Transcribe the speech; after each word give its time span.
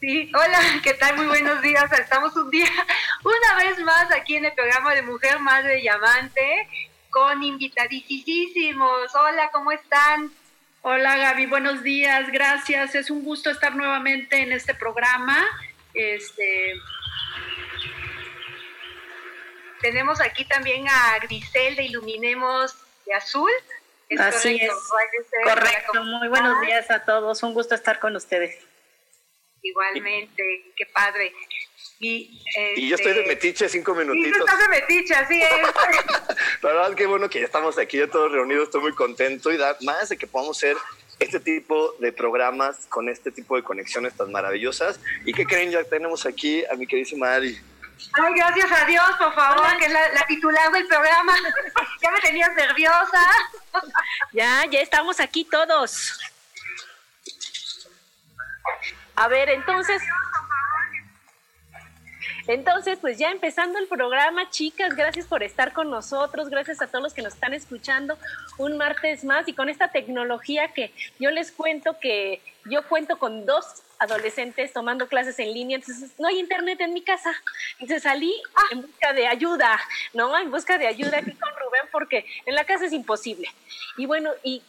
Sí, 0.00 0.32
hola, 0.34 0.58
¿qué 0.82 0.94
tal? 0.94 1.16
Muy 1.16 1.26
buenos 1.26 1.62
días. 1.62 1.90
Estamos 1.92 2.34
un 2.36 2.50
día, 2.50 2.66
una 3.24 3.64
vez 3.64 3.78
más 3.80 4.10
aquí 4.10 4.36
en 4.36 4.44
el 4.44 4.52
programa 4.52 4.94
de 4.94 5.02
Mujer, 5.02 5.38
Madre 5.38 5.80
y 5.80 5.88
Amante, 5.88 6.68
con 7.10 7.42
invitadísimos. 7.42 9.14
Hola, 9.14 9.50
¿cómo 9.52 9.70
están? 9.70 10.32
Hola 10.80 11.16
Gaby, 11.16 11.46
buenos 11.46 11.84
días, 11.84 12.32
gracias. 12.32 12.96
Es 12.96 13.10
un 13.10 13.22
gusto 13.22 13.50
estar 13.50 13.76
nuevamente 13.76 14.42
en 14.42 14.50
este 14.50 14.74
programa. 14.74 15.38
Este 15.94 16.74
tenemos 19.80 20.20
aquí 20.20 20.44
también 20.44 20.88
a 20.88 21.18
Grisel 21.20 21.76
de 21.76 21.84
Iluminemos 21.84 22.76
de 23.06 23.14
Azul. 23.14 23.50
Así 24.18 24.60
es. 24.60 24.72
Correcto. 25.44 26.04
Muy 26.04 26.28
buenos 26.28 26.60
días 26.62 26.90
a 26.90 27.04
todos. 27.04 27.42
Un 27.42 27.54
gusto 27.54 27.74
estar 27.74 27.98
con 27.98 28.16
ustedes. 28.16 28.71
Igualmente, 29.62 30.72
qué 30.76 30.86
padre. 30.86 31.32
Y, 32.00 32.42
y, 32.76 32.88
yo 32.88 32.96
estoy 32.96 33.12
de 33.12 33.20
este, 33.20 33.34
metiche 33.34 33.68
cinco 33.68 33.94
minutitos. 33.94 34.28
Y 34.28 34.32
tú 34.32 34.38
estás 34.38 34.58
de 34.58 34.68
metiche, 34.68 35.14
así 35.14 35.40
es. 35.40 35.50
La 36.62 36.72
verdad, 36.72 36.94
qué 36.96 37.06
bueno 37.06 37.30
que 37.30 37.38
ya 37.38 37.46
estamos 37.46 37.78
aquí 37.78 37.98
ya 37.98 38.08
todos 38.08 38.32
reunidos, 38.32 38.64
estoy 38.64 38.80
muy 38.80 38.94
contento 38.94 39.52
y 39.52 39.56
da 39.56 39.76
más 39.82 40.08
de 40.08 40.16
que 40.16 40.26
podamos 40.26 40.58
ser 40.58 40.76
este 41.20 41.38
tipo 41.38 41.94
de 42.00 42.12
programas 42.12 42.86
con 42.88 43.08
este 43.08 43.30
tipo 43.30 43.54
de 43.54 43.62
conexiones 43.62 44.16
tan 44.16 44.32
maravillosas. 44.32 44.98
¿Y 45.24 45.32
qué 45.32 45.46
creen? 45.46 45.70
Ya 45.70 45.84
tenemos 45.84 46.26
aquí 46.26 46.64
a 46.64 46.74
mi 46.74 46.86
queridísima 46.86 47.34
Ari. 47.34 47.56
Ay, 48.14 48.34
gracias 48.34 48.72
a 48.72 48.84
Dios, 48.84 49.10
por 49.16 49.32
favor, 49.32 49.78
que 49.78 49.86
es 49.86 49.92
la, 49.92 50.08
la 50.12 50.26
titular 50.26 50.72
del 50.72 50.88
programa. 50.88 51.36
ya 52.02 52.10
me 52.10 52.20
tenías 52.20 52.52
nerviosa. 52.54 53.20
ya, 54.32 54.64
ya 54.68 54.80
estamos 54.80 55.20
aquí 55.20 55.44
todos. 55.44 56.18
A 59.16 59.28
ver, 59.28 59.48
entonces... 59.50 60.02
Entonces, 62.48 62.98
pues 63.00 63.18
ya 63.18 63.30
empezando 63.30 63.78
el 63.78 63.86
programa, 63.86 64.50
chicas, 64.50 64.96
gracias 64.96 65.26
por 65.26 65.44
estar 65.44 65.72
con 65.72 65.90
nosotros, 65.90 66.48
gracias 66.48 66.82
a 66.82 66.88
todos 66.88 67.02
los 67.02 67.14
que 67.14 67.22
nos 67.22 67.34
están 67.34 67.54
escuchando 67.54 68.18
un 68.58 68.76
martes 68.76 69.24
más 69.24 69.46
y 69.46 69.52
con 69.52 69.68
esta 69.68 69.88
tecnología 69.88 70.68
que 70.68 70.92
yo 71.20 71.30
les 71.30 71.52
cuento 71.52 71.98
que 72.00 72.40
yo 72.68 72.86
cuento 72.88 73.18
con 73.18 73.46
dos 73.46 73.82
adolescentes 73.98 74.72
tomando 74.72 75.06
clases 75.06 75.38
en 75.38 75.52
línea, 75.52 75.76
entonces 75.76 76.10
no 76.18 76.28
hay 76.28 76.40
internet 76.40 76.80
en 76.80 76.92
mi 76.92 77.02
casa. 77.02 77.32
Entonces 77.74 78.02
salí 78.02 78.34
en 78.72 78.82
busca 78.82 79.12
de 79.12 79.28
ayuda, 79.28 79.80
¿no? 80.12 80.36
En 80.36 80.50
busca 80.50 80.78
de 80.78 80.88
ayuda 80.88 81.18
aquí 81.18 81.32
con 81.32 81.50
Rubén 81.50 81.88
porque 81.92 82.26
en 82.46 82.54
la 82.56 82.64
casa 82.64 82.86
es 82.86 82.92
imposible. 82.92 83.48
Y 83.96 84.06
bueno, 84.06 84.30
y 84.42 84.62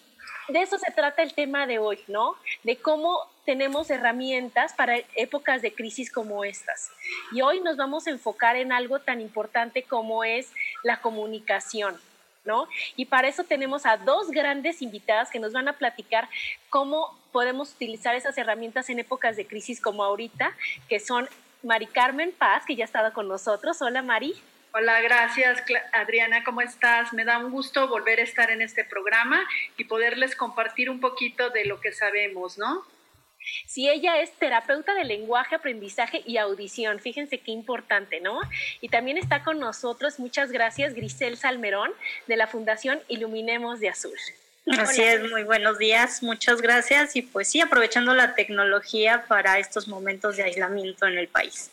de 0.48 0.62
eso 0.62 0.78
se 0.78 0.92
trata 0.92 1.22
el 1.22 1.34
tema 1.34 1.68
de 1.68 1.80
hoy, 1.80 2.00
¿no? 2.08 2.36
De 2.64 2.78
cómo 2.78 3.20
tenemos 3.46 3.90
herramientas 3.90 4.74
para 4.74 4.98
épocas 5.16 5.62
de 5.62 5.74
crisis 5.74 6.12
como 6.12 6.44
estas. 6.44 6.90
Y 7.31 7.42
hoy 7.42 7.62
nos 7.62 7.78
vamos 7.78 8.08
a 8.08 8.12
enfocar 8.12 8.56
en 8.56 8.72
algo 8.72 9.00
tan 9.00 9.22
importante 9.22 9.84
como 9.84 10.24
es 10.24 10.52
la 10.84 11.02
comunicación, 11.02 12.00
¿no? 12.46 12.68
Y 12.96 13.06
para 13.06 13.28
eso 13.28 13.44
tenemos 13.44 13.86
a 13.86 13.98
dos 13.98 14.32
grandes 14.32 14.82
invitadas 14.82 15.30
que 15.30 15.40
nos 15.40 15.53
van 15.53 15.68
a 15.68 15.74
platicar 15.74 16.30
cómo 16.70 17.18
podemos 17.32 17.74
utilizar 17.74 18.16
esas 18.16 18.38
herramientas 18.38 18.90
en 18.90 19.00
épocas 19.00 19.36
de 19.36 19.48
crisis 19.48 19.82
como 19.82 20.03
ahorita, 20.03 20.56
que 20.88 21.00
son 21.00 21.28
Mari 21.64 21.88
Carmen 21.88 22.32
Paz, 22.32 22.64
que 22.66 22.76
ya 22.76 22.84
ha 22.84 22.86
estado 22.86 23.14
con 23.14 23.28
nosotros. 23.28 23.82
Hola, 23.82 24.02
Mari. 24.02 24.36
Hola, 24.75 25.01
gracias 25.01 25.61
Adriana, 25.91 26.44
¿cómo 26.44 26.61
estás? 26.61 27.13
Me 27.13 27.25
da 27.25 27.38
un 27.38 27.51
gusto 27.51 27.88
volver 27.88 28.19
a 28.19 28.23
estar 28.23 28.50
en 28.50 28.59
este 28.63 28.84
programa 28.84 29.47
y 29.78 29.84
poderles 29.84 30.35
compartir 30.35 30.89
un 30.89 31.00
poquito 31.00 31.51
de 31.51 31.66
lo 31.66 31.79
que 31.79 31.91
sabemos, 31.91 32.57
¿no? 32.57 32.84
Sí, 33.67 33.88
ella 33.88 34.19
es 34.19 34.31
terapeuta 34.31 34.95
de 34.95 35.03
lenguaje, 35.03 35.53
aprendizaje 35.53 36.23
y 36.25 36.38
audición. 36.38 37.00
Fíjense 37.00 37.38
qué 37.38 37.51
importante, 37.51 38.19
¿no? 38.19 38.39
Y 38.81 38.89
también 38.89 39.19
está 39.19 39.44
con 39.44 39.59
nosotros, 39.59 40.17
muchas 40.17 40.51
gracias, 40.51 40.95
Grisel 40.95 41.38
Salmerón, 41.38 41.91
de 42.25 42.35
la 42.35 42.47
Fundación 42.47 43.00
Iluminemos 43.09 43.79
de 43.79 43.90
Azul. 43.90 44.17
Así 44.79 45.03
es, 45.03 45.29
muy 45.29 45.44
buenos 45.44 45.78
días, 45.78 46.23
muchas 46.23 46.63
gracias 46.63 47.16
y 47.16 47.22
pues 47.22 47.47
sí, 47.47 47.61
aprovechando 47.61 48.16
la 48.16 48.34
tecnología 48.34 49.25
para 49.28 49.59
estos 49.59 49.88
momentos 49.88 50.38
de 50.38 50.44
aislamiento 50.44 51.05
en 51.05 51.19
el 51.19 51.28
país. 51.28 51.69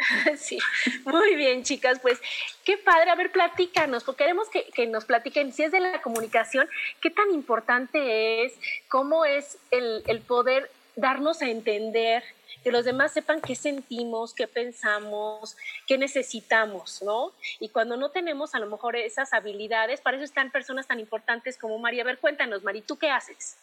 Sí, 0.36 0.58
muy 1.04 1.34
bien, 1.34 1.62
chicas. 1.62 1.98
Pues 2.00 2.20
qué 2.64 2.78
padre. 2.78 3.10
A 3.10 3.14
ver, 3.14 3.32
platícanos, 3.32 4.04
porque 4.04 4.24
queremos 4.24 4.48
que, 4.48 4.86
nos 4.86 5.04
platiquen, 5.04 5.52
si 5.52 5.62
es 5.62 5.72
de 5.72 5.80
la 5.80 6.02
comunicación, 6.02 6.68
qué 7.00 7.10
tan 7.10 7.30
importante 7.30 8.44
es, 8.44 8.54
cómo 8.88 9.24
es 9.24 9.58
el, 9.70 10.02
el 10.06 10.20
poder 10.20 10.70
darnos 10.96 11.42
a 11.42 11.48
entender, 11.48 12.22
que 12.62 12.72
los 12.72 12.84
demás 12.84 13.12
sepan 13.12 13.40
qué 13.40 13.54
sentimos, 13.54 14.34
qué 14.34 14.46
pensamos, 14.46 15.56
qué 15.86 15.96
necesitamos, 15.96 17.00
¿no? 17.02 17.32
Y 17.58 17.70
cuando 17.70 17.96
no 17.96 18.10
tenemos 18.10 18.54
a 18.54 18.58
lo 18.58 18.66
mejor 18.66 18.96
esas 18.96 19.32
habilidades, 19.32 20.00
para 20.00 20.16
eso 20.16 20.24
están 20.24 20.50
personas 20.50 20.86
tan 20.86 21.00
importantes 21.00 21.56
como 21.56 21.78
María. 21.78 22.02
A 22.02 22.06
ver, 22.06 22.18
cuéntanos, 22.18 22.62
Mari, 22.62 22.82
¿tú 22.82 22.98
qué 22.98 23.10
haces? 23.10 23.56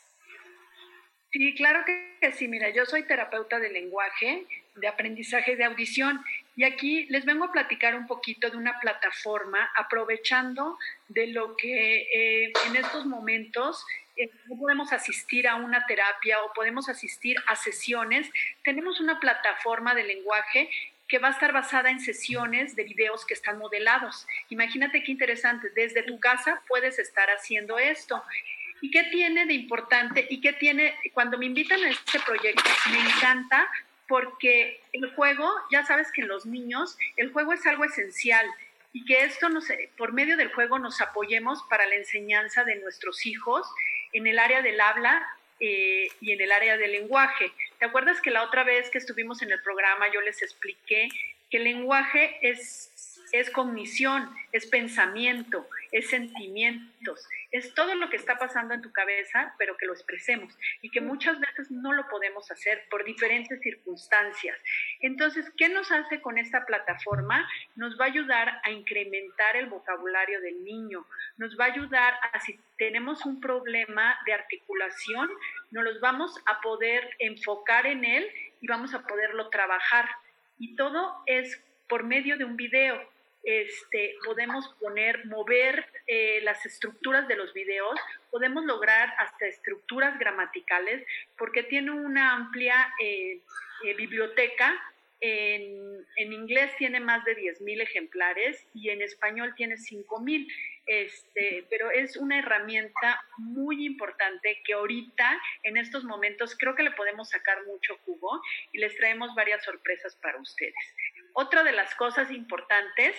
Sí, 1.32 1.54
claro 1.56 1.84
que 1.86 2.32
sí. 2.32 2.48
Mira, 2.48 2.70
yo 2.70 2.86
soy 2.86 3.04
terapeuta 3.04 3.60
de 3.60 3.70
lenguaje, 3.70 4.46
de 4.76 4.88
aprendizaje 4.88 5.56
de 5.56 5.66
audición 5.66 6.24
y 6.56 6.64
aquí 6.64 7.06
les 7.10 7.26
vengo 7.26 7.46
a 7.46 7.52
platicar 7.52 7.96
un 7.96 8.08
poquito 8.08 8.50
de 8.50 8.58
una 8.58 8.80
plataforma 8.80 9.70
aprovechando 9.76 10.78
de 11.08 11.28
lo 11.28 11.56
que 11.58 12.46
eh, 12.46 12.54
en 12.68 12.76
estos 12.76 13.06
momentos 13.06 13.86
eh, 14.16 14.30
podemos 14.58 14.94
asistir 14.94 15.48
a 15.48 15.56
una 15.56 15.86
terapia 15.86 16.42
o 16.44 16.54
podemos 16.54 16.90
asistir 16.90 17.38
a 17.48 17.56
sesiones. 17.56 18.30
Tenemos 18.64 19.00
una 19.00 19.20
plataforma 19.20 19.94
de 19.94 20.04
lenguaje 20.04 20.70
que 21.08 21.20
va 21.20 21.30
a 21.30 21.32
estar 21.32 21.54
basada 21.54 21.90
en 21.90 22.00
sesiones 22.00 22.76
de 22.76 22.84
videos 22.84 23.26
que 23.26 23.34
están 23.34 23.58
modelados. 23.58 24.28
Imagínate 24.50 25.04
qué 25.04 25.12
interesante, 25.12 25.70
desde 25.76 26.04
tu 26.04 26.20
casa 26.20 26.62
puedes 26.68 27.00
estar 27.00 27.30
haciendo 27.30 27.78
esto. 27.80 28.24
¿Y 28.82 28.92
qué 28.92 29.04
tiene 29.06 29.46
de 29.46 29.54
importante? 29.54 30.26
¿Y 30.30 30.42
qué 30.42 30.54
tiene, 30.54 30.96
cuando 31.14 31.38
me 31.38 31.46
invitan 31.46 31.84
a 31.84 31.90
este 31.90 32.20
proyecto, 32.20 32.64
me 32.92 33.00
encanta 33.00 33.70
porque 34.08 34.82
el 34.94 35.14
juego, 35.16 35.52
ya 35.72 35.86
sabes 35.86 36.12
que 36.12 36.22
en 36.22 36.28
los 36.28 36.46
niños, 36.46 36.98
el 37.18 37.32
juego 37.32 37.54
es 37.54 37.66
algo 37.66 37.84
esencial 37.84 38.46
y 38.94 39.04
que 39.06 39.24
esto 39.24 39.50
nos, 39.50 39.66
por 39.98 40.14
medio 40.14 40.38
del 40.38 40.54
juego 40.54 40.80
nos 40.80 41.02
apoyemos 41.02 41.64
para 41.70 41.86
la 41.86 41.96
enseñanza 41.96 42.64
de 42.64 42.76
nuestros 42.78 43.26
hijos 43.26 43.68
en 44.14 44.28
el 44.28 44.40
área 44.40 44.62
del 44.62 44.80
habla 44.80 45.28
eh, 45.60 46.08
y 46.22 46.32
en 46.32 46.42
el 46.42 46.52
área 46.52 46.78
del 46.78 46.94
lenguaje. 46.94 47.52
¿Te 47.80 47.86
acuerdas 47.86 48.22
que 48.22 48.32
la 48.32 48.44
otra 48.44 48.64
vez 48.64 48.90
que 48.90 48.98
estuvimos 48.98 49.42
en 49.42 49.52
el 49.52 49.62
programa 49.62 50.12
yo 50.14 50.22
les 50.22 50.42
expliqué 50.42 51.10
que 51.50 51.58
el 51.58 51.66
lenguaje 51.66 52.38
es, 52.42 53.22
es 53.32 53.50
cognición, 53.50 54.34
es 54.52 54.66
pensamiento 54.68 55.68
es 55.92 56.10
sentimientos, 56.10 57.28
es 57.52 57.74
todo 57.74 57.96
lo 57.96 58.10
que 58.10 58.18
está 58.18 58.38
pasando 58.38 58.74
en 58.74 58.82
tu 58.82 58.92
cabeza, 58.92 59.54
pero 59.58 59.78
que 59.78 59.86
lo 59.86 59.94
expresemos 59.94 60.58
y 60.82 60.90
que 60.90 61.02
muchas 61.02 61.40
veces 61.40 61.72
no 61.72 61.94
lo 61.94 62.08
podemos 62.08 62.50
hacer 62.52 62.84
por 62.90 63.04
diferentes 63.04 63.62
circunstancias. 63.62 64.58
Entonces, 65.02 65.46
¿qué 65.58 65.70
nos 65.70 65.92
hace 65.92 66.22
con 66.22 66.38
esta 66.38 66.66
plataforma? 66.66 67.48
Nos 67.76 68.00
va 68.00 68.06
a 68.06 68.10
ayudar 68.10 68.62
a 68.64 68.72
incrementar 68.72 69.56
el 69.56 69.68
vocabulario 69.68 70.42
del 70.42 70.64
niño, 70.64 71.06
nos 71.38 71.58
va 71.60 71.66
a 71.66 71.72
ayudar 71.74 72.14
a 72.34 72.40
si 72.40 72.60
tenemos 72.78 73.26
un 73.26 73.40
problema 73.42 74.18
de 74.26 74.34
articulación, 74.34 75.30
nos 75.72 75.84
los 75.84 76.00
vamos 76.00 76.36
a 76.46 76.62
poder 76.62 77.16
enfocar 77.20 77.86
en 77.88 78.06
él 78.06 78.30
y 78.62 78.68
vamos 78.68 78.94
a 78.94 79.06
poderlo 79.06 79.50
trabajar. 79.50 80.10
Y 80.60 80.76
todo 80.76 81.24
es 81.26 81.62
por 81.88 82.04
medio 82.04 82.38
de 82.38 82.46
un 82.46 82.58
video. 82.58 83.17
Este, 83.44 84.16
podemos 84.26 84.68
poner, 84.80 85.26
mover 85.26 85.86
eh, 86.06 86.42
las 86.44 86.66
estructuras 86.66 87.28
de 87.28 87.38
los 87.38 87.54
videos, 87.54 87.98
podemos 88.30 88.66
lograr 88.66 89.14
hasta 89.20 89.46
estructuras 89.46 90.20
gramaticales, 90.20 91.06
porque 91.38 91.64
tiene 91.64 91.92
una 91.92 92.34
amplia 92.34 92.94
eh, 93.02 93.42
eh, 93.86 93.94
biblioteca. 93.96 94.76
En, 95.20 96.06
inglés 96.18 96.76
tiene 96.78 97.00
más 97.00 97.24
de 97.26 97.36
10.000 97.36 97.82
ejemplares 97.82 98.68
y 98.74 98.90
en 98.90 99.02
español 99.02 99.54
tiene 99.56 99.76
5.000. 99.76 100.48
Este, 100.86 101.66
pero 101.70 101.90
es 101.90 102.16
una 102.18 102.40
herramienta 102.40 103.22
muy 103.38 103.86
importante 103.86 104.62
que 104.66 104.74
ahorita, 104.74 105.42
en 105.64 105.78
estos 105.78 106.04
momentos, 106.04 106.56
creo 106.58 106.76
que 106.76 106.84
le 106.84 106.92
podemos 106.92 107.30
sacar 107.30 107.66
mucho 107.66 107.98
jugo 108.06 108.42
y 108.72 108.80
les 108.80 108.96
traemos 108.96 109.34
varias 109.36 109.64
sorpresas 109.64 110.16
para 110.18 110.40
ustedes. 110.40 110.76
Otra 111.40 111.64
de 111.64 111.72
las 111.72 111.94
cosas 111.94 112.32
importantes 112.32 113.16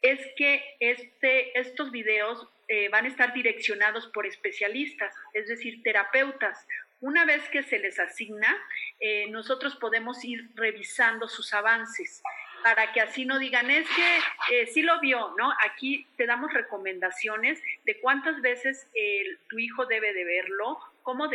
es 0.00 0.18
que 0.38 0.64
este, 0.80 1.58
estos 1.60 1.90
videos 1.90 2.48
eh, 2.66 2.88
van 2.88 3.04
a 3.04 3.08
estar 3.08 3.34
direccionados 3.34 4.06
por 4.06 4.24
especialistas, 4.24 5.14
es 5.34 5.48
decir, 5.48 5.82
terapeutas. 5.82 6.66
Una 7.00 7.26
vez 7.26 7.46
que 7.50 7.62
se 7.62 7.78
les 7.78 7.98
asigna, 7.98 8.56
eh, 9.00 9.26
nosotros 9.28 9.76
podemos 9.76 10.24
ir 10.24 10.48
revisando 10.54 11.28
sus 11.28 11.52
avances 11.52 12.22
para 12.62 12.90
que 12.94 13.02
así 13.02 13.26
no 13.26 13.38
digan, 13.38 13.70
es 13.70 13.86
que 13.86 14.62
eh, 14.62 14.66
sí 14.68 14.80
lo 14.80 14.98
vio, 15.00 15.34
¿no? 15.36 15.52
Aquí 15.62 16.06
te 16.16 16.24
damos 16.24 16.50
recomendaciones 16.54 17.62
de 17.84 18.00
cuántas 18.00 18.40
veces 18.40 18.88
tu 19.50 19.58
hijo 19.58 19.84
debe 19.84 20.14
de 20.14 20.24
verlo, 20.24 20.78
cómo, 21.08 21.30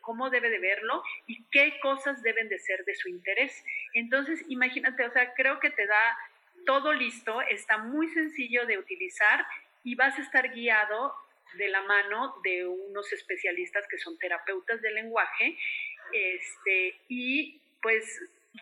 cómo 0.00 0.30
debe 0.30 0.48
de 0.48 0.58
verlo 0.58 1.02
y 1.26 1.44
qué 1.50 1.78
cosas 1.82 2.22
deben 2.22 2.48
de 2.48 2.58
ser 2.58 2.82
de 2.86 2.94
su 2.94 3.10
interés. 3.10 3.62
Entonces, 3.92 4.42
imagínate, 4.48 5.04
o 5.04 5.12
sea, 5.12 5.34
creo 5.34 5.60
que 5.60 5.68
te 5.68 5.86
da 5.86 6.18
todo 6.64 6.94
listo, 6.94 7.42
está 7.42 7.76
muy 7.76 8.08
sencillo 8.08 8.64
de 8.64 8.78
utilizar 8.78 9.44
y 9.84 9.96
vas 9.96 10.18
a 10.18 10.22
estar 10.22 10.54
guiado 10.54 11.14
de 11.56 11.68
la 11.68 11.82
mano 11.82 12.36
de 12.42 12.66
unos 12.66 13.12
especialistas 13.12 13.86
que 13.86 13.98
son 13.98 14.18
terapeutas 14.18 14.80
del 14.80 14.94
lenguaje, 14.94 15.58
este, 16.10 16.98
y 17.08 17.60
pues 17.82 18.18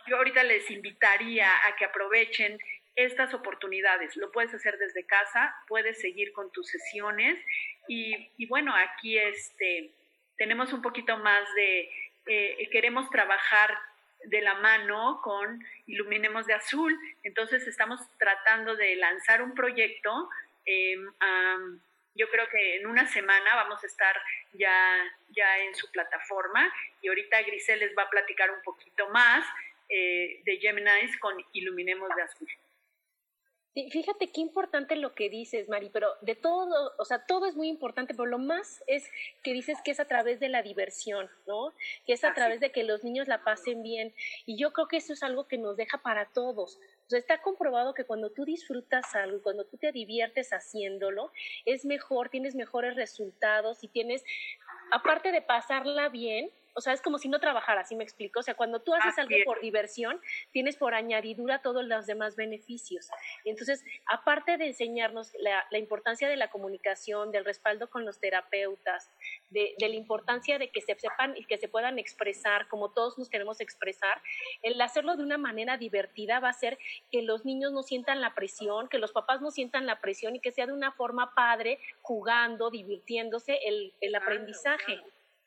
yo 0.09 0.17
ahorita 0.17 0.43
les 0.43 0.69
invitaría 0.73 1.49
a 1.69 1.77
que 1.77 1.85
aprovechen 1.85 2.59
estas 2.97 3.35
oportunidades. 3.35 4.17
Lo 4.17 4.33
puedes 4.33 4.53
hacer 4.53 4.79
desde 4.79 5.07
casa, 5.07 5.55
puedes 5.69 6.01
seguir 6.01 6.33
con 6.33 6.51
tus 6.51 6.67
sesiones 6.67 7.39
y, 7.87 8.47
bueno, 8.47 8.75
aquí 8.75 9.17
este, 9.17 9.93
tenemos 10.41 10.73
un 10.73 10.81
poquito 10.81 11.19
más 11.19 11.55
de, 11.55 11.91
eh, 12.25 12.69
queremos 12.73 13.11
trabajar 13.11 13.77
de 14.25 14.41
la 14.41 14.55
mano 14.55 15.21
con 15.23 15.63
Iluminemos 15.87 16.47
de 16.47 16.55
Azul, 16.55 16.99
entonces 17.23 17.67
estamos 17.67 18.01
tratando 18.17 18.75
de 18.75 18.97
lanzar 18.97 19.43
un 19.43 19.55
proyecto. 19.55 20.31
Em, 20.65 21.07
yo 22.15 22.31
creo 22.31 22.49
que 22.49 22.77
en 22.77 22.87
una 22.87 23.07
semana 23.07 23.55
vamos 23.55 23.85
a 23.85 23.87
estar 23.87 24.17
ya, 24.55 25.13
ya 25.29 25.59
en 25.59 25.75
su 25.75 25.91
plataforma 25.91 26.73
y 27.03 27.09
ahorita 27.09 27.43
Grisel 27.43 27.81
les 27.81 27.95
va 27.97 28.05
a 28.05 28.11
platicar 28.11 28.51
un 28.51 28.63
poquito 28.63 29.11
más 29.11 29.47
eh, 29.91 30.41
de 30.43 30.57
Gemini 30.57 31.19
con 31.19 31.37
Iluminemos 31.53 32.09
de 32.17 32.23
Azul. 32.23 32.49
Fíjate 33.75 34.33
qué 34.33 34.41
importante 34.41 34.97
lo 34.97 35.15
que 35.15 35.31
dices, 35.31 35.69
Mari, 35.69 35.91
pero 35.91 36.09
de 36.23 36.35
todo, 36.35 36.93
o 36.99 37.05
sea, 37.05 37.25
todo 37.27 37.47
es 37.47 37.57
muy 37.57 37.69
importante, 37.69 38.15
pero 38.15 38.27
lo 38.27 38.39
más 38.39 38.83
es 38.87 39.09
que 39.43 39.53
dices 39.53 39.79
que 39.85 39.93
es 39.93 40.01
a 40.01 40.07
través 40.07 40.41
de 40.41 40.49
la 40.49 40.63
diversión, 40.63 41.31
¿no? 41.47 41.73
Que 42.05 42.15
es 42.15 42.25
a 42.25 42.35
través 42.35 42.61
de 42.61 42.73
que 42.73 42.83
los 42.83 43.05
niños 43.05 43.29
la 43.29 43.45
pasen 43.45 43.83
bien. 43.83 44.13
Y 44.45 44.57
yo 44.57 44.73
creo 44.73 44.89
que 44.89 44.97
eso 44.97 45.13
es 45.13 45.23
algo 45.23 45.47
que 45.47 45.59
nos 45.59 45.77
deja 45.77 45.99
para 45.99 46.27
todos. 46.33 46.79
O 47.07 47.11
sea, 47.11 47.19
está 47.19 47.43
comprobado 47.43 47.95
que 47.95 48.05
cuando 48.05 48.31
tú 48.31 48.45
disfrutas 48.45 49.15
algo, 49.15 49.43
cuando 49.43 49.65
tú 49.65 49.77
te 49.77 49.93
diviertes 49.93 50.51
haciéndolo, 50.53 51.33
es 51.65 51.85
mejor, 51.85 52.29
tienes 52.29 52.55
mejores 52.55 52.97
resultados 52.97 53.85
y 53.85 53.89
tienes, 53.89 54.25
aparte 54.91 55.31
de 55.31 55.43
pasarla 55.43 56.09
bien, 56.09 56.51
o 56.75 56.81
sea, 56.81 56.93
es 56.93 57.03
como 57.03 57.19
si 57.19 57.29
no 57.29 57.41
trabajara, 57.41 57.85
¿sí 57.85 57.95
me 57.97 58.05
explico? 58.05 58.41
O 58.41 58.43
sea, 58.43 58.55
cuando 58.55 58.81
tú 58.81 58.95
haces 58.95 59.19
algo 59.19 59.37
por 59.45 59.61
diversión, 59.61 60.21
tienes 60.53 60.77
por 60.77 60.95
añadidura 60.95 61.63
todos 61.63 61.85
los 61.85 62.07
demás 62.07 62.37
beneficios. 62.37 63.09
Entonces, 63.45 63.85
aparte 64.07 64.57
de 64.57 64.69
enseñarnos 64.69 65.33
la, 65.39 65.79
importancia 65.79 66.29
de 66.29 66.37
la 66.37 66.51
comunicación, 66.51 67.33
del 67.33 67.45
respaldo 67.45 67.89
con 67.91 68.05
los 68.05 68.21
terapeutas, 68.21 69.11
de, 69.51 69.75
la 69.79 69.89
importancia 69.89 70.59
de 70.59 70.71
que 70.71 70.81
se 70.81 70.95
sepan 70.95 71.37
y 71.37 71.45
que 71.45 71.57
se 71.57 71.69
puedan 71.69 71.99
expresar 71.99 72.69
como 72.69 72.91
todos 72.91 73.19
nos 73.19 73.29
queremos 73.29 73.61
expresar, 73.61 74.21
el 74.63 74.81
hacerlo 74.81 75.17
de 75.17 75.23
una 75.23 75.39
manera 75.39 75.77
divertida 75.77 76.41
va 76.41 76.49
a 76.49 76.51
hacer 76.51 76.79
que 77.11 77.23
los 77.23 77.45
niños 77.45 77.73
no 77.73 77.83
sientan 77.83 78.21
la 78.21 78.35
presión, 78.35 78.89
que 78.89 78.99
los 78.99 79.13
papás 79.13 79.41
no 79.41 79.51
sientan 79.51 79.87
la 79.87 80.01
presión 80.01 80.37
y 80.37 80.41
que 80.41 80.53
sea 80.53 80.67
de 80.67 80.73
una 80.73 80.93
forma 80.93 81.35
padre, 81.35 81.79
jugando, 82.03 82.71
divirtiéndose 82.71 83.59
el, 83.65 83.95
el 84.01 84.15
aprendizaje. 84.15 85.01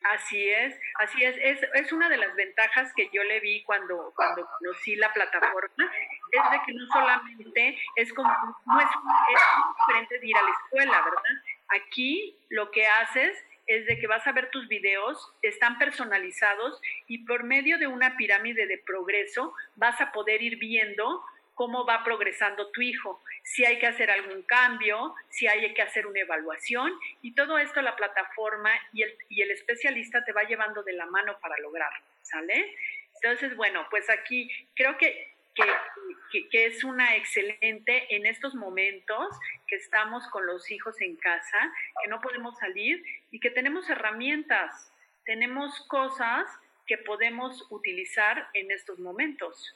Así 0.04 0.50
es, 0.50 0.78
así 1.00 1.24
es. 1.24 1.38
es. 1.42 1.64
es. 1.74 1.92
una 1.94 2.10
de 2.10 2.18
las 2.18 2.36
ventajas 2.36 2.94
que 2.94 3.10
yo 3.14 3.24
le 3.24 3.40
vi 3.40 3.64
cuando, 3.64 4.12
cuando 4.16 4.46
conocí 4.60 4.96
la 4.96 5.14
plataforma, 5.14 5.92
es 6.32 6.52
de 6.52 6.62
que 6.66 6.74
no 6.74 6.86
solamente 6.88 7.78
es 7.96 8.14
como, 8.14 8.30
no 8.66 8.80
es, 8.82 8.88
es 8.88 9.42
diferente 9.88 10.20
de 10.20 10.28
ir 10.28 10.38
a 10.38 10.44
la 10.44 10.52
escuela, 10.52 11.02
¿verdad? 11.02 11.24
Aquí 11.70 12.38
lo 12.50 12.70
que 12.72 12.86
haces 12.86 13.44
es 13.68 13.86
de 13.86 13.98
que 13.98 14.08
vas 14.08 14.28
a 14.28 14.34
ver 14.34 14.50
tus 14.50 14.68
videos, 14.68 15.34
están 15.42 15.78
personalizados 15.78 16.82
y 17.08 17.26
por 17.26 17.44
medio 17.44 17.78
de 17.78 17.88
una 17.88 18.18
pirámide 18.18 18.68
de 18.68 18.78
progreso 18.80 19.54
vas 19.76 20.00
a 20.02 20.12
poder 20.12 20.42
ir 20.42 20.58
viendo 20.58 21.24
cómo 21.56 21.86
va 21.86 22.04
progresando 22.04 22.72
tu 22.72 22.82
hijo, 22.82 23.22
si 23.44 23.66
hay 23.66 23.78
que 23.78 23.88
hacer 23.88 24.10
algún 24.10 24.42
cambio, 24.44 25.14
si 25.30 25.48
hay 25.48 25.74
que 25.74 25.82
hacer 25.82 26.08
una 26.08 26.22
evaluación 26.22 26.92
y 27.22 27.36
todo 27.36 27.58
esto 27.58 27.82
la 27.82 27.96
plataforma 27.96 28.72
y 28.94 29.04
el, 29.04 29.16
y 29.30 29.42
el 29.42 29.52
especialista 29.52 30.24
te 30.24 30.32
va 30.32 30.44
llevando 30.44 30.82
de 30.84 30.94
la 30.94 31.06
mano 31.06 31.38
para 31.40 31.58
lograrlo, 31.60 32.04
¿sale? 32.22 32.76
Entonces, 33.22 33.56
bueno, 33.56 33.86
pues 33.90 34.10
aquí 34.10 34.50
creo 34.76 34.98
que, 34.98 35.34
que, 35.56 36.50
que, 36.50 36.66
es 36.66 36.84
una 36.84 37.16
excelente 37.16 38.16
en 38.16 38.26
estos 38.26 38.56
momentos 38.56 39.28
que 39.68 39.76
estamos 39.76 40.28
con 40.30 40.46
los 40.46 40.72
hijos 40.72 41.00
en 41.02 41.16
casa, 41.18 41.72
que 42.02 42.10
no 42.10 42.22
podemos 42.22 42.58
salir 42.58 43.04
y 43.32 43.40
que 43.40 43.50
tenemos 43.50 43.90
herramientas, 43.90 44.92
tenemos 45.26 45.80
cosas 45.88 46.48
que 46.86 46.98
podemos 46.98 47.66
utilizar 47.70 48.50
en 48.54 48.72
estos 48.72 49.00
momentos. 49.00 49.76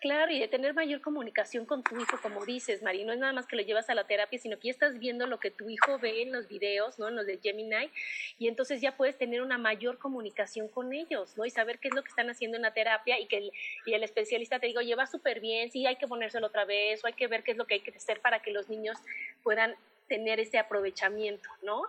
Claro, 0.00 0.32
y 0.32 0.38
de 0.38 0.48
tener 0.48 0.74
mayor 0.74 1.00
comunicación 1.00 1.66
con 1.66 1.82
tu 1.82 1.98
hijo, 2.00 2.18
como 2.20 2.44
dices, 2.44 2.82
Mari, 2.82 3.04
no 3.04 3.12
es 3.12 3.18
nada 3.18 3.32
más 3.32 3.46
que 3.46 3.56
lo 3.56 3.62
llevas 3.62 3.88
a 3.90 3.94
la 3.94 4.04
terapia, 4.04 4.38
sino 4.38 4.58
que 4.58 4.68
ya 4.68 4.72
estás 4.72 4.98
viendo 4.98 5.26
lo 5.26 5.38
que 5.38 5.50
tu 5.50 5.68
hijo 5.68 5.98
ve 5.98 6.22
en 6.22 6.32
los 6.32 6.48
videos, 6.48 6.98
¿no? 6.98 7.08
En 7.08 7.16
los 7.16 7.26
de 7.26 7.38
Gemini, 7.38 7.90
y 8.38 8.48
entonces 8.48 8.80
ya 8.80 8.96
puedes 8.96 9.16
tener 9.16 9.42
una 9.42 9.58
mayor 9.58 9.98
comunicación 9.98 10.68
con 10.68 10.92
ellos, 10.92 11.36
¿no? 11.36 11.44
Y 11.44 11.50
saber 11.50 11.78
qué 11.78 11.88
es 11.88 11.94
lo 11.94 12.02
que 12.02 12.08
están 12.08 12.30
haciendo 12.30 12.56
en 12.56 12.62
la 12.62 12.74
terapia 12.74 13.18
y 13.18 13.26
que 13.26 13.38
el, 13.38 13.52
y 13.86 13.94
el 13.94 14.02
especialista 14.02 14.58
te 14.58 14.66
digo, 14.66 14.80
lleva 14.80 15.06
súper 15.06 15.40
bien, 15.40 15.70
sí, 15.70 15.86
hay 15.86 15.96
que 15.96 16.08
ponérselo 16.08 16.46
otra 16.46 16.64
vez, 16.64 17.02
o 17.04 17.06
hay 17.06 17.14
que 17.14 17.26
ver 17.26 17.42
qué 17.42 17.52
es 17.52 17.56
lo 17.56 17.66
que 17.66 17.74
hay 17.74 17.80
que 17.80 17.90
hacer 17.90 18.20
para 18.20 18.40
que 18.40 18.50
los 18.50 18.68
niños 18.68 18.98
puedan 19.42 19.74
tener 20.08 20.40
ese 20.40 20.58
aprovechamiento, 20.58 21.48
¿no? 21.62 21.82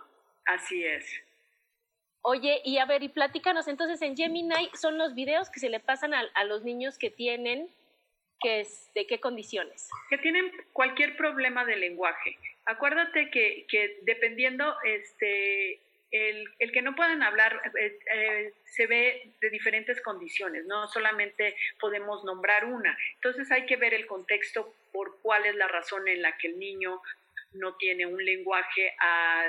Así 0.46 0.84
es. 0.84 1.04
Oye, 2.22 2.62
y 2.64 2.78
a 2.78 2.86
ver, 2.86 3.02
y 3.02 3.10
platícanos, 3.10 3.68
entonces 3.68 4.00
en 4.00 4.16
Gemini 4.16 4.70
son 4.80 4.96
los 4.96 5.14
videos 5.14 5.50
que 5.50 5.60
se 5.60 5.68
le 5.68 5.78
pasan 5.78 6.14
a, 6.14 6.20
a 6.34 6.44
los 6.44 6.64
niños 6.64 6.96
que 6.96 7.10
tienen 7.10 7.68
¿De 8.42 9.06
qué 9.06 9.20
condiciones? 9.20 9.88
Que 10.10 10.18
tienen 10.18 10.52
cualquier 10.74 11.16
problema 11.16 11.64
de 11.64 11.76
lenguaje. 11.76 12.36
Acuérdate 12.66 13.30
que, 13.30 13.64
que 13.68 14.00
dependiendo, 14.02 14.76
este, 14.84 15.80
el, 16.10 16.48
el, 16.58 16.70
que 16.70 16.82
no 16.82 16.94
pueden 16.94 17.22
hablar 17.22 17.58
eh, 17.80 17.98
eh, 18.14 18.52
se 18.66 18.86
ve 18.86 19.30
de 19.40 19.48
diferentes 19.48 20.00
condiciones, 20.02 20.66
no 20.66 20.88
solamente 20.88 21.56
podemos 21.80 22.22
nombrar 22.24 22.66
una. 22.66 22.96
Entonces 23.14 23.50
hay 23.50 23.64
que 23.64 23.76
ver 23.76 23.94
el 23.94 24.06
contexto 24.06 24.74
por 24.92 25.18
cuál 25.22 25.46
es 25.46 25.54
la 25.54 25.68
razón 25.68 26.06
en 26.06 26.20
la 26.20 26.36
que 26.36 26.48
el 26.48 26.58
niño 26.58 27.00
no 27.54 27.76
tiene 27.76 28.04
un 28.04 28.22
lenguaje 28.22 28.94
a, 29.00 29.46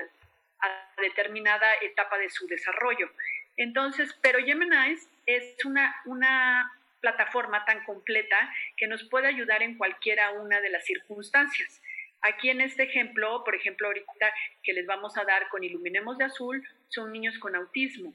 a 0.62 1.02
determinada 1.02 1.74
etapa 1.82 2.18
de 2.18 2.30
su 2.30 2.48
desarrollo. 2.48 3.10
Entonces, 3.58 4.18
pero 4.22 4.40
Gemini 4.40 4.96
es 5.26 5.66
una, 5.66 5.96
una 6.06 6.72
plataforma 7.06 7.64
tan 7.66 7.84
completa 7.84 8.52
que 8.78 8.88
nos 8.88 9.04
puede 9.04 9.28
ayudar 9.28 9.62
en 9.62 9.78
cualquiera 9.78 10.32
una 10.32 10.60
de 10.60 10.72
las 10.72 10.86
circunstancias. 10.86 11.84
Aquí 12.22 12.50
en 12.50 12.62
este 12.62 12.84
ejemplo, 12.84 13.44
por 13.44 13.54
ejemplo, 13.54 13.88
ahorita 13.88 14.34
que 14.64 14.74
les 14.74 14.88
vamos 14.88 15.16
a 15.18 15.24
dar 15.24 15.48
con 15.50 15.64
Iluminemos 15.64 16.18
de 16.18 16.26
Azul, 16.26 16.68
son 16.88 17.12
niños 17.12 17.38
con 17.38 17.56
autismo 17.56 18.12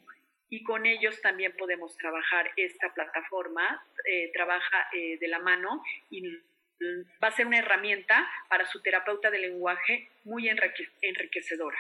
y 0.49 0.65
con 0.65 0.87
ellos 0.87 1.21
también 1.23 1.55
podemos 1.57 1.97
trabajar 1.97 2.51
esta 2.57 2.93
plataforma, 2.93 3.81
eh, 4.05 4.33
trabaja 4.33 4.89
eh, 4.93 5.19
de 5.21 5.29
la 5.29 5.39
mano 5.39 5.81
y 6.11 6.23
va 7.23 7.29
a 7.29 7.31
ser 7.31 7.47
una 7.47 7.59
herramienta 7.59 8.29
para 8.49 8.67
su 8.67 8.83
terapeuta 8.83 9.31
de 9.31 9.39
lenguaje 9.39 10.09
muy 10.25 10.49
enriquecedora. 10.49 11.79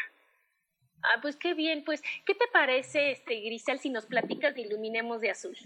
Ah, 1.03 1.19
pues 1.21 1.35
qué 1.35 1.55
bien, 1.55 1.83
pues, 1.83 2.03
¿qué 2.25 2.35
te 2.35 2.47
parece, 2.53 3.11
este, 3.11 3.41
Grisel, 3.41 3.81
si 3.81 3.91
nos 3.91 4.07
platicas 4.07 4.55
de 4.55 4.61
Iluminemos 4.61 5.21
de 5.21 5.31
Azul? 5.31 5.57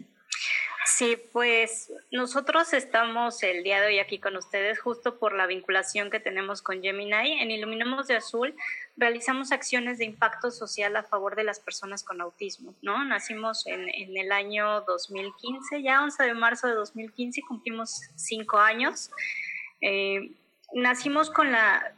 Sí, 0.96 1.16
pues 1.32 1.92
nosotros 2.12 2.72
estamos 2.72 3.42
el 3.42 3.64
día 3.64 3.80
de 3.80 3.88
hoy 3.88 3.98
aquí 3.98 4.20
con 4.20 4.36
ustedes 4.36 4.78
justo 4.78 5.18
por 5.18 5.34
la 5.34 5.46
vinculación 5.46 6.08
que 6.08 6.20
tenemos 6.20 6.62
con 6.62 6.82
Gemini. 6.82 7.40
En 7.40 7.50
Iluminemos 7.50 8.06
de 8.06 8.14
Azul 8.14 8.54
realizamos 8.96 9.50
acciones 9.50 9.98
de 9.98 10.04
impacto 10.04 10.52
social 10.52 10.94
a 10.94 11.02
favor 11.02 11.34
de 11.34 11.42
las 11.42 11.58
personas 11.58 12.04
con 12.04 12.20
autismo, 12.20 12.76
¿no? 12.80 13.04
Nacimos 13.04 13.66
en, 13.66 13.88
en 13.88 14.16
el 14.16 14.30
año 14.30 14.82
2015, 14.82 15.82
ya 15.82 16.00
11 16.00 16.22
de 16.22 16.34
marzo 16.34 16.68
de 16.68 16.74
2015, 16.74 17.42
cumplimos 17.42 18.02
cinco 18.14 18.58
años. 18.58 19.10
Eh, 19.80 20.30
nacimos 20.74 21.28
con 21.28 21.50
la, 21.50 21.92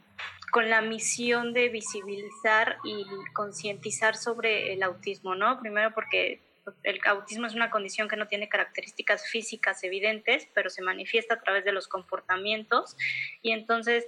con 0.53 0.71
la 0.71 0.81
misión 0.81 1.53
de 1.53 1.69
visibilizar 1.69 2.79
y 2.83 3.05
concientizar 3.35 4.17
sobre 4.17 4.73
el 4.73 4.83
autismo, 4.83 5.35
¿no? 5.35 5.61
Primero 5.61 5.93
porque 5.93 6.46
el 6.83 7.01
autismo 7.05 7.47
es 7.47 7.55
una 7.55 7.71
condición 7.71 8.09
que 8.09 8.17
no 8.17 8.27
tiene 8.27 8.49
características 8.49 9.29
físicas 9.29 9.83
evidentes, 9.85 10.49
pero 10.55 10.71
se 10.71 10.83
manifiesta 10.83 11.35
a 11.35 11.41
través 11.41 11.65
de 11.65 11.73
los 11.73 11.89
comportamientos 11.89 12.97
y 13.43 13.53
entonces 13.53 14.07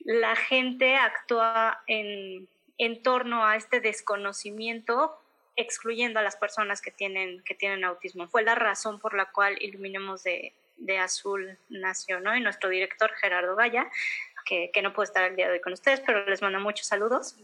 la 0.00 0.36
gente 0.36 0.96
actúa 0.96 1.82
en, 1.86 2.48
en 2.78 3.02
torno 3.02 3.46
a 3.46 3.56
este 3.56 3.80
desconocimiento 3.80 5.18
excluyendo 5.56 6.18
a 6.18 6.22
las 6.22 6.36
personas 6.36 6.80
que 6.80 6.90
tienen, 6.90 7.42
que 7.44 7.54
tienen 7.54 7.84
autismo. 7.84 8.28
Fue 8.28 8.42
la 8.42 8.54
razón 8.54 8.98
por 8.98 9.14
la 9.14 9.26
cual 9.26 9.56
Iluminemos 9.60 10.24
de, 10.24 10.52
de 10.76 10.98
Azul 10.98 11.58
nació, 11.68 12.20
¿no? 12.20 12.36
Y 12.36 12.40
nuestro 12.40 12.68
director 12.70 13.12
Gerardo 13.14 13.54
Gaya, 13.56 13.88
que, 14.44 14.70
que 14.72 14.82
no 14.82 14.92
puede 14.92 15.06
estar 15.06 15.24
el 15.24 15.36
día 15.36 15.46
de 15.46 15.54
hoy 15.54 15.60
con 15.60 15.72
ustedes, 15.72 16.00
pero 16.00 16.26
les 16.26 16.42
mando 16.42 16.60
muchos 16.60 16.86
saludos. 16.86 17.36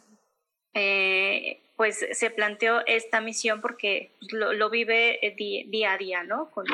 Eh, 0.75 1.61
pues 1.81 2.05
se 2.13 2.29
planteó 2.29 2.83
esta 2.87 3.23
misión 3.23 3.63
porque 3.63 4.11
lo, 4.33 4.53
lo 4.53 4.69
vive 4.69 5.27
eh, 5.27 5.35
día 5.35 5.93
a 5.95 5.97
día, 5.97 6.25
¿no? 6.25 6.51
Con, 6.51 6.67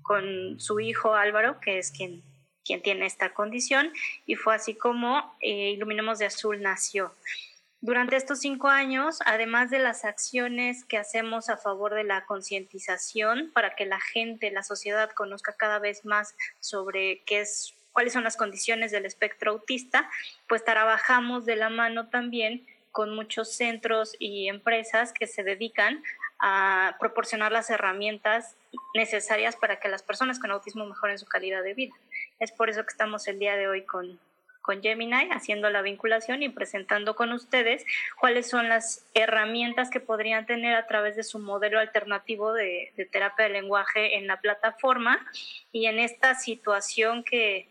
con, 0.00 0.58
su 0.58 0.80
hijo 0.80 1.12
Álvaro, 1.12 1.60
que 1.60 1.76
es 1.76 1.90
quien, 1.90 2.22
quien 2.64 2.80
tiene 2.80 3.04
esta 3.04 3.34
condición, 3.34 3.92
y 4.24 4.36
fue 4.36 4.54
así 4.54 4.72
como 4.72 5.36
eh, 5.42 5.72
Iluminemos 5.72 6.18
de 6.18 6.24
Azul 6.24 6.62
nació. 6.62 7.14
Durante 7.82 8.16
estos 8.16 8.40
cinco 8.40 8.68
años, 8.68 9.18
además 9.26 9.68
de 9.68 9.80
las 9.80 10.06
acciones 10.06 10.86
que 10.86 10.96
hacemos 10.96 11.50
a 11.50 11.58
favor 11.58 11.92
de 11.92 12.04
la 12.04 12.24
concientización 12.24 13.50
para 13.52 13.74
que 13.74 13.84
la 13.84 14.00
gente, 14.00 14.50
la 14.50 14.62
sociedad 14.62 15.10
conozca 15.10 15.52
cada 15.58 15.78
vez 15.78 16.06
más 16.06 16.34
sobre 16.58 17.20
qué 17.26 17.40
es, 17.40 17.74
cuáles 17.92 18.14
son 18.14 18.24
las 18.24 18.38
condiciones 18.38 18.92
del 18.92 19.04
espectro 19.04 19.50
autista, 19.50 20.08
pues 20.48 20.64
trabajamos 20.64 21.44
de 21.44 21.56
la 21.56 21.68
mano 21.68 22.08
también 22.08 22.66
con 22.92 23.14
muchos 23.14 23.52
centros 23.52 24.14
y 24.18 24.48
empresas 24.48 25.12
que 25.12 25.26
se 25.26 25.42
dedican 25.42 26.02
a 26.38 26.96
proporcionar 27.00 27.50
las 27.52 27.70
herramientas 27.70 28.56
necesarias 28.94 29.56
para 29.56 29.80
que 29.80 29.88
las 29.88 30.02
personas 30.02 30.38
con 30.38 30.50
autismo 30.50 30.86
mejoren 30.86 31.18
su 31.18 31.26
calidad 31.26 31.62
de 31.62 31.74
vida. 31.74 31.94
Es 32.38 32.52
por 32.52 32.70
eso 32.70 32.82
que 32.82 32.90
estamos 32.90 33.26
el 33.28 33.38
día 33.38 33.56
de 33.56 33.68
hoy 33.68 33.84
con, 33.84 34.18
con 34.62 34.80
Gemini 34.80 35.28
haciendo 35.30 35.68
la 35.68 35.82
vinculación 35.82 36.42
y 36.42 36.48
presentando 36.48 37.14
con 37.14 37.32
ustedes 37.32 37.84
cuáles 38.18 38.48
son 38.48 38.68
las 38.68 39.04
herramientas 39.12 39.90
que 39.90 40.00
podrían 40.00 40.46
tener 40.46 40.74
a 40.74 40.86
través 40.86 41.16
de 41.16 41.24
su 41.24 41.38
modelo 41.38 41.78
alternativo 41.78 42.52
de, 42.52 42.92
terapia 43.10 43.46
de 43.46 43.52
lenguaje 43.52 44.16
en 44.16 44.26
la 44.26 44.40
plataforma 44.40 45.26
y 45.72 45.86
en 45.86 45.98
esta 45.98 46.34
situación 46.36 47.24
que 47.24 47.68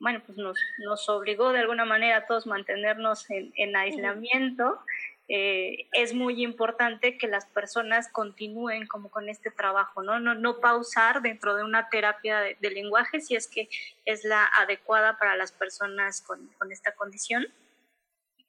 bueno, 0.00 0.22
pues 0.24 0.38
nos, 0.38 0.58
nos 0.78 1.08
obligó 1.08 1.52
de 1.52 1.60
alguna 1.60 1.84
manera 1.84 2.16
a 2.16 2.26
todos 2.26 2.46
mantenernos 2.46 3.26
en, 3.28 3.76
aislamiento. 3.76 4.80
Eh, 5.28 5.88
es 5.92 6.14
muy 6.14 6.42
importante 6.42 7.16
que 7.18 7.28
las 7.28 7.46
personas 7.46 8.10
continúen 8.10 8.86
como 8.86 9.10
con 9.10 9.28
este 9.28 9.50
trabajo, 9.50 10.02
¿no? 10.02 10.18
No, 10.18 10.34
no 10.34 10.58
pausar 10.58 11.22
dentro 11.22 11.54
de 11.54 11.62
una 11.62 11.88
terapia 11.88 12.40
de, 12.40 12.56
de, 12.58 12.70
lenguaje 12.70 13.20
si 13.20 13.36
es 13.36 13.46
que 13.46 13.68
es 14.06 14.24
la 14.24 14.44
adecuada 14.46 15.18
para 15.18 15.36
las 15.36 15.52
personas 15.52 16.22
con, 16.22 16.48
con 16.58 16.72
esta 16.72 16.92
condición, 16.96 17.46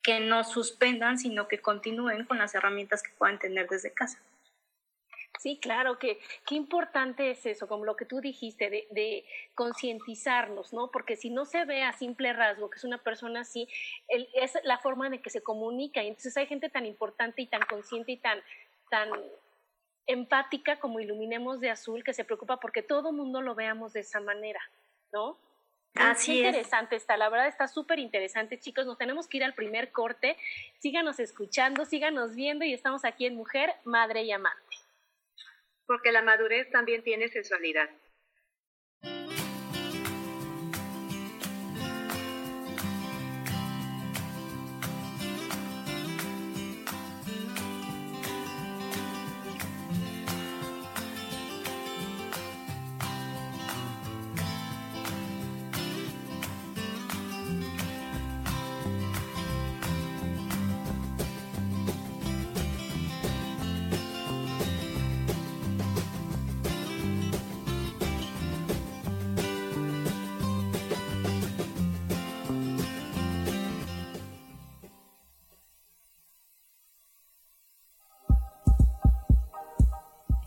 que 0.02 0.22
no 0.22 0.44
suspendan, 0.44 1.20
sino 1.20 1.48
que 1.48 1.60
continúen 1.60 2.26
con 2.26 2.40
las 2.40 2.56
herramientas 2.56 3.04
que 3.04 3.12
puedan 3.18 3.38
tener 3.38 3.68
desde 3.68 3.94
casa. 3.94 4.20
Sí, 5.40 5.58
claro, 5.60 5.98
que 5.98 6.20
qué 6.46 6.56
importante 6.56 7.32
es 7.32 7.46
eso, 7.46 7.68
como 7.68 7.86
lo 7.86 7.96
que 7.96 8.06
tú 8.06 8.22
dijiste, 8.22 8.70
de, 8.70 8.88
de 8.92 9.26
concientizarnos, 9.56 10.74
¿no? 10.74 10.92
Porque 10.92 11.16
si 11.16 11.30
no 11.30 11.46
se 11.46 11.66
ve 11.66 11.84
a 11.84 11.94
simple 11.94 12.34
rasgo 12.34 12.70
que 12.70 12.78
es 12.78 12.84
una 12.84 13.00
persona 13.00 13.42
así, 13.42 13.68
es 14.08 14.54
la 14.64 14.78
forma 14.78 15.10
de 15.10 15.22
que 15.22 15.30
se 15.30 15.42
comunica. 15.42 16.04
Y 16.04 16.10
entonces 16.10 16.38
hay 16.38 16.48
gente 16.48 16.70
tan 16.70 16.86
importante 16.86 17.42
y 17.42 17.48
tan 17.48 17.62
consciente 17.62 18.12
y 18.12 18.18
tan, 18.18 18.40
tan 18.90 19.10
empática 20.06 20.80
como 20.80 21.00
Iluminemos 21.00 21.60
de 21.60 21.72
Azul 21.72 22.04
que 22.04 22.14
se 22.14 22.26
preocupa 22.26 22.58
porque 22.58 22.84
todo 22.84 23.12
mundo 23.12 23.42
lo 23.42 23.56
veamos 23.56 23.94
de 23.94 24.02
esa 24.02 24.20
manera, 24.20 24.62
¿no? 25.12 25.38
Así 25.96 26.34
Qué 26.34 26.48
interesante 26.48 26.96
está, 26.96 27.18
la 27.18 27.30
verdad 27.30 27.48
está 27.48 27.68
súper 27.68 28.00
interesante, 28.00 28.60
chicos. 28.60 28.86
Nos 28.86 28.98
tenemos 28.98 29.28
que 29.28 29.38
ir 29.38 29.44
al 29.44 29.56
primer 29.56 29.92
corte. 29.92 30.38
Síganos 30.80 31.20
escuchando, 31.20 31.84
síganos 31.86 32.36
viendo 32.36 32.64
y 32.64 32.74
estamos 32.74 33.04
aquí 33.06 33.26
en 33.26 33.36
Mujer, 33.36 33.74
Madre 33.84 34.24
y 34.24 34.32
Amante 34.32 34.81
porque 35.92 36.14
la 36.14 36.22
madurez 36.22 36.70
también 36.72 37.04
tiene 37.04 37.28
sexualidad. 37.28 37.90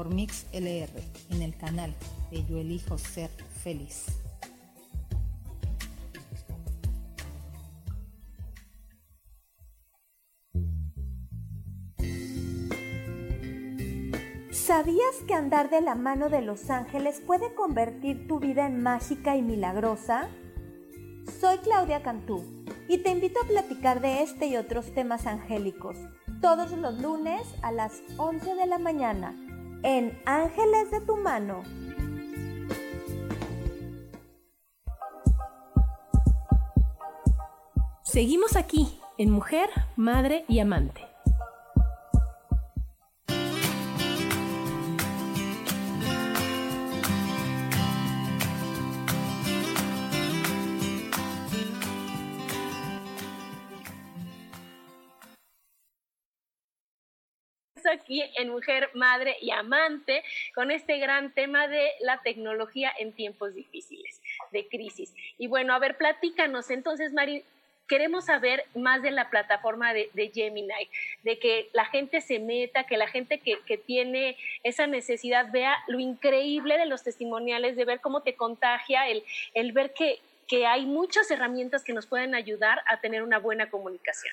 por 0.00 0.14
Mix 0.14 0.46
LR 0.54 0.98
en 1.28 1.42
el 1.42 1.54
canal 1.58 1.94
de 2.30 2.42
Yo 2.46 2.56
Elijo 2.56 2.96
Ser 2.96 3.28
Feliz. 3.62 4.06
¿Sabías 14.50 14.96
que 15.28 15.34
andar 15.34 15.68
de 15.68 15.82
la 15.82 15.94
mano 15.94 16.30
de 16.30 16.40
los 16.40 16.70
ángeles 16.70 17.20
puede 17.20 17.54
convertir 17.54 18.26
tu 18.26 18.40
vida 18.40 18.66
en 18.66 18.82
mágica 18.82 19.36
y 19.36 19.42
milagrosa? 19.42 20.30
Soy 21.42 21.58
Claudia 21.58 22.02
Cantú 22.02 22.42
y 22.88 23.02
te 23.02 23.10
invito 23.10 23.38
a 23.44 23.46
platicar 23.46 24.00
de 24.00 24.22
este 24.22 24.46
y 24.46 24.56
otros 24.56 24.94
temas 24.94 25.26
angélicos 25.26 25.98
todos 26.40 26.72
los 26.72 26.98
lunes 27.02 27.42
a 27.60 27.70
las 27.70 28.00
11 28.16 28.54
de 28.54 28.66
la 28.66 28.78
mañana 28.78 29.36
en 29.82 30.20
Ángeles 30.26 30.90
de 30.90 31.00
tu 31.00 31.16
mano. 31.16 31.62
Seguimos 38.02 38.56
aquí 38.56 38.98
en 39.18 39.30
Mujer, 39.30 39.70
Madre 39.96 40.44
y 40.48 40.58
Amante. 40.58 41.09
Aquí 57.90 58.22
en 58.36 58.48
Mujer, 58.50 58.90
Madre 58.94 59.36
y 59.40 59.50
Amante 59.50 60.22
con 60.54 60.70
este 60.70 60.98
gran 60.98 61.32
tema 61.32 61.68
de 61.68 61.90
la 62.00 62.20
tecnología 62.22 62.92
en 62.98 63.12
tiempos 63.12 63.54
difíciles, 63.54 64.20
de 64.52 64.66
crisis. 64.68 65.14
Y 65.38 65.46
bueno, 65.46 65.74
a 65.74 65.78
ver, 65.78 65.96
platícanos 65.96 66.70
entonces, 66.70 67.12
Mari, 67.12 67.44
queremos 67.90 68.26
saber 68.26 68.64
más 68.76 69.02
de 69.02 69.10
la 69.10 69.30
plataforma 69.30 69.92
de, 69.92 70.30
Gemini, 70.32 70.88
de 71.24 71.40
que 71.40 71.68
la 71.72 71.86
gente 71.86 72.20
se 72.20 72.38
meta, 72.38 72.84
que 72.84 72.96
la 72.96 73.08
gente 73.08 73.40
que, 73.40 73.78
tiene 73.78 74.36
esa 74.62 74.86
necesidad 74.86 75.50
vea 75.50 75.76
lo 75.88 75.98
increíble 75.98 76.78
de 76.78 76.86
los 76.86 77.02
testimoniales, 77.02 77.74
de 77.74 77.84
ver 77.84 78.00
cómo 78.00 78.22
te 78.22 78.36
contagia, 78.36 79.08
el, 79.08 79.24
el 79.54 79.72
ver 79.72 79.92
que, 79.92 80.20
que 80.46 80.66
hay 80.66 80.86
muchas 80.86 81.28
herramientas 81.32 81.82
que 81.82 81.92
nos 81.92 82.06
pueden 82.06 82.36
ayudar 82.36 82.80
a 82.86 83.00
tener 83.00 83.24
una 83.24 83.40
buena 83.40 83.68
comunicación. 83.70 84.32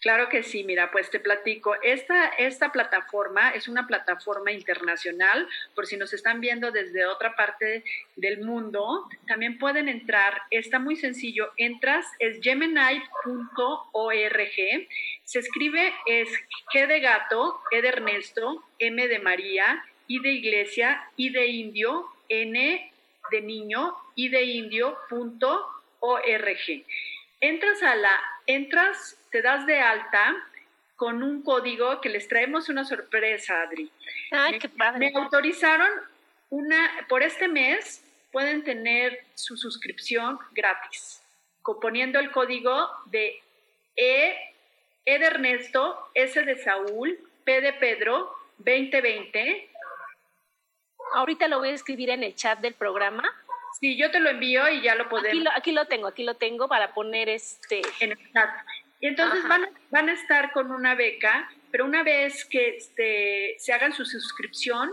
Claro 0.00 0.30
que 0.30 0.42
sí, 0.42 0.64
mira, 0.64 0.90
pues 0.90 1.10
te 1.10 1.20
platico. 1.20 1.74
Esta, 1.82 2.28
esta 2.28 2.72
plataforma 2.72 3.50
es 3.50 3.68
una 3.68 3.86
plataforma 3.86 4.50
internacional, 4.50 5.46
por 5.74 5.86
si 5.86 5.98
nos 5.98 6.14
están 6.14 6.40
viendo 6.40 6.70
desde 6.70 7.04
otra 7.04 7.36
parte 7.36 7.84
del 8.16 8.40
mundo, 8.40 9.06
también 9.28 9.58
pueden 9.58 9.90
entrar, 9.90 10.40
está 10.50 10.78
muy 10.78 10.96
sencillo, 10.96 11.52
entras, 11.58 12.06
es 12.18 12.40
gemini.org, 12.40 13.02
se 15.24 15.38
escribe, 15.38 15.92
es 16.06 16.30
G 16.72 16.86
de 16.86 17.00
gato, 17.00 17.60
E 17.70 17.82
de 17.82 17.88
Ernesto, 17.88 18.64
M 18.78 19.06
de 19.06 19.18
María, 19.18 19.84
I 20.08 20.20
de 20.20 20.30
iglesia, 20.30 21.10
I 21.16 21.28
de 21.28 21.46
indio, 21.46 22.06
N 22.30 22.92
de 23.30 23.40
niño, 23.42 23.94
I 24.14 24.30
de 24.30 24.44
indio, 24.44 24.96
punto, 25.10 25.66
org. 26.00 26.84
Entras 27.42 27.82
a 27.82 27.94
la, 27.96 28.20
entras 28.46 29.19
te 29.30 29.42
das 29.42 29.66
de 29.66 29.80
alta 29.80 30.36
con 30.96 31.22
un 31.22 31.42
código 31.42 32.00
que 32.00 32.10
les 32.10 32.28
traemos 32.28 32.68
una 32.68 32.84
sorpresa, 32.84 33.62
Adri. 33.62 33.90
Ay, 34.30 34.58
qué 34.58 34.68
padre. 34.68 34.98
Me 34.98 35.18
autorizaron 35.18 35.88
una, 36.50 37.06
por 37.08 37.22
este 37.22 37.48
mes 37.48 38.04
pueden 38.32 38.62
tener 38.62 39.24
su 39.34 39.56
suscripción 39.56 40.38
gratis, 40.52 41.22
poniendo 41.80 42.18
el 42.18 42.30
código 42.30 42.88
de 43.06 43.40
E, 43.96 44.36
e 45.04 45.18
de 45.18 45.24
Ernesto, 45.26 46.10
S 46.14 46.42
de 46.42 46.56
Saúl, 46.56 47.18
P 47.44 47.60
de 47.60 47.72
Pedro, 47.72 48.34
2020. 48.58 49.70
Ahorita 51.14 51.48
lo 51.48 51.58
voy 51.58 51.70
a 51.70 51.74
escribir 51.74 52.10
en 52.10 52.22
el 52.22 52.34
chat 52.34 52.60
del 52.60 52.74
programa. 52.74 53.22
Sí, 53.80 53.96
yo 53.96 54.10
te 54.10 54.20
lo 54.20 54.30
envío 54.30 54.68
y 54.68 54.82
ya 54.82 54.94
lo 54.94 55.08
podemos. 55.08 55.30
Aquí 55.30 55.40
lo, 55.40 55.50
aquí 55.52 55.72
lo 55.72 55.86
tengo, 55.86 56.06
aquí 56.08 56.24
lo 56.24 56.34
tengo 56.34 56.68
para 56.68 56.92
poner 56.92 57.28
este. 57.28 57.82
En 58.00 58.12
el 58.12 58.32
chat. 58.32 58.50
Y 59.00 59.06
entonces 59.06 59.46
van, 59.48 59.66
van, 59.90 60.08
a 60.10 60.12
estar 60.12 60.52
con 60.52 60.70
una 60.70 60.94
beca, 60.94 61.50
pero 61.70 61.86
una 61.86 62.02
vez 62.02 62.44
que 62.44 62.76
este, 62.76 63.56
se 63.58 63.72
hagan 63.72 63.92
su 63.94 64.04
suscripción, 64.04 64.90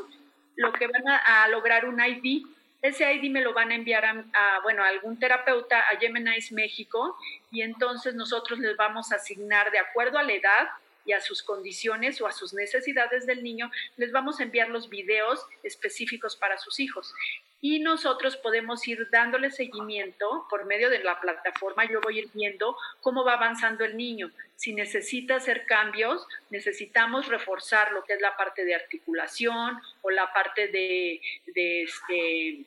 lo 0.56 0.72
que 0.74 0.88
van 0.88 1.04
a, 1.08 1.48
lograr 1.50 1.86
un 1.86 2.00
ID, 2.00 2.46
ese 2.82 3.14
ID 3.14 3.30
me 3.30 3.42
lo 3.42 3.54
van 3.54 3.72
a 3.72 3.76
enviar 3.76 4.06
a, 4.06 4.60
bueno, 4.64 4.84
a 4.84 4.88
algún 4.88 5.20
terapeuta 5.20 5.80
a 5.80 5.98
Gemini's 6.00 6.52
México 6.52 7.18
y 7.52 7.62
entonces 7.62 8.16
nosotros 8.16 8.60
les 8.60 8.78
vamos 8.78 9.12
a 9.12 9.16
asignar 9.16 9.72
de 9.72 9.80
acuerdo 9.80 10.18
a 10.18 10.24
la 10.24 10.34
edad 10.34 10.70
y 11.06 11.12
a 11.14 11.22
sus 11.22 11.44
condiciones 11.44 12.22
o 12.22 12.28
a 12.28 12.32
sus 12.32 12.54
necesidades 12.54 13.26
del 13.26 13.44
niño, 13.44 13.72
les 13.96 14.12
vamos 14.12 14.40
a 14.40 14.44
enviar 14.44 14.70
los 14.70 14.90
videos 14.90 15.46
específicos 15.64 16.36
para 16.36 16.58
sus 16.58 16.80
hijos 16.80 17.14
y 17.60 17.80
nosotros 17.80 18.38
podemos 18.38 18.88
ir 18.88 19.10
dándole 19.12 19.50
seguimiento 19.50 20.46
por 20.50 20.66
medio 20.66 20.90
de 20.90 21.00
la 21.00 21.20
plataforma. 21.20 21.86
Yo 21.86 22.02
voy 22.02 22.20
a 22.20 22.24
viendo 22.34 22.78
cómo 23.02 23.24
va 23.24 23.34
avanzando 23.34 23.84
el 23.84 23.98
niño. 23.98 24.32
Si 24.56 24.74
necesita 24.74 25.36
hacer 25.36 25.66
cambios, 25.66 26.28
necesitamos 26.50 27.28
reforzar 27.28 27.92
lo 27.94 28.04
que 28.04 28.14
es 28.14 28.22
la 28.22 28.38
parte 28.38 28.64
de 28.64 28.76
articulación 28.76 29.80
o 30.02 30.12
la 30.12 30.32
parte 30.34 30.68
de, 30.68 31.22
este, 31.56 32.64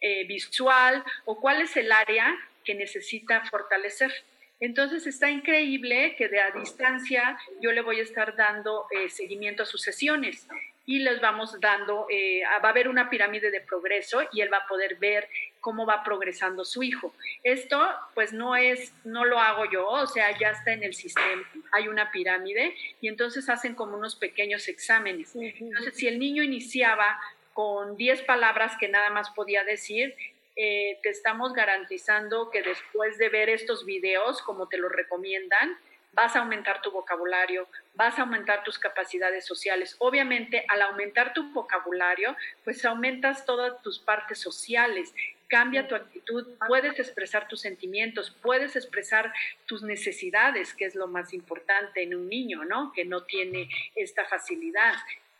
eh, 0.00 0.24
visual 0.26 1.04
o 1.24 1.40
cuál 1.40 1.62
es 1.62 1.76
el 1.76 1.92
área 1.92 2.36
que 2.64 2.74
necesita 2.74 3.44
fortalecer. 3.44 4.12
Entonces 4.58 5.06
está 5.06 5.30
increíble 5.30 6.16
que 6.16 6.28
de 6.28 6.40
a 6.40 6.50
distancia 6.50 7.38
yo 7.60 7.70
le 7.70 7.82
voy 7.82 8.00
a 8.00 8.02
estar 8.02 8.34
dando 8.34 8.86
eh, 8.90 9.08
seguimiento 9.08 9.62
a 9.62 9.66
sus 9.66 9.82
sesiones 9.82 10.48
y 10.86 10.98
les 10.98 11.20
vamos 11.20 11.58
dando, 11.60 12.06
eh, 12.10 12.42
va 12.62 12.68
a 12.68 12.70
haber 12.70 12.88
una 12.88 13.08
pirámide 13.08 13.50
de 13.50 13.60
progreso 13.60 14.22
y 14.32 14.42
él 14.42 14.52
va 14.52 14.58
a 14.58 14.66
poder 14.66 14.96
ver 14.96 15.28
cómo 15.60 15.86
va 15.86 16.04
progresando 16.04 16.64
su 16.64 16.82
hijo. 16.82 17.14
Esto 17.42 17.80
pues 18.14 18.32
no 18.32 18.54
es, 18.54 18.92
no 19.04 19.24
lo 19.24 19.38
hago 19.38 19.64
yo, 19.70 19.88
o 19.88 20.06
sea, 20.06 20.36
ya 20.38 20.50
está 20.50 20.72
en 20.72 20.82
el 20.82 20.94
sistema, 20.94 21.42
hay 21.72 21.88
una 21.88 22.10
pirámide 22.10 22.74
y 23.00 23.08
entonces 23.08 23.48
hacen 23.48 23.74
como 23.74 23.96
unos 23.96 24.16
pequeños 24.16 24.68
exámenes. 24.68 25.34
Entonces, 25.34 25.96
si 25.96 26.06
el 26.06 26.18
niño 26.18 26.42
iniciaba 26.42 27.18
con 27.54 27.96
10 27.96 28.22
palabras 28.22 28.76
que 28.78 28.88
nada 28.88 29.10
más 29.10 29.30
podía 29.30 29.64
decir, 29.64 30.14
eh, 30.56 30.98
te 31.02 31.08
estamos 31.08 31.52
garantizando 31.52 32.50
que 32.50 32.62
después 32.62 33.16
de 33.18 33.28
ver 33.28 33.48
estos 33.48 33.84
videos, 33.86 34.42
como 34.42 34.68
te 34.68 34.76
lo 34.76 34.88
recomiendan, 34.88 35.78
vas 36.12 36.36
a 36.36 36.40
aumentar 36.40 36.80
tu 36.80 36.92
vocabulario, 36.92 37.66
vas 37.94 38.18
a 38.18 38.22
aumentar 38.22 38.64
tus 38.64 38.78
capacidades 38.78 39.46
sociales. 39.46 39.96
Obviamente, 39.98 40.64
al 40.68 40.82
aumentar 40.82 41.32
tu 41.32 41.52
vocabulario, 41.52 42.36
pues 42.64 42.84
aumentas 42.84 43.44
todas 43.46 43.80
tus 43.82 43.98
partes 43.98 44.38
sociales, 44.38 45.14
cambia 45.48 45.86
tu 45.86 45.94
actitud, 45.94 46.46
puedes 46.66 46.98
expresar 46.98 47.46
tus 47.46 47.60
sentimientos, 47.60 48.36
puedes 48.42 48.76
expresar 48.76 49.32
tus 49.66 49.82
necesidades, 49.82 50.74
que 50.74 50.86
es 50.86 50.94
lo 50.94 51.06
más 51.06 51.32
importante 51.32 52.02
en 52.02 52.14
un 52.14 52.28
niño, 52.28 52.64
¿no? 52.64 52.92
Que 52.92 53.04
no 53.04 53.22
tiene 53.22 53.68
esta 53.94 54.24
facilidad. 54.24 54.94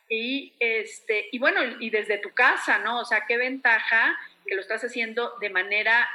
Y, 0.09 0.53
este, 0.61 1.29
y 1.33 1.39
bueno, 1.39 1.61
y 1.81 1.91
desde 1.91 2.19
tu 2.19 2.31
casa, 2.31 2.79
¿no? 2.79 3.01
O 3.01 3.05
sea, 3.05 3.25
qué 3.27 3.37
ventaja 3.37 4.17
que 4.47 4.55
lo 4.55 4.61
estás 4.61 4.85
haciendo 4.85 5.37
de 5.41 5.51
manera 5.51 6.09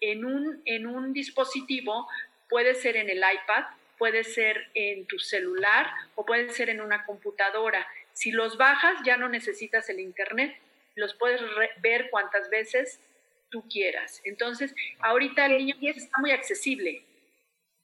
en 0.00 0.24
un, 0.24 0.62
en 0.64 0.86
un 0.86 1.12
dispositivo, 1.12 2.08
puede 2.48 2.74
ser 2.74 2.96
en 2.96 3.08
el 3.08 3.18
iPad, 3.18 3.64
puede 4.02 4.24
ser 4.24 4.68
en 4.74 5.06
tu 5.06 5.20
celular 5.20 5.86
o 6.16 6.26
puede 6.26 6.48
ser 6.50 6.68
en 6.70 6.80
una 6.80 7.06
computadora. 7.06 7.86
Si 8.12 8.32
los 8.32 8.56
bajas 8.56 8.96
ya 9.04 9.16
no 9.16 9.28
necesitas 9.28 9.88
el 9.90 10.00
Internet, 10.00 10.58
los 10.96 11.14
puedes 11.14 11.40
ver 11.80 12.10
cuantas 12.10 12.50
veces 12.50 13.00
tú 13.48 13.62
quieras. 13.68 14.20
Entonces, 14.24 14.74
ahorita 14.98 15.46
el 15.46 15.66
niño 15.66 15.76
está 15.94 16.20
muy 16.20 16.32
accesible. 16.32 17.04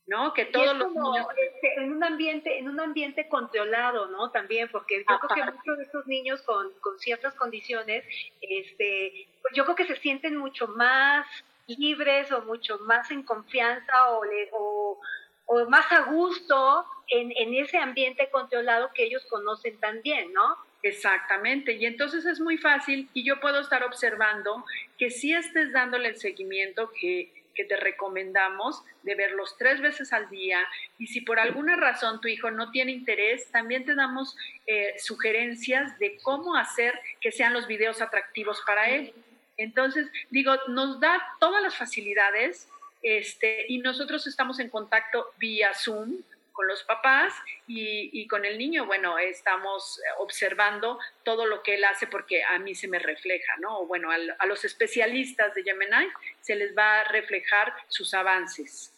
¿no? 0.09 0.35
Que 0.35 0.47
todos 0.47 0.77
los 0.77 0.93
niños... 0.93 1.27
Este, 1.37 1.75
en 1.75 1.93
un 1.93 2.03
ambiente, 2.03 2.59
en 2.59 2.69
un 2.69 2.81
ambiente 2.81 3.29
controlado, 3.29 4.09
¿no? 4.09 4.33
También, 4.33 4.69
porque 4.73 5.05
yo 5.09 5.19
creo 5.21 5.45
que 5.47 5.53
muchos 5.53 5.79
de 5.79 5.85
estos 5.85 6.07
niños 6.09 6.43
con, 6.43 6.73
con 6.81 6.99
ciertas 6.99 7.35
condiciones, 7.37 8.05
este, 8.41 9.29
pues 9.41 9.55
yo 9.55 9.63
creo 9.65 9.77
que 9.77 9.87
se 9.87 9.97
sienten 9.97 10.37
mucho 10.37 10.67
más 10.67 11.29
libres 11.69 12.33
o 12.33 12.43
mucho 12.43 12.77
más 12.81 13.09
en 13.13 13.23
confianza 13.23 14.11
o, 14.11 14.25
o, 14.53 15.01
o 15.49 15.69
más 15.69 15.91
a 15.91 16.03
gusto 16.03 16.87
en, 17.09 17.33
en 17.37 17.55
ese 17.55 17.79
ambiente 17.79 18.29
controlado 18.31 18.91
que 18.95 19.05
ellos 19.05 19.25
conocen 19.29 19.79
también, 19.81 20.33
¿no? 20.33 20.57
Exactamente, 20.83 21.73
y 21.73 21.87
entonces 21.87 22.25
es 22.25 22.39
muy 22.39 22.57
fácil 22.57 23.09
y 23.13 23.25
yo 23.25 23.41
puedo 23.41 23.61
estar 23.61 23.83
observando 23.83 24.65
que 24.97 25.11
si 25.11 25.35
estés 25.35 25.73
dándole 25.73 26.11
el 26.11 26.17
seguimiento 26.17 26.93
que, 27.01 27.33
que 27.55 27.65
te 27.65 27.77
recomendamos 27.77 28.85
de 29.03 29.17
verlos 29.17 29.57
tres 29.59 29.81
veces 29.81 30.13
al 30.13 30.31
día 30.31 30.65
y 30.97 31.09
si 31.09 31.23
por 31.23 31.41
alguna 31.41 31.75
razón 31.75 32.21
tu 32.21 32.29
hijo 32.29 32.53
no 32.53 32.71
tiene 32.71 32.93
interés, 32.93 33.51
también 33.51 33.85
te 33.85 33.97
damos 33.97 34.37
eh, 34.67 34.95
sugerencias 34.99 35.99
de 35.99 36.17
cómo 36.23 36.55
hacer 36.55 37.01
que 37.21 37.33
sean 37.33 37.55
los 37.55 37.67
videos 37.67 38.01
atractivos 38.01 38.63
para 38.65 38.89
él. 38.91 39.13
Entonces, 39.57 40.09
digo, 40.31 40.55
nos 40.69 41.01
da 41.01 41.21
todas 41.41 41.61
las 41.61 41.75
facilidades 41.75 42.69
este, 43.03 43.67
y 43.69 43.79
nosotros 43.79 44.27
estamos 44.27 44.59
en 44.61 44.71
contacto 44.71 45.33
vía 45.39 45.73
Zoom 45.75 46.23
con 46.59 46.67
los 46.67 46.83
papás 46.83 47.33
y, 47.69 48.27
con 48.27 48.45
el 48.45 48.59
niño, 48.59 48.85
bueno, 48.85 49.17
estamos 49.17 50.01
observando 50.19 50.99
todo 51.23 51.47
lo 51.47 51.63
que 51.63 51.75
él 51.75 51.85
hace 51.85 52.09
porque 52.09 52.43
a 52.43 52.59
mí 52.59 52.75
se 52.75 52.89
me 52.89 52.99
refleja, 52.99 53.57
¿no? 53.61 53.87
Bueno, 53.87 54.11
a, 54.11 54.47
los 54.47 54.65
especialistas 54.65 55.55
de 55.55 55.63
Gemini 55.63 56.09
se 56.41 56.57
les 56.57 56.77
va 56.77 57.03
a 57.03 57.05
reflejar 57.05 57.73
sus 57.87 58.13
avances. 58.13 58.93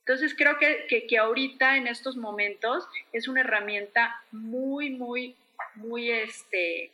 Entonces 0.00 0.34
creo 0.36 0.58
que, 0.58 1.06
que, 1.08 1.16
ahorita 1.16 1.78
en 1.78 1.86
estos 1.86 2.18
momentos 2.18 2.86
es 3.14 3.28
una 3.28 3.40
herramienta 3.40 4.22
muy, 4.30 4.90
muy, 4.90 5.34
muy, 5.76 6.10
este, 6.10 6.90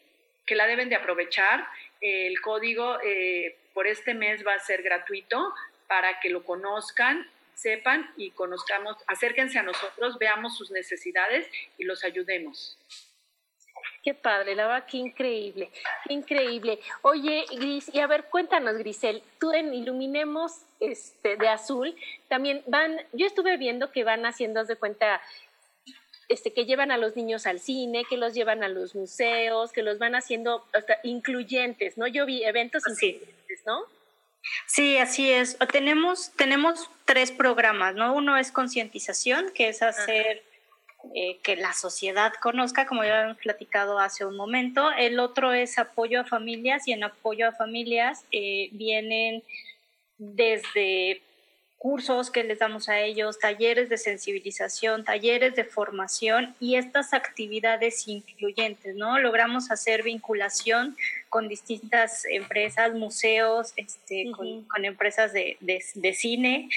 que 0.47 0.55
la 0.55 0.69
deben 0.69 0.89
de 0.89 0.95
aprovechar. 0.95 1.67
El 2.01 2.41
código 2.41 3.01
eh, 3.03 3.57
por 3.75 3.89
este 3.89 4.15
mes 4.15 4.47
va 4.47 4.55
a 4.55 4.61
ser 4.61 4.83
gratuito 4.83 5.53
para 5.87 6.21
que 6.21 6.31
lo 6.31 6.45
conozcan 6.45 7.29
sepan 7.55 8.11
y 8.17 8.31
conozcamos, 8.33 8.97
acérquense 9.07 9.59
a 9.59 9.63
nosotros, 9.63 10.19
veamos 10.19 10.57
sus 10.57 10.71
necesidades 10.71 11.49
y 11.79 11.85
los 11.85 12.05
ayudemos. 12.05 12.77
Qué 14.03 14.15
padre, 14.15 14.57
la 14.57 14.67
verdad, 14.67 14.87
qué 14.91 14.97
increíble, 14.97 15.71
qué 16.07 16.15
increíble. 16.15 16.81
Oye, 17.03 17.45
Gris, 17.53 17.89
y 17.95 18.01
a 18.01 18.09
ver, 18.09 18.25
cuéntanos, 18.25 18.77
Grisel, 18.77 19.23
tú 19.39 19.53
en 19.53 19.73
Iluminemos 19.73 20.63
este, 20.81 21.37
de 21.37 21.49
Azul, 21.49 21.95
también 22.29 22.63
van, 22.67 23.01
yo 23.13 23.27
estuve 23.27 23.57
viendo 23.57 23.93
que 23.93 24.03
van 24.03 24.27
haciendo 24.27 24.65
de 24.65 24.75
cuenta, 24.75 25.23
este, 26.29 26.53
que 26.53 26.65
llevan 26.65 26.91
a 26.91 26.97
los 26.97 27.15
niños 27.15 27.47
al 27.47 27.61
cine, 27.61 28.05
que 28.09 28.17
los 28.17 28.35
llevan 28.35 28.65
a 28.65 28.69
los 28.69 28.97
museos, 28.97 29.71
que 29.71 29.83
los 29.83 29.99
van 29.99 30.17
haciendo 30.17 30.67
hasta 30.73 30.99
incluyentes, 31.05 31.97
¿no? 31.97 32.09
Yo 32.09 32.27
vi 32.27 32.43
eventos 32.43 32.83
incluyentes, 32.89 33.63
¿no? 33.67 33.87
Sí, 34.67 34.99
así 34.99 35.31
es. 35.31 35.59
Tenemos, 35.71 36.33
tenemos 36.37 36.91
tres 37.05 37.31
programas, 37.31 37.95
¿no? 37.95 38.15
Uno 38.15 38.37
es 38.37 38.53
concientización, 38.53 39.51
que 39.55 39.69
es 39.69 39.83
hacer 39.83 40.43
eh, 41.15 41.39
que 41.43 41.57
la 41.57 41.73
sociedad 41.73 42.33
conozca, 42.41 42.87
como 42.87 43.05
ya 43.05 43.23
hemos 43.23 43.39
platicado 43.39 43.99
hace 43.99 44.25
un 44.25 44.37
momento. 44.37 44.91
El 44.93 45.19
otro 45.19 45.53
es 45.53 45.79
apoyo 45.79 46.21
a 46.21 46.25
familias 46.25 46.87
y 46.87 46.93
en 46.93 47.05
apoyo 47.05 47.49
a 47.49 47.53
familias 47.53 48.25
eh, 48.31 48.69
vienen 48.73 49.43
desde 50.19 51.21
cursos 51.83 52.31
que 52.31 52.45
les 52.45 52.61
damos 52.61 52.89
a 52.89 53.01
ellos, 53.01 53.41
talleres 53.41 53.89
de 53.89 53.99
sensibilización, 53.99 55.03
talleres 55.03 55.57
de 55.57 55.65
formación 55.65 56.55
y 56.61 56.77
estas 56.77 57.13
actividades 57.13 58.07
incluyentes, 58.07 58.95
¿no? 58.95 59.19
Logramos 59.19 59.69
hacer 59.73 60.05
vinculación 60.05 60.97
con 61.29 61.49
distintas 61.49 62.25
empresas, 62.27 62.95
museos, 62.95 63.73
este, 63.75 64.31
con, 64.31 64.85
empresas 64.85 65.33
de, 65.33 65.57
de 65.59 66.13
cine 66.15 66.69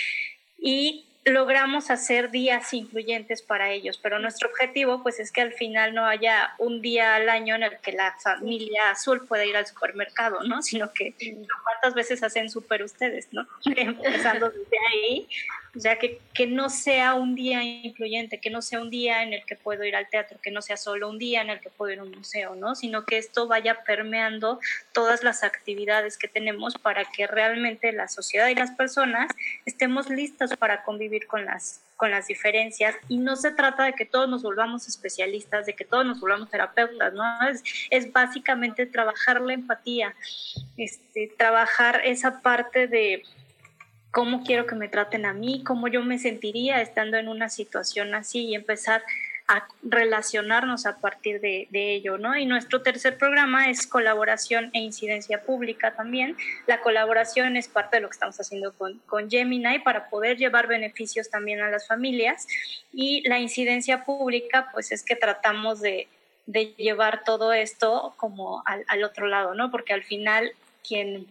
y 0.58 1.06
logramos 1.26 1.90
hacer 1.90 2.30
días 2.30 2.72
incluyentes 2.74 3.42
para 3.42 3.72
ellos, 3.72 4.00
pero 4.02 4.20
nuestro 4.20 4.48
objetivo 4.50 5.02
pues 5.02 5.20
es 5.20 5.32
que 5.32 5.42
al 5.42 5.54
final 5.54 5.96
no 5.96 6.06
haya 6.06 6.54
un 6.60 6.82
día 6.82 7.16
al 7.16 7.30
año 7.30 7.56
en 7.56 7.64
el 7.64 7.80
que 7.80 7.94
la 7.94 8.16
familia 8.22 8.92
azul 8.92 9.26
pueda 9.28 9.44
ir 9.44 9.58
al 9.58 9.66
supermercado, 9.66 10.44
¿no? 10.44 10.62
Sino 10.62 10.94
que 10.94 11.16
cuántas 11.64 11.96
veces 11.96 12.22
hacen 12.22 12.50
súper 12.50 12.84
ustedes, 12.84 13.30
¿no? 13.32 13.48
Empezando 13.66 14.50
desde 14.52 14.78
ahí, 14.92 15.28
o 15.76 15.80
sea, 15.80 15.98
que, 16.00 16.22
que 16.34 16.48
no 16.48 16.70
sea 16.70 17.16
un 17.16 17.36
día 17.36 17.62
incluyente, 17.64 18.40
que 18.40 18.50
no 18.50 18.62
sea 18.62 18.80
un 18.80 18.90
día 18.90 19.24
en 19.24 19.34
el 19.34 19.46
que 19.46 19.56
puedo 19.56 19.84
ir 19.84 19.96
al 19.96 20.08
teatro, 20.10 20.40
que 20.42 20.52
no 20.52 20.62
sea 20.62 20.78
solo 20.78 21.10
un 21.10 21.20
día 21.20 21.42
en 21.42 21.50
el 21.50 21.60
que 21.60 21.70
puedo 21.70 21.92
ir 21.92 22.00
a 22.00 22.04
un 22.04 22.12
museo, 22.12 22.56
¿no? 22.56 22.76
Sino 22.76 23.06
que 23.06 23.18
esto 23.18 23.48
vaya 23.48 23.84
permeando 23.84 24.60
todas 24.94 25.24
las 25.24 25.44
actividades 25.44 26.18
que 26.18 26.28
tenemos 26.28 26.76
para 26.76 27.04
que 27.06 27.28
realmente 27.28 27.92
la 27.92 28.08
sociedad 28.08 28.48
y 28.48 28.56
las 28.56 28.72
personas 28.72 29.30
estemos 29.66 30.10
listas 30.10 30.56
para 30.56 30.84
convivir 30.84 31.28
con 31.28 31.46
las, 31.46 31.82
con 31.98 32.10
las 32.10 32.28
diferencias. 32.28 32.96
Y 33.10 33.18
no 33.18 33.36
se 33.36 33.52
trata 33.52 33.84
de 33.84 33.94
que 33.94 34.06
todos 34.06 34.30
nos 34.30 34.44
volvamos 34.44 34.88
especialistas, 34.88 35.66
de 35.66 35.74
que 35.74 35.84
todos 35.84 36.06
nos 36.06 36.22
volvamos 36.22 36.50
terapeutas, 36.50 37.14
¿no? 37.14 37.50
Es, 37.50 37.64
es 37.90 38.12
básicamente 38.14 38.86
trabajar 38.86 39.42
la 39.42 39.54
empatía, 39.54 40.16
este, 40.78 41.34
trabajar 41.38 42.02
esa 42.06 42.42
parte 42.42 42.88
de 42.88 43.24
cómo 44.16 44.44
quiero 44.46 44.66
que 44.66 44.76
me 44.76 44.88
traten 44.88 45.26
a 45.26 45.34
mí, 45.34 45.62
cómo 45.66 45.90
yo 45.90 46.02
me 46.02 46.18
sentiría 46.18 46.82
estando 46.82 47.18
en 47.18 47.28
una 47.28 47.50
situación 47.50 48.16
así 48.16 48.46
y 48.46 48.56
empezar 48.56 49.04
a 49.46 49.68
relacionarnos 49.84 50.86
a 50.86 51.00
partir 51.00 51.42
de, 51.42 51.68
ello, 51.74 52.18
¿no? 52.18 52.34
Y 52.38 52.46
nuestro 52.46 52.82
tercer 52.82 53.18
programa 53.18 53.70
es 53.70 53.86
colaboración 53.86 54.70
e 54.72 54.80
incidencia 54.80 55.42
pública 55.42 55.96
también. 55.96 56.38
La 56.66 56.80
colaboración 56.80 57.58
es 57.58 57.68
parte 57.68 57.98
de 57.98 58.04
lo 58.04 58.08
que 58.08 58.14
estamos 58.14 58.40
haciendo 58.40 58.74
con, 58.78 59.30
Gemini 59.30 59.80
para 59.80 60.08
poder 60.08 60.38
llevar 60.38 60.68
beneficios 60.68 61.30
también 61.30 61.60
a 61.60 61.70
las 61.70 61.86
familias 61.86 62.48
y 62.94 63.28
la 63.28 63.40
incidencia 63.40 64.06
pública, 64.06 64.70
pues 64.72 64.94
es 64.94 65.04
que 65.04 65.18
tratamos 65.18 65.82
de, 65.82 66.08
llevar 66.78 67.26
todo 67.26 67.52
esto 67.52 68.14
como 68.16 68.64
al, 68.66 68.86
al 68.88 69.04
otro 69.04 69.28
lado, 69.28 69.56
¿no? 69.56 69.72
Porque 69.72 69.92
al 69.92 70.04
final 70.04 70.54
quien 70.88 71.28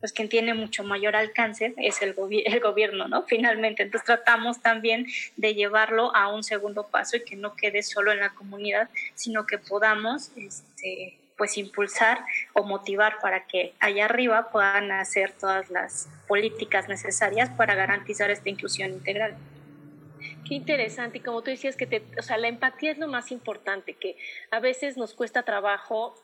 pues 0.00 0.12
quien 0.12 0.28
tiene 0.28 0.54
mucho 0.54 0.82
mayor 0.82 1.14
alcance 1.14 1.74
es 1.76 2.00
el, 2.02 2.14
el 2.46 2.60
gobierno, 2.60 3.06
¿no? 3.06 3.22
Finalmente, 3.24 3.82
entonces 3.82 4.06
tratamos 4.06 4.60
también 4.62 5.06
de 5.36 5.54
llevarlo 5.54 6.14
a 6.16 6.32
un 6.32 6.42
segundo 6.42 6.88
paso 6.88 7.18
y 7.18 7.24
que 7.24 7.36
no 7.36 7.54
quede 7.54 7.82
solo 7.82 8.10
en 8.10 8.20
la 8.20 8.30
comunidad, 8.30 8.88
sino 9.14 9.46
que 9.46 9.58
podamos, 9.58 10.32
este, 10.36 11.18
pues 11.36 11.56
impulsar 11.58 12.24
o 12.54 12.64
motivar 12.64 13.18
para 13.20 13.46
que 13.46 13.74
allá 13.78 14.06
arriba 14.06 14.50
puedan 14.50 14.90
hacer 14.90 15.32
todas 15.32 15.70
las 15.70 16.08
políticas 16.26 16.88
necesarias 16.88 17.50
para 17.50 17.74
garantizar 17.74 18.30
esta 18.30 18.48
inclusión 18.48 18.90
integral. 18.90 19.36
Qué 20.46 20.54
interesante, 20.54 21.18
y 21.18 21.20
como 21.20 21.42
tú 21.42 21.50
decías 21.50 21.76
que 21.76 21.86
te, 21.86 22.02
o 22.18 22.22
sea, 22.22 22.36
la 22.36 22.48
empatía 22.48 22.90
es 22.90 22.98
lo 22.98 23.06
más 23.06 23.30
importante, 23.30 23.94
que 23.94 24.16
a 24.50 24.60
veces 24.60 24.96
nos 24.96 25.14
cuesta 25.14 25.42
trabajo 25.42 26.14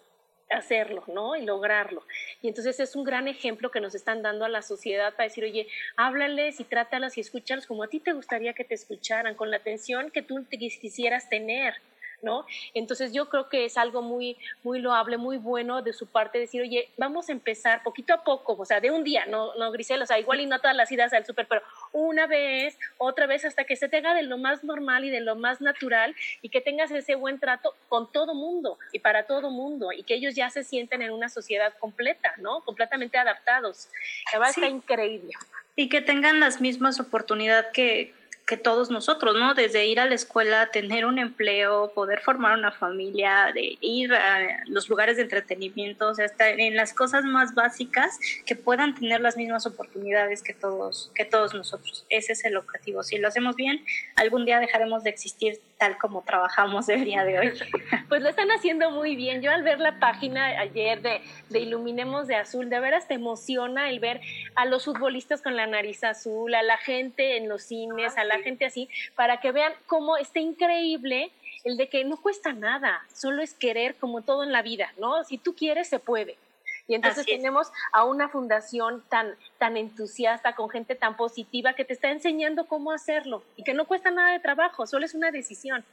hacerlo, 0.51 1.05
¿no? 1.09 1.37
Y 1.37 1.45
lograrlo. 1.45 2.05
Y 2.43 2.49
entonces 2.49 2.79
es 2.81 2.97
un 2.97 3.05
gran 3.05 3.29
ejemplo 3.29 3.71
que 3.71 3.81
nos 3.81 3.95
están 3.95 4.23
dando 4.23 4.45
a 4.45 4.49
la 4.49 4.63
sociedad 4.63 5.15
para 5.15 5.29
decir, 5.29 5.45
oye, 5.45 5.67
háblales 5.97 6.61
y 6.61 6.65
trátalas 6.65 7.17
y 7.19 7.21
escúchalos 7.21 7.67
como 7.67 7.83
a 7.83 7.89
ti 7.89 8.01
te 8.01 8.13
gustaría 8.13 8.53
que 8.53 8.65
te 8.65 8.75
escucharan, 8.75 9.35
con 9.35 9.51
la 9.51 9.59
atención 9.59 10.11
que 10.11 10.23
tú 10.23 10.45
te 10.45 10.59
quisieras 10.59 11.29
tener. 11.29 11.75
¿No? 12.23 12.47
Entonces 12.75 13.13
yo 13.13 13.29
creo 13.29 13.49
que 13.49 13.65
es 13.65 13.77
algo 13.77 14.03
muy, 14.03 14.37
muy 14.63 14.81
loable, 14.81 15.17
muy 15.17 15.37
bueno 15.39 15.83
de 15.83 15.93
su 15.93 16.07
parte 16.07 16.39
decir, 16.39 16.63
oye, 16.63 16.91
vamos 16.97 17.29
a 17.29 17.33
empezar 17.33 17.83
poquito 17.83 18.15
a 18.15 18.25
poco, 18.25 18.57
o 18.59 18.65
sea, 18.65 18.81
de 18.81 18.91
un 18.91 19.05
día, 19.05 19.27
no, 19.27 19.55
no 19.55 19.71
Grisel, 19.73 20.03
o 20.03 20.07
sea, 20.07 20.19
igual 20.19 20.41
y 20.41 20.47
no 20.47 20.59
todas 20.59 20.77
las 20.77 20.91
idas 20.91 21.13
al 21.13 21.25
súper, 21.27 21.47
pero 21.47 21.63
una 21.93 22.27
vez, 22.27 22.79
otra 22.99 23.27
vez, 23.27 23.45
hasta 23.45 23.65
que 23.65 23.77
se 23.77 23.89
te 23.89 23.99
haga 23.99 24.15
de 24.15 24.23
lo 24.23 24.39
más 24.39 24.65
normal 24.65 25.05
y 25.05 25.11
de 25.11 25.21
lo 25.21 25.37
más 25.37 25.61
natural 25.61 26.15
y 26.43 26.49
que 26.49 26.61
tengas 26.61 26.91
ese 26.91 27.15
buen 27.15 27.39
trato 27.39 27.75
con 27.89 28.11
todo 28.11 28.35
mundo 28.35 28.79
y 28.93 28.99
para 28.99 29.27
todo 29.27 29.51
mundo 29.51 29.93
y 29.93 30.03
que 30.03 30.15
ellos 30.15 30.35
ya 30.35 30.51
se 30.51 30.65
sienten 30.65 31.03
en 31.03 31.13
una 31.13 31.29
sociedad 31.29 31.75
completa, 31.79 32.35
¿no? 32.39 32.61
Completamente 32.61 33.19
adaptados. 33.19 33.89
La 34.33 34.39
verdad 34.39 34.55
está 34.57 34.69
increíble. 34.69 35.33
Y 35.75 35.89
que 35.89 36.01
tengan 36.01 36.41
las 36.41 36.61
mismas 36.61 37.01
oportunidades 37.01 37.67
que, 37.73 38.15
que 38.47 38.57
todos 38.57 38.91
nosotros, 38.91 39.35
¿no? 39.35 39.55
Desde 39.55 39.87
ir 39.87 39.99
a 39.99 40.07
la 40.07 40.15
escuela, 40.15 40.71
tener 40.71 41.05
un 41.05 41.19
empleo, 41.19 41.93
poder 41.93 42.21
formar 42.21 42.57
una 42.57 42.71
familia, 42.71 43.51
de 43.53 43.77
ir 43.81 44.15
a 44.15 44.63
los 44.67 44.89
lugares 44.89 45.17
de 45.17 45.25
entretenimiento, 45.25 46.09
o 46.09 46.15
sea, 46.15 46.27
en 46.39 46.77
las 46.77 46.95
cosas 46.95 47.25
más 47.25 47.55
básicas 47.55 48.19
que 48.45 48.55
puedan 48.55 48.95
tener 48.95 49.21
las 49.21 49.37
mismas 49.37 49.67
oportunidades 49.67 50.43
que 50.43 50.55
todos, 50.55 51.11
que 51.15 51.25
todos 51.25 51.55
nosotros. 51.55 52.07
Ese 52.09 52.35
es 52.35 52.45
el 52.45 52.57
objetivo. 52.57 53.03
Si 53.03 53.19
lo 53.19 53.27
hacemos 53.27 53.57
bien, 53.57 53.85
algún 54.15 54.45
día 54.45 54.61
dejaremos 54.61 55.03
de 55.03 55.11
existir 55.11 55.61
tal 55.79 55.99
como 55.99 56.23
trabajamos 56.23 56.89
el 56.89 57.05
día 57.05 57.25
de 57.25 57.39
hoy. 57.39 57.53
Pues 58.09 58.23
lo 58.23 58.29
están 58.29 58.51
haciendo 58.51 58.91
muy 58.91 59.17
bien. 59.17 59.43
Yo 59.43 59.51
al 59.51 59.63
ver 59.63 59.81
la 59.81 59.99
página 59.99 60.47
ayer 60.61 61.03
de, 61.03 61.21
de 61.51 61.59
Iluminemos 61.61 62.29
de 62.29 62.37
Azul, 62.37 62.71
de 62.71 62.79
veras 62.79 63.09
te 63.09 63.15
emociona 63.15 63.91
el 63.91 63.99
ver 63.99 64.21
a 64.55 64.65
los 64.65 64.85
futbolistas 64.85 65.43
con 65.43 65.57
la 65.57 65.67
nariz 65.67 66.05
azul, 66.05 66.55
a 66.55 66.63
la 66.63 66.77
gente 66.79 67.37
en 67.37 67.49
los 67.49 67.63
cines, 67.63 68.17
a 68.17 68.25
la 68.25 68.39
gente 68.39 68.65
así, 68.65 68.89
para 69.17 69.41
que 69.41 69.51
vean 69.51 69.73
cómo 69.87 70.17
está 70.17 70.39
increíble 70.39 71.33
el 71.65 71.77
de 71.77 71.89
que 71.89 72.05
no 72.05 72.17
cuesta 72.17 72.53
nada, 72.53 73.05
solo 73.13 73.43
es 73.43 73.53
querer 73.53 73.97
como 73.97 74.23
todo 74.23 74.45
en 74.45 74.53
la 74.53 74.63
vida, 74.63 74.93
¿no? 74.99 75.25
Si 75.25 75.37
tú 75.37 75.57
quieres, 75.57 75.89
se 75.89 75.99
puede. 75.99 76.37
Y 76.89 76.95
entonces 76.95 77.27
tenemos 77.27 77.73
a 77.93 78.05
una 78.05 78.29
fundación 78.29 79.03
tan, 79.09 79.35
tan 79.59 79.77
entusiasta, 79.77 80.55
con 80.55 80.71
gente 80.71 80.95
tan 80.95 81.17
positiva, 81.17 81.75
que 81.75 81.85
te 81.85 81.93
está 81.93 82.11
enseñando 82.11 82.67
cómo 82.67 82.93
hacerlo 82.93 83.43
y 83.57 83.65
que 83.65 83.75
no 83.75 83.87
cuesta 83.87 84.11
nada 84.11 84.33
de 84.33 84.41
trabajo, 84.41 84.87
solo 84.87 85.05
es 85.05 85.15
una 85.15 85.31
decisión. 85.31 85.85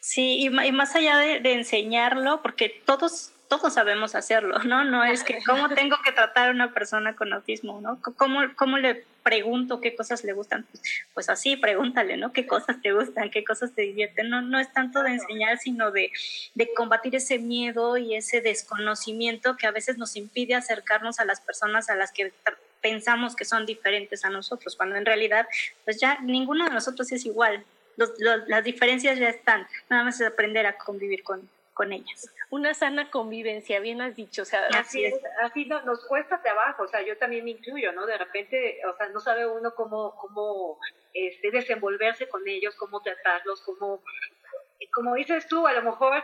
Sí, 0.00 0.44
y, 0.44 0.50
más 0.50 0.94
allá 0.94 1.18
de, 1.18 1.40
de 1.40 1.54
enseñarlo, 1.54 2.42
porque 2.42 2.68
todos 2.84 3.32
todos 3.52 3.74
sabemos 3.74 4.14
hacerlo, 4.14 4.58
¿no? 4.60 4.82
No 4.82 5.04
es 5.04 5.24
que 5.24 5.42
cómo 5.46 5.68
tengo 5.68 5.98
que 6.02 6.12
tratar 6.12 6.48
a 6.48 6.52
una 6.52 6.72
persona 6.72 7.14
con 7.14 7.34
autismo, 7.34 7.82
¿no? 7.82 8.00
¿Cómo, 8.16 8.40
cómo 8.56 8.78
le 8.78 9.04
pregunto 9.22 9.82
qué 9.82 9.94
cosas 9.94 10.24
le 10.24 10.32
gustan? 10.32 10.64
Pues 11.12 11.28
así, 11.28 11.56
pregúntale, 11.56 12.16
¿no? 12.16 12.32
¿Qué 12.32 12.46
cosas 12.46 12.80
te 12.80 12.92
gustan? 12.92 13.30
¿Qué 13.30 13.44
cosas 13.44 13.74
te 13.74 13.82
divierten? 13.82 14.30
No, 14.30 14.40
no 14.40 14.58
es 14.58 14.72
tanto 14.72 15.02
de 15.02 15.10
enseñar, 15.10 15.58
sino 15.58 15.90
de, 15.90 16.10
de 16.54 16.72
combatir 16.72 17.14
ese 17.14 17.38
miedo 17.38 17.98
y 17.98 18.14
ese 18.14 18.40
desconocimiento 18.40 19.58
que 19.58 19.66
a 19.66 19.70
veces 19.70 19.98
nos 19.98 20.16
impide 20.16 20.54
acercarnos 20.54 21.20
a 21.20 21.26
las 21.26 21.42
personas 21.42 21.90
a 21.90 21.94
las 21.94 22.10
que 22.10 22.32
pensamos 22.80 23.36
que 23.36 23.44
son 23.44 23.66
diferentes 23.66 24.24
a 24.24 24.30
nosotros, 24.30 24.76
cuando 24.76 24.96
en 24.96 25.04
realidad, 25.04 25.46
pues 25.84 26.00
ya 26.00 26.18
ninguno 26.22 26.64
de 26.64 26.70
nosotros 26.70 27.12
es 27.12 27.26
igual. 27.26 27.66
las 28.46 28.64
diferencias 28.64 29.18
ya 29.18 29.28
están, 29.28 29.66
nada 29.90 30.04
más 30.04 30.18
es 30.18 30.26
aprender 30.26 30.64
a 30.64 30.78
convivir 30.78 31.22
con, 31.22 31.48
con 31.74 31.92
ellas. 31.92 32.30
Una 32.50 32.74
sana 32.74 33.10
convivencia, 33.10 33.80
bien 33.80 34.00
has 34.02 34.14
dicho, 34.14 34.42
o 34.42 34.44
sea, 34.44 34.66
así, 34.74 35.04
es, 35.04 35.14
así 35.42 35.64
nos 35.64 36.04
cuesta 36.06 36.42
trabajo, 36.42 36.82
o 36.82 36.88
sea, 36.88 37.02
yo 37.02 37.16
también 37.16 37.44
me 37.44 37.52
incluyo, 37.52 37.92
¿no? 37.92 38.06
De 38.06 38.18
repente, 38.18 38.80
o 38.86 38.96
sea, 38.96 39.08
no 39.08 39.20
sabe 39.20 39.46
uno 39.46 39.74
cómo, 39.74 40.14
cómo 40.16 40.78
este, 41.14 41.50
desenvolverse 41.50 42.28
con 42.28 42.46
ellos, 42.46 42.74
cómo 42.76 43.00
tratarlos, 43.00 43.62
cómo, 43.62 44.02
como 44.94 45.14
dices 45.14 45.46
tú, 45.48 45.66
a 45.66 45.72
lo 45.72 45.82
mejor 45.82 46.22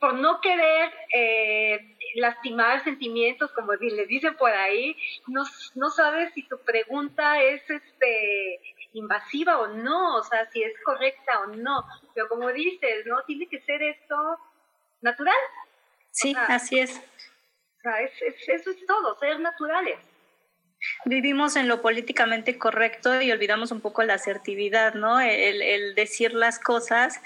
por 0.00 0.14
no 0.14 0.40
querer 0.40 0.90
eh, 1.14 1.96
lastimar 2.14 2.82
sentimientos, 2.82 3.52
como 3.52 3.74
les 3.74 4.08
dicen 4.08 4.34
por 4.36 4.50
ahí, 4.50 4.96
no, 5.26 5.44
no 5.74 5.90
sabes 5.90 6.32
si 6.32 6.42
tu 6.48 6.58
pregunta 6.58 7.42
es 7.42 7.68
este 7.68 8.60
invasiva 8.92 9.58
o 9.58 9.68
no, 9.68 10.16
o 10.16 10.22
sea, 10.24 10.50
si 10.50 10.62
es 10.62 10.72
correcta 10.84 11.40
o 11.40 11.46
no. 11.48 11.84
Pero 12.14 12.28
como 12.28 12.48
dices, 12.48 13.06
¿no? 13.06 13.22
Tiene 13.24 13.46
que 13.46 13.60
ser 13.60 13.82
esto 13.82 14.16
natural. 15.00 15.36
Sí, 16.10 16.34
así 16.48 16.80
es. 16.80 16.90
O 16.96 17.82
sea, 17.82 18.00
es, 18.00 18.12
eso 18.48 18.70
es 18.70 18.86
todo, 18.86 19.18
ser 19.18 19.40
naturales. 19.40 19.98
Vivimos 21.04 21.56
en 21.56 21.68
lo 21.68 21.82
políticamente 21.82 22.58
correcto 22.58 23.20
y 23.20 23.30
olvidamos 23.30 23.70
un 23.70 23.80
poco 23.80 24.02
la 24.02 24.14
asertividad, 24.14 24.94
¿no? 24.94 25.20
El, 25.20 25.60
el 25.62 25.94
decir 25.94 26.32
las 26.32 26.58
cosas 26.58 27.20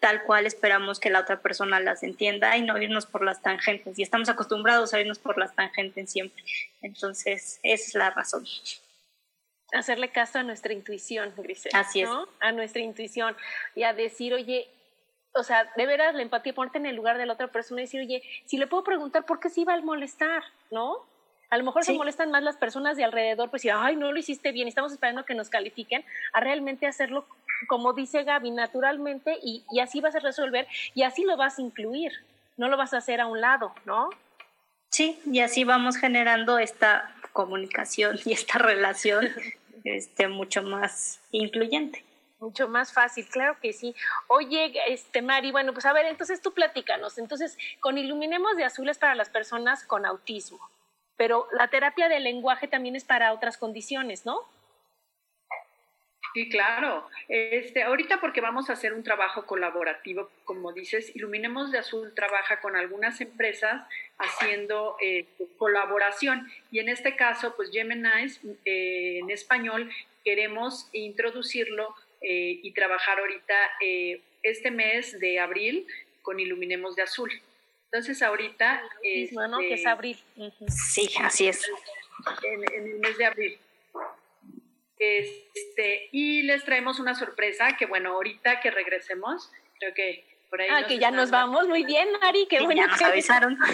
tal 0.00 0.22
cual 0.22 0.46
esperamos 0.46 1.00
que 1.00 1.10
la 1.10 1.20
otra 1.20 1.40
persona 1.40 1.80
las 1.80 2.02
entienda 2.02 2.56
y 2.56 2.62
no 2.62 2.80
irnos 2.80 3.06
por 3.06 3.24
las 3.24 3.42
tangentes. 3.42 3.98
Y 3.98 4.02
estamos 4.02 4.28
acostumbrados 4.28 4.94
a 4.94 5.00
irnos 5.00 5.18
por 5.18 5.38
las 5.38 5.54
tangentes 5.54 6.10
siempre. 6.10 6.42
Entonces, 6.82 7.58
esa 7.62 7.84
es 7.84 7.94
la 7.94 8.10
razón. 8.10 8.46
Hacerle 9.72 10.10
caso 10.10 10.38
a 10.38 10.42
nuestra 10.42 10.72
intuición, 10.72 11.32
Grisel. 11.36 11.72
Así 11.74 12.02
es. 12.02 12.08
A 12.40 12.52
nuestra 12.52 12.80
intuición 12.80 13.36
y 13.74 13.82
a 13.82 13.92
decir, 13.92 14.34
oye, 14.34 14.68
o 15.34 15.42
sea, 15.42 15.70
de 15.76 15.86
veras 15.86 16.14
la 16.14 16.22
empatía, 16.22 16.54
ponerte 16.54 16.78
en 16.78 16.86
el 16.86 16.96
lugar 16.96 17.18
de 17.18 17.26
la 17.26 17.34
otra 17.34 17.48
persona 17.48 17.80
y 17.80 17.84
decir, 17.84 18.00
oye, 18.00 18.22
si 18.46 18.56
le 18.56 18.66
puedo 18.66 18.84
preguntar 18.84 19.24
por 19.24 19.40
qué 19.40 19.50
se 19.50 19.60
iba 19.60 19.74
a 19.74 19.80
molestar, 19.80 20.42
¿no? 20.70 21.06
A 21.50 21.56
lo 21.56 21.64
mejor 21.64 21.84
se 21.84 21.94
molestan 21.94 22.30
más 22.30 22.42
las 22.42 22.56
personas 22.56 22.96
de 22.96 23.04
alrededor, 23.04 23.48
pues 23.48 23.62
si, 23.62 23.70
ay, 23.70 23.96
no 23.96 24.12
lo 24.12 24.18
hiciste 24.18 24.52
bien, 24.52 24.68
estamos 24.68 24.92
esperando 24.92 25.24
que 25.24 25.34
nos 25.34 25.48
califiquen, 25.48 26.04
a 26.34 26.40
realmente 26.40 26.86
hacerlo, 26.86 27.26
como 27.68 27.94
dice 27.94 28.24
Gaby, 28.24 28.50
naturalmente 28.50 29.38
y, 29.42 29.64
y 29.70 29.80
así 29.80 30.00
vas 30.00 30.14
a 30.14 30.18
resolver 30.18 30.66
y 30.94 31.04
así 31.04 31.24
lo 31.24 31.38
vas 31.38 31.58
a 31.58 31.62
incluir, 31.62 32.12
no 32.58 32.68
lo 32.68 32.76
vas 32.76 32.92
a 32.92 32.98
hacer 32.98 33.20
a 33.22 33.26
un 33.26 33.40
lado, 33.40 33.72
¿no? 33.86 34.10
Sí, 34.90 35.20
y 35.26 35.40
así 35.40 35.64
vamos 35.64 35.96
generando 35.96 36.58
esta 36.58 37.14
comunicación 37.32 38.18
y 38.24 38.32
esta 38.32 38.58
relación 38.58 39.28
este, 39.84 40.28
mucho 40.28 40.62
más 40.62 41.20
incluyente. 41.30 42.04
Mucho 42.40 42.68
más 42.68 42.92
fácil, 42.92 43.26
claro 43.28 43.58
que 43.60 43.72
sí. 43.72 43.96
Oye, 44.28 44.72
este 44.86 45.22
Mari, 45.22 45.50
bueno, 45.50 45.72
pues 45.72 45.86
a 45.86 45.92
ver, 45.92 46.06
entonces 46.06 46.40
tú 46.40 46.52
platícanos. 46.52 47.18
Entonces, 47.18 47.58
con 47.80 47.98
Iluminemos 47.98 48.56
de 48.56 48.64
Azules 48.64 48.96
para 48.96 49.16
las 49.16 49.28
personas 49.28 49.84
con 49.84 50.06
autismo, 50.06 50.60
pero 51.16 51.48
la 51.52 51.68
terapia 51.68 52.08
del 52.08 52.24
lenguaje 52.24 52.68
también 52.68 52.94
es 52.94 53.04
para 53.04 53.32
otras 53.32 53.58
condiciones, 53.58 54.24
¿no? 54.24 54.46
Sí, 56.34 56.48
claro. 56.48 57.08
Este, 57.28 57.82
ahorita 57.82 58.20
porque 58.20 58.40
vamos 58.40 58.70
a 58.70 58.74
hacer 58.74 58.92
un 58.92 59.02
trabajo 59.02 59.44
colaborativo, 59.44 60.30
como 60.44 60.72
dices, 60.72 61.14
Iluminemos 61.16 61.72
de 61.72 61.78
Azul 61.78 62.12
trabaja 62.14 62.60
con 62.60 62.76
algunas 62.76 63.20
empresas 63.20 63.82
haciendo 64.18 64.96
eh, 65.00 65.26
colaboración 65.56 66.48
y 66.70 66.78
en 66.78 66.88
este 66.88 67.16
caso, 67.16 67.56
pues 67.56 67.70
Gemini 67.72 68.08
eh, 68.64 69.18
en 69.18 69.30
español 69.30 69.90
queremos 70.22 70.88
introducirlo 70.92 71.94
eh, 72.20 72.60
y 72.62 72.72
trabajar 72.72 73.18
ahorita 73.18 73.54
eh, 73.80 74.22
este 74.42 74.70
mes 74.70 75.18
de 75.20 75.38
abril 75.38 75.86
con 76.22 76.40
Iluminemos 76.40 76.96
de 76.96 77.02
Azul. 77.02 77.30
Entonces 77.84 78.22
ahorita... 78.22 78.82
¿no? 79.32 79.58
Que 79.58 79.74
es 79.74 79.80
este, 79.80 79.88
abril. 79.88 80.18
Sí, 80.68 81.10
así 81.22 81.48
es. 81.48 81.66
En, 82.42 82.62
en, 82.74 82.92
el 82.92 82.98
mes 82.98 83.16
de 83.16 83.24
abril. 83.24 83.58
Este, 84.98 86.08
y 86.10 86.42
les 86.42 86.64
traemos 86.64 86.98
una 86.98 87.14
sorpresa 87.14 87.76
que 87.76 87.86
bueno, 87.86 88.14
ahorita 88.14 88.60
que 88.60 88.70
regresemos, 88.70 89.50
creo 89.78 89.94
que 89.94 90.24
ah, 90.70 90.86
que 90.86 90.98
ya 90.98 91.10
nos 91.10 91.30
vamos. 91.30 91.68
Muy 91.68 91.84
bien, 91.84 92.08
Mari, 92.20 92.46
qué 92.48 92.60
bueno. 92.60 92.82
Ya 92.82 92.88
nos 92.88 93.02
avisaron. 93.02 93.58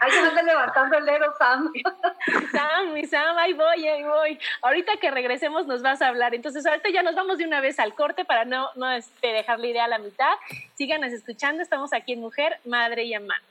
ahí 0.00 0.10
se 0.10 0.18
anda 0.18 0.42
levantando 0.42 0.98
el 0.98 1.04
dedo, 1.04 1.34
Sam. 1.38 1.72
Sam, 2.52 2.92
mi 2.92 3.06
Sam, 3.06 3.36
ahí 3.38 3.52
voy, 3.52 3.86
ahí 3.86 4.02
voy. 4.04 4.38
Ahorita 4.62 4.96
que 4.96 5.10
regresemos 5.10 5.66
nos 5.66 5.82
vas 5.82 6.02
a 6.02 6.08
hablar. 6.08 6.34
Entonces, 6.34 6.66
ahorita 6.66 6.88
ya 6.90 7.02
nos 7.02 7.14
vamos 7.14 7.38
de 7.38 7.44
una 7.44 7.60
vez 7.60 7.78
al 7.78 7.94
corte 7.94 8.24
para 8.24 8.44
no, 8.44 8.70
no 8.76 8.90
este, 8.90 9.28
dejar 9.28 9.58
la 9.60 9.66
idea 9.66 9.84
a 9.84 9.88
la 9.88 9.98
mitad. 9.98 10.32
Síganos 10.74 11.12
escuchando, 11.12 11.62
estamos 11.62 11.92
aquí 11.92 12.12
en 12.12 12.20
Mujer, 12.20 12.58
Madre 12.64 13.04
y 13.04 13.14
Amante. 13.14 13.44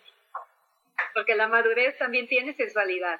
Porque 1.14 1.36
la 1.36 1.48
madurez 1.48 1.98
también 1.98 2.28
tiene 2.28 2.54
sensualidad. 2.54 3.20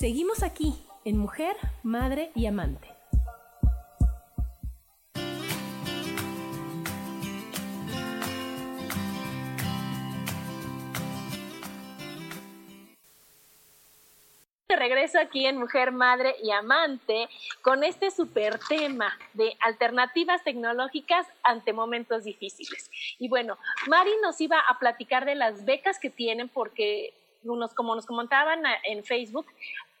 Seguimos 0.00 0.42
aquí 0.42 0.72
en 1.04 1.18
Mujer, 1.18 1.54
Madre 1.82 2.30
y 2.34 2.46
Amante. 2.46 2.88
regreso 14.70 15.18
aquí 15.18 15.44
en 15.44 15.58
Mujer, 15.58 15.92
Madre 15.92 16.34
y 16.42 16.50
Amante 16.52 17.28
con 17.60 17.84
este 17.84 18.10
super 18.10 18.58
tema 18.58 19.12
de 19.34 19.54
alternativas 19.60 20.42
tecnológicas 20.42 21.26
ante 21.42 21.74
momentos 21.74 22.24
difíciles. 22.24 22.90
Y 23.18 23.28
bueno, 23.28 23.58
Mari 23.88 24.12
nos 24.22 24.40
iba 24.40 24.58
a 24.58 24.78
platicar 24.78 25.26
de 25.26 25.34
las 25.34 25.66
becas 25.66 25.98
que 25.98 26.08
tienen 26.08 26.48
porque 26.48 27.12
unos, 27.44 27.74
como 27.74 27.94
nos 27.94 28.06
comentaban 28.06 28.62
en 28.84 29.04
Facebook, 29.04 29.46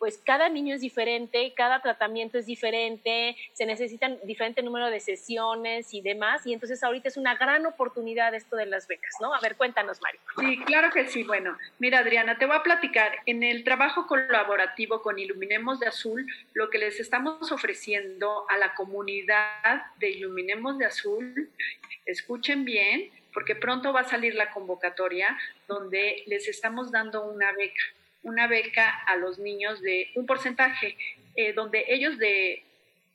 pues 0.00 0.16
cada 0.24 0.48
niño 0.48 0.74
es 0.74 0.80
diferente, 0.80 1.52
cada 1.54 1.82
tratamiento 1.82 2.38
es 2.38 2.46
diferente, 2.46 3.36
se 3.52 3.66
necesitan 3.66 4.18
diferente 4.24 4.62
número 4.62 4.86
de 4.86 4.98
sesiones 4.98 5.92
y 5.92 6.00
demás, 6.00 6.46
y 6.46 6.54
entonces 6.54 6.82
ahorita 6.82 7.08
es 7.08 7.18
una 7.18 7.34
gran 7.34 7.66
oportunidad 7.66 8.34
esto 8.34 8.56
de 8.56 8.64
las 8.64 8.88
becas, 8.88 9.14
¿no? 9.20 9.34
A 9.34 9.40
ver, 9.40 9.56
cuéntanos, 9.56 10.00
Mario. 10.00 10.18
Sí, 10.38 10.58
claro 10.64 10.90
que 10.90 11.06
sí. 11.06 11.22
Bueno, 11.22 11.56
mira, 11.78 11.98
Adriana, 11.98 12.38
te 12.38 12.46
voy 12.46 12.56
a 12.56 12.62
platicar. 12.62 13.18
En 13.26 13.42
el 13.42 13.62
trabajo 13.62 14.06
colaborativo 14.06 15.02
con 15.02 15.18
Iluminemos 15.18 15.78
de 15.80 15.88
Azul, 15.88 16.26
lo 16.54 16.70
que 16.70 16.78
les 16.78 16.98
estamos 16.98 17.52
ofreciendo 17.52 18.46
a 18.48 18.56
la 18.56 18.74
comunidad 18.74 19.82
de 19.98 20.12
Iluminemos 20.12 20.78
de 20.78 20.86
Azul, 20.86 21.50
escuchen 22.06 22.64
bien, 22.64 23.10
porque 23.34 23.54
pronto 23.54 23.92
va 23.92 24.00
a 24.00 24.08
salir 24.08 24.34
la 24.34 24.50
convocatoria 24.50 25.38
donde 25.68 26.24
les 26.26 26.48
estamos 26.48 26.90
dando 26.90 27.26
una 27.26 27.52
beca 27.52 27.82
una 28.22 28.46
beca 28.46 28.88
a 29.06 29.16
los 29.16 29.38
niños 29.38 29.80
de 29.80 30.10
un 30.14 30.26
porcentaje, 30.26 30.96
eh, 31.36 31.52
donde 31.52 31.84
ellos 31.88 32.18
de 32.18 32.64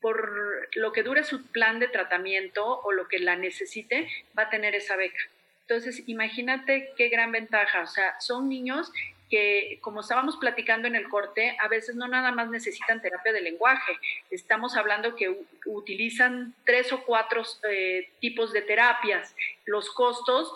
por 0.01 0.69
lo 0.75 0.91
que 0.91 1.03
dure 1.03 1.23
su 1.23 1.47
plan 1.47 1.79
de 1.79 1.87
tratamiento 1.87 2.63
o 2.81 2.91
lo 2.91 3.07
que 3.07 3.17
la 3.17 3.35
necesite, 3.35 4.07
va 4.37 4.43
a 4.43 4.49
tener 4.49 4.75
esa 4.75 4.95
beca. 4.95 5.17
Entonces, 5.61 6.03
imagínate 6.05 6.93
qué 6.95 7.09
gran 7.09 7.31
ventaja. 7.31 7.81
O 7.81 7.87
sea, 7.87 8.19
son 8.19 8.47
niños 8.47 8.91
que, 9.29 9.79
como 9.81 10.01
estábamos 10.01 10.37
platicando 10.37 10.87
en 10.87 10.95
el 10.95 11.09
corte, 11.09 11.57
a 11.59 11.67
veces 11.67 11.95
no 11.95 12.07
nada 12.07 12.31
más 12.31 12.49
necesitan 12.49 13.01
terapia 13.01 13.33
de 13.33 13.41
lenguaje. 13.41 13.93
Estamos 14.29 14.75
hablando 14.75 15.15
que 15.15 15.35
utilizan 15.65 16.53
tres 16.65 16.91
o 16.93 17.03
cuatro 17.03 17.43
eh, 17.69 18.09
tipos 18.19 18.53
de 18.53 18.61
terapias. 18.61 19.35
Los 19.65 19.89
costos 19.89 20.51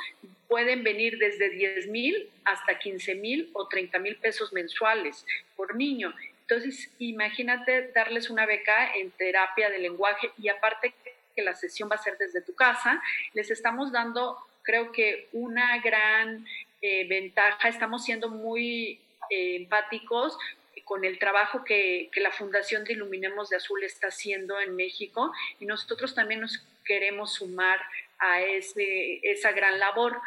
pueden 0.48 0.84
venir 0.84 1.18
desde 1.20 1.50
10 1.50 1.88
mil 1.88 2.30
hasta 2.44 2.80
15 2.80 3.16
mil 3.16 3.50
o 3.54 3.68
30 3.68 4.00
mil 4.00 4.16
pesos 4.18 4.52
mensuales 4.52 5.26
por 5.56 5.76
niño. 5.76 6.14
Entonces, 6.42 6.92
imagínate 6.98 7.92
darles 7.94 8.32
una 8.32 8.48
beca 8.48 8.96
en 8.96 9.12
terapia 9.12 9.70
de 9.70 9.78
lenguaje 9.78 10.32
y 10.38 10.50
aparte 10.50 10.94
que 11.36 11.44
la 11.44 11.54
sesión 11.54 11.90
va 11.92 11.96
a 11.96 12.04
ser 12.04 12.18
desde 12.18 12.42
tu 12.42 12.56
casa, 12.56 13.02
les 13.34 13.52
estamos 13.52 13.92
dando, 13.92 14.38
creo 14.64 14.92
que, 14.92 15.30
una 15.32 15.78
gran 15.80 16.46
eh, 16.82 17.08
ventaja, 17.08 17.68
estamos 17.68 18.04
siendo 18.06 18.30
muy 18.30 19.00
eh, 19.30 19.56
empáticos 19.58 20.38
con 20.86 21.06
el 21.06 21.20
trabajo 21.20 21.63
que, 21.63 22.10
que, 22.12 22.20
la 22.20 22.32
Fundación 22.32 22.84
de 22.84 22.94
Iluminemos 22.94 23.50
de 23.50 23.58
Azul 23.58 23.84
está 23.84 24.08
haciendo 24.08 24.60
en 24.60 24.76
México 24.76 25.32
y 25.60 25.65
nosotros 25.65 26.15
también 26.15 26.42
nos 26.42 26.65
queremos 26.84 27.34
sumar 27.34 27.80
a 28.18 28.42
ese, 28.42 29.20
esa 29.24 29.52
gran 29.52 29.80
labor. 29.80 30.20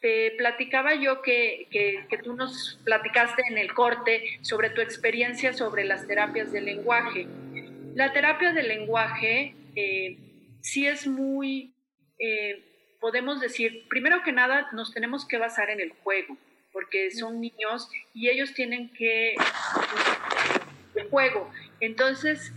Te 0.00 0.32
platicaba 0.32 0.94
yo 0.94 1.22
que, 1.22 1.66
que, 1.70 2.06
que, 2.08 2.18
tú 2.18 2.34
nos 2.34 2.78
platicaste 2.84 3.42
en 3.48 3.58
el 3.58 3.72
corte 3.72 4.38
sobre 4.42 4.70
tu 4.70 4.80
experiencia 4.80 5.52
sobre 5.52 5.84
las 5.84 6.06
terapias 6.06 6.52
del 6.52 6.66
lenguaje. 6.66 7.26
La 7.94 8.12
terapia 8.12 8.52
del 8.52 8.68
lenguaje 8.68 9.54
eh, 9.76 10.16
sí 10.60 10.86
es 10.86 11.06
muy 11.06 11.72
eh, 12.18 12.62
podemos 13.00 13.40
decir, 13.40 13.86
primero 13.88 14.22
que 14.22 14.32
nada, 14.32 14.68
nos 14.72 14.92
tenemos 14.92 15.26
que 15.26 15.38
basar 15.38 15.70
en 15.70 15.80
el 15.80 15.90
juego, 16.04 16.36
porque 16.72 17.10
son 17.10 17.40
niños 17.40 17.88
y 18.14 18.28
ellos 18.28 18.54
tienen 18.54 18.92
que... 18.92 19.34
el 20.94 21.08
juego. 21.08 21.50
Entonces, 21.80 22.52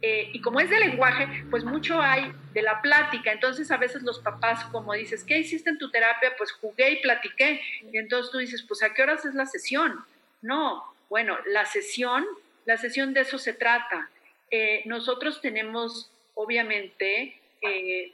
eh, 0.00 0.30
y 0.32 0.40
como 0.40 0.60
es 0.60 0.68
de 0.68 0.80
lenguaje, 0.80 1.44
pues 1.50 1.62
mucho 1.64 2.00
hay 2.00 2.32
de 2.52 2.62
la 2.62 2.82
plática. 2.82 3.30
Entonces 3.32 3.70
a 3.70 3.76
veces 3.76 4.02
los 4.02 4.18
papás, 4.18 4.64
como 4.66 4.92
dices, 4.94 5.24
¿qué 5.24 5.38
hiciste 5.38 5.70
en 5.70 5.78
tu 5.78 5.90
terapia? 5.90 6.34
Pues 6.36 6.52
jugué 6.52 6.92
y 6.92 7.02
platiqué. 7.02 7.60
Y 7.92 7.98
entonces 7.98 8.32
tú 8.32 8.38
dices, 8.38 8.64
pues 8.66 8.82
¿a 8.82 8.92
qué 8.94 9.02
horas 9.02 9.24
es 9.24 9.34
la 9.34 9.46
sesión? 9.46 10.04
No, 10.40 10.82
bueno, 11.08 11.36
la 11.46 11.66
sesión, 11.66 12.26
la 12.64 12.78
sesión 12.78 13.14
de 13.14 13.20
eso 13.20 13.38
se 13.38 13.52
trata. 13.52 14.10
Eh, 14.50 14.82
nosotros 14.86 15.40
tenemos, 15.40 16.10
obviamente, 16.34 17.40
eh, 17.62 18.12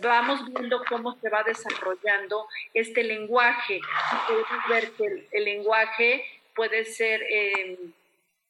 vamos 0.00 0.44
viendo 0.46 0.84
cómo 0.88 1.18
se 1.20 1.28
va 1.28 1.42
desarrollando 1.42 2.48
este 2.74 3.02
lenguaje. 3.02 3.80
Podemos 4.26 4.68
ver 4.68 4.90
que 4.92 5.28
el, 5.30 5.44
lenguaje 5.44 6.24
puede 6.54 6.84
ser 6.84 7.22
em, 7.28 7.92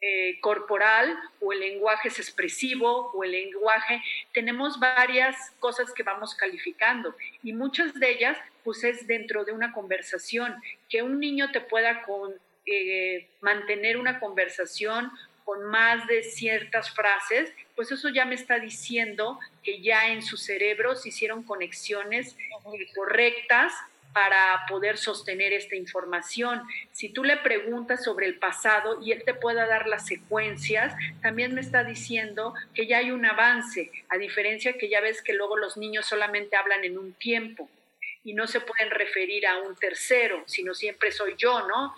eh, 0.03 0.39
corporal 0.41 1.19
o 1.41 1.53
el 1.53 1.61
lenguaje 1.61 2.09
es 2.09 2.19
expresivo 2.19 3.11
o 3.13 3.25
el 3.25 3.33
lenguaje, 3.33 4.03
tenemos 4.35 4.79
varias 4.79 5.35
cosas 5.59 5.91
que 5.95 6.03
vamos 6.03 6.35
calificando 6.35 7.17
y 7.43 7.55
muchas 7.55 7.95
de 7.95 8.11
ellas 8.11 8.39
pues 8.63 8.85
es 8.85 9.07
dentro 9.07 9.45
de 9.45 9.53
una 9.53 9.73
conversación, 9.73 10.55
que 10.91 11.03
un 11.03 11.19
niño 11.19 11.51
te 11.51 11.61
pueda 11.63 12.05
eh, 12.67 13.27
mantener 13.41 13.97
una 13.97 14.21
conversación 14.21 15.11
con 15.47 15.63
más 15.63 16.09
de 16.09 16.25
ciertas 16.25 16.91
frases, 16.91 17.53
pues 17.77 17.93
eso 17.93 18.09
ya 18.09 18.25
me 18.25 18.35
está 18.35 18.59
diciendo 18.59 19.39
que 19.63 19.81
ya 19.81 20.09
en 20.09 20.21
su 20.23 20.37
cerebro 20.37 20.97
se 20.97 21.11
hicieron 21.11 21.45
conexiones 21.45 22.37
eh, 22.75 22.89
correctas 22.97 23.73
para 24.13 24.67
poder 24.69 24.99
sostener 24.99 25.53
esta 25.53 25.77
información. 25.77 26.63
Si 26.91 27.11
tú 27.11 27.23
le 27.23 27.37
preguntas 27.37 28.03
sobre 28.03 28.27
el 28.27 28.41
pasado 28.41 28.99
y 29.01 29.13
él 29.13 29.23
te 29.25 29.35
pueda 29.35 29.67
dar 29.67 29.87
las 29.87 30.07
secuencias, 30.07 30.93
también 31.23 31.55
me 31.55 31.61
está 31.61 31.85
diciendo 31.85 32.53
que 32.75 32.89
ya 32.89 32.99
hay 32.99 33.13
un 33.13 33.25
avance, 33.25 33.93
a 34.09 34.17
diferencia 34.17 34.73
que 34.73 34.89
ya 34.89 35.01
ves 35.01 35.23
que 35.23 35.33
luego 35.33 35.57
los 35.57 35.77
niños 35.77 36.07
solamente 36.07 36.57
hablan 36.57 36.83
en 36.83 36.99
un 36.99 37.13
tiempo 37.13 37.71
y 38.25 38.35
no 38.35 38.49
se 38.49 38.59
pueden 38.59 38.91
referir 38.91 39.47
a 39.47 39.59
un 39.59 39.77
tercero, 39.77 40.43
sino 40.47 40.75
siempre 40.75 41.13
soy 41.13 41.37
yo, 41.39 41.69
¿no? 41.69 41.95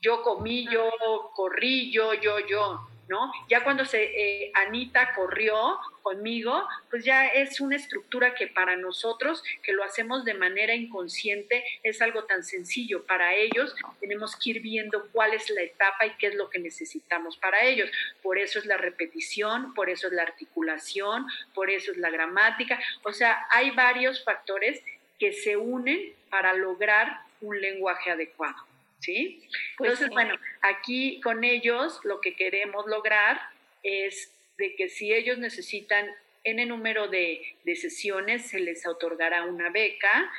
Yo 0.00 0.22
comí, 0.22 0.66
yo 0.70 0.90
corrí, 1.34 1.90
yo, 1.90 2.14
yo, 2.14 2.38
yo. 2.46 2.88
¿no? 3.08 3.32
Ya 3.48 3.64
cuando 3.64 3.84
se, 3.84 4.04
eh, 4.04 4.52
Anita 4.54 5.14
corrió 5.14 5.78
conmigo, 6.02 6.66
pues 6.90 7.04
ya 7.04 7.26
es 7.26 7.60
una 7.60 7.76
estructura 7.76 8.34
que 8.34 8.46
para 8.46 8.76
nosotros, 8.76 9.42
que 9.62 9.72
lo 9.72 9.82
hacemos 9.82 10.24
de 10.24 10.34
manera 10.34 10.74
inconsciente, 10.74 11.64
es 11.82 12.00
algo 12.02 12.24
tan 12.24 12.44
sencillo. 12.44 13.04
Para 13.04 13.34
ellos 13.34 13.74
tenemos 14.00 14.36
que 14.36 14.50
ir 14.50 14.60
viendo 14.60 15.08
cuál 15.10 15.34
es 15.34 15.48
la 15.50 15.62
etapa 15.62 16.06
y 16.06 16.16
qué 16.18 16.28
es 16.28 16.34
lo 16.34 16.50
que 16.50 16.58
necesitamos 16.58 17.36
para 17.36 17.64
ellos. 17.64 17.90
Por 18.22 18.38
eso 18.38 18.58
es 18.58 18.66
la 18.66 18.76
repetición, 18.76 19.74
por 19.74 19.90
eso 19.90 20.08
es 20.08 20.12
la 20.12 20.22
articulación, 20.22 21.26
por 21.54 21.70
eso 21.70 21.92
es 21.92 21.98
la 21.98 22.10
gramática. 22.10 22.78
O 23.04 23.12
sea, 23.12 23.46
hay 23.50 23.70
varios 23.70 24.22
factores 24.22 24.82
que 25.18 25.32
se 25.32 25.56
unen 25.56 26.14
para 26.30 26.52
lograr 26.52 27.22
un 27.40 27.60
lenguaje 27.60 28.10
adecuado. 28.10 28.67
¿Sí? 29.00 29.48
Pues 29.76 29.92
Entonces, 29.92 30.10
bueno, 30.10 30.34
aquí 30.62 31.20
con 31.20 31.44
ellos 31.44 32.00
lo 32.04 32.20
que 32.20 32.34
queremos 32.34 32.86
lograr 32.86 33.40
es 33.82 34.32
de 34.56 34.74
que 34.74 34.88
si 34.88 35.12
ellos 35.12 35.38
necesitan 35.38 36.08
N 36.44 36.64
número 36.66 37.08
de, 37.08 37.56
de 37.64 37.76
sesiones, 37.76 38.46
se 38.48 38.60
les 38.60 38.86
otorgará 38.86 39.44
una 39.44 39.70
beca 39.70 40.30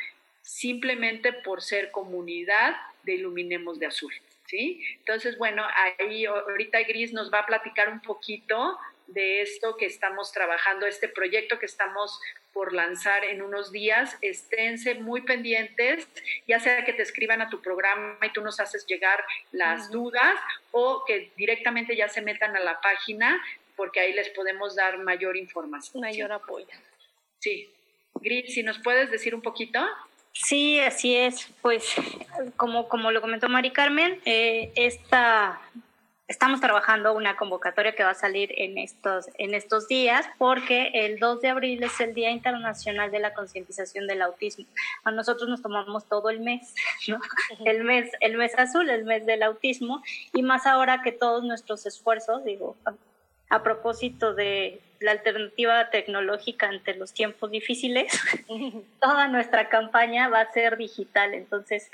simplemente 0.41 1.33
por 1.33 1.61
ser 1.61 1.91
comunidad 1.91 2.75
de 3.03 3.15
Iluminemos 3.15 3.79
de 3.79 3.87
Azul. 3.87 4.13
¿Sí? 4.47 4.83
Entonces, 4.97 5.37
bueno, 5.37 5.63
ahí 5.99 6.25
ahorita 6.25 6.81
Gris 6.81 7.13
nos 7.13 7.31
va 7.31 7.39
a 7.39 7.45
platicar 7.45 7.89
un 7.89 8.01
poquito 8.01 8.79
de 9.05 9.41
esto 9.41 9.77
que 9.77 9.85
estamos 9.85 10.31
trabajando, 10.31 10.87
este 10.87 11.07
proyecto 11.07 11.59
que 11.59 11.67
estamos 11.67 12.19
por 12.53 12.73
lanzar 12.73 13.23
en 13.23 13.41
unos 13.41 13.71
días. 13.71 14.17
Esténse 14.21 14.95
muy 14.95 15.21
pendientes, 15.21 16.07
ya 16.47 16.59
sea 16.59 16.83
que 16.85 16.93
te 16.93 17.03
escriban 17.03 17.41
a 17.41 17.49
tu 17.49 17.61
programa 17.61 18.17
y 18.23 18.31
tú 18.33 18.41
nos 18.41 18.59
haces 18.59 18.85
llegar 18.85 19.23
las 19.51 19.91
dudas 19.91 20.39
o 20.71 21.03
que 21.05 21.31
directamente 21.37 21.95
ya 21.95 22.07
se 22.09 22.21
metan 22.21 22.55
a 22.55 22.59
la 22.59 22.79
página 22.81 23.41
porque 23.75 24.01
ahí 24.01 24.13
les 24.13 24.29
podemos 24.29 24.75
dar 24.75 24.97
mayor 24.97 25.37
información. 25.37 26.01
Mayor 26.01 26.31
apoyo. 26.31 26.67
Sí. 27.39 27.69
Gris, 28.15 28.53
si 28.53 28.63
nos 28.63 28.77
puedes 28.79 29.09
decir 29.09 29.33
un 29.33 29.41
poquito. 29.41 29.79
Sí, 30.33 30.79
así 30.79 31.15
es. 31.15 31.49
Pues 31.61 31.93
como, 32.57 32.89
como 32.89 33.11
lo 33.11 33.21
comentó 33.21 33.47
Mari 33.47 33.71
Carmen, 33.71 34.19
eh, 34.25 34.71
esta 34.75 35.61
estamos 36.29 36.61
trabajando 36.61 37.13
una 37.13 37.35
convocatoria 37.35 37.95
que 37.95 38.03
va 38.03 38.11
a 38.11 38.15
salir 38.15 38.53
en 38.55 38.77
estos, 38.77 39.29
en 39.39 39.55
estos 39.55 39.87
días 39.87 40.27
porque 40.37 40.91
el 40.93 41.19
2 41.19 41.41
de 41.41 41.49
abril 41.49 41.83
es 41.83 41.99
el 41.99 42.13
Día 42.13 42.29
Internacional 42.29 43.09
de 43.09 43.19
la 43.19 43.33
Concientización 43.33 44.05
del 44.05 44.21
Autismo. 44.21 44.65
A 45.03 45.11
nosotros 45.11 45.49
nos 45.49 45.63
tomamos 45.63 46.05
todo 46.05 46.29
el 46.29 46.39
mes, 46.39 46.73
¿no? 47.07 47.19
El 47.65 47.83
mes, 47.83 48.11
el 48.21 48.37
mes 48.37 48.57
azul, 48.57 48.89
el 48.91 49.05
mes 49.05 49.25
del 49.25 49.41
autismo, 49.41 50.03
y 50.31 50.43
más 50.43 50.67
ahora 50.67 51.01
que 51.01 51.11
todos 51.11 51.43
nuestros 51.43 51.87
esfuerzos, 51.87 52.45
digo, 52.45 52.77
a, 53.49 53.63
propósito 53.63 54.35
de 54.35 54.81
la 54.99 55.11
alternativa 55.11 55.89
tecnológica 55.89 56.67
ante 56.67 56.93
los 56.93 57.11
tiempos 57.11 57.49
difíciles, 57.49 58.13
toda 59.01 59.27
nuestra 59.27 59.67
campaña 59.69 60.29
va 60.29 60.41
a 60.41 60.51
ser 60.51 60.77
digital. 60.77 61.33
Entonces, 61.33 61.89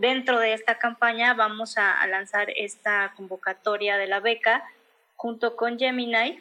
dentro 0.00 0.38
de 0.38 0.54
esta 0.54 0.78
campaña 0.78 1.34
vamos 1.34 1.76
a, 1.78 2.06
lanzar 2.06 2.50
esta 2.56 3.12
convocatoria 3.16 3.96
de 3.96 4.06
la 4.06 4.20
beca 4.20 4.64
junto 5.16 5.56
con 5.56 5.78
Gemini, 5.78 6.40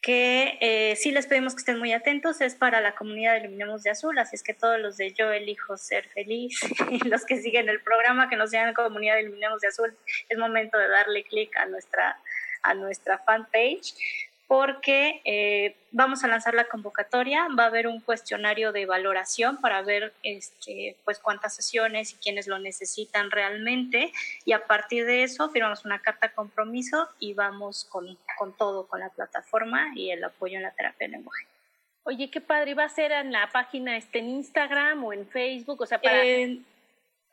que 0.00 0.58
eh, 0.60 0.96
sí 0.96 1.12
les 1.12 1.26
pedimos 1.26 1.54
que 1.54 1.60
estén 1.60 1.78
muy 1.78 1.92
atentos, 1.92 2.40
es 2.40 2.56
para 2.56 2.80
la 2.80 2.96
comunidad 2.96 3.34
de 3.34 3.40
Iluminemos 3.40 3.84
de 3.84 3.90
Azul, 3.90 4.18
así 4.18 4.34
es 4.34 4.42
que 4.42 4.52
todos 4.52 4.80
los 4.80 4.96
de 4.96 5.12
Yo 5.12 5.30
elijo 5.30 5.76
ser 5.76 6.08
feliz 6.08 6.60
y 6.90 7.08
los 7.08 7.24
que 7.24 7.40
siguen 7.40 7.68
el 7.68 7.80
programa, 7.80 8.28
que 8.28 8.36
nos 8.36 8.50
llaman 8.50 8.74
comunidad 8.74 9.14
de 9.14 9.22
Iluminemos 9.22 9.60
de 9.60 9.68
Azul, 9.68 9.96
es 10.28 10.38
momento 10.38 10.76
de 10.76 10.88
darle 10.88 11.22
clic 11.22 11.56
a 11.56 11.66
nuestra, 11.66 12.18
a 12.64 12.74
nuestra 12.74 13.18
fanpage 13.18 13.94
porque 14.52 15.22
eh, 15.24 15.76
vamos 15.92 16.24
a 16.24 16.28
lanzar 16.28 16.52
la 16.52 16.68
convocatoria, 16.68 17.48
va 17.58 17.64
a 17.64 17.66
haber 17.68 17.86
un 17.86 18.00
cuestionario 18.00 18.70
de 18.70 18.84
valoración 18.84 19.56
para 19.62 19.80
ver 19.80 20.12
este, 20.22 20.94
pues 21.06 21.18
cuántas 21.20 21.54
sesiones 21.56 22.12
y 22.12 22.16
quiénes 22.16 22.46
lo 22.48 22.58
necesitan 22.58 23.30
realmente 23.30 24.12
y 24.44 24.52
a 24.52 24.66
partir 24.66 25.06
de 25.06 25.22
eso 25.22 25.48
firmamos 25.48 25.86
una 25.86 26.00
carta 26.02 26.28
de 26.28 26.34
compromiso 26.34 27.08
y 27.18 27.32
vamos 27.32 27.86
con, 27.86 28.18
con 28.36 28.54
todo, 28.54 28.86
con 28.86 29.00
la 29.00 29.08
plataforma 29.08 29.90
y 29.94 30.10
el 30.10 30.22
apoyo 30.22 30.58
en 30.58 30.64
la 30.64 30.72
terapia 30.72 31.06
de 31.06 31.12
lenguaje. 31.12 31.46
Oye, 32.02 32.30
qué 32.30 32.42
padre, 32.42 32.74
¿va 32.74 32.84
a 32.84 32.90
ser 32.90 33.10
en 33.10 33.32
la 33.32 33.50
página 33.50 33.96
este, 33.96 34.18
en 34.18 34.28
Instagram 34.28 35.02
o 35.02 35.14
en 35.14 35.26
Facebook? 35.26 35.80
O 35.80 35.86
sea, 35.86 35.98
para... 35.98 36.22
Eh, 36.26 36.58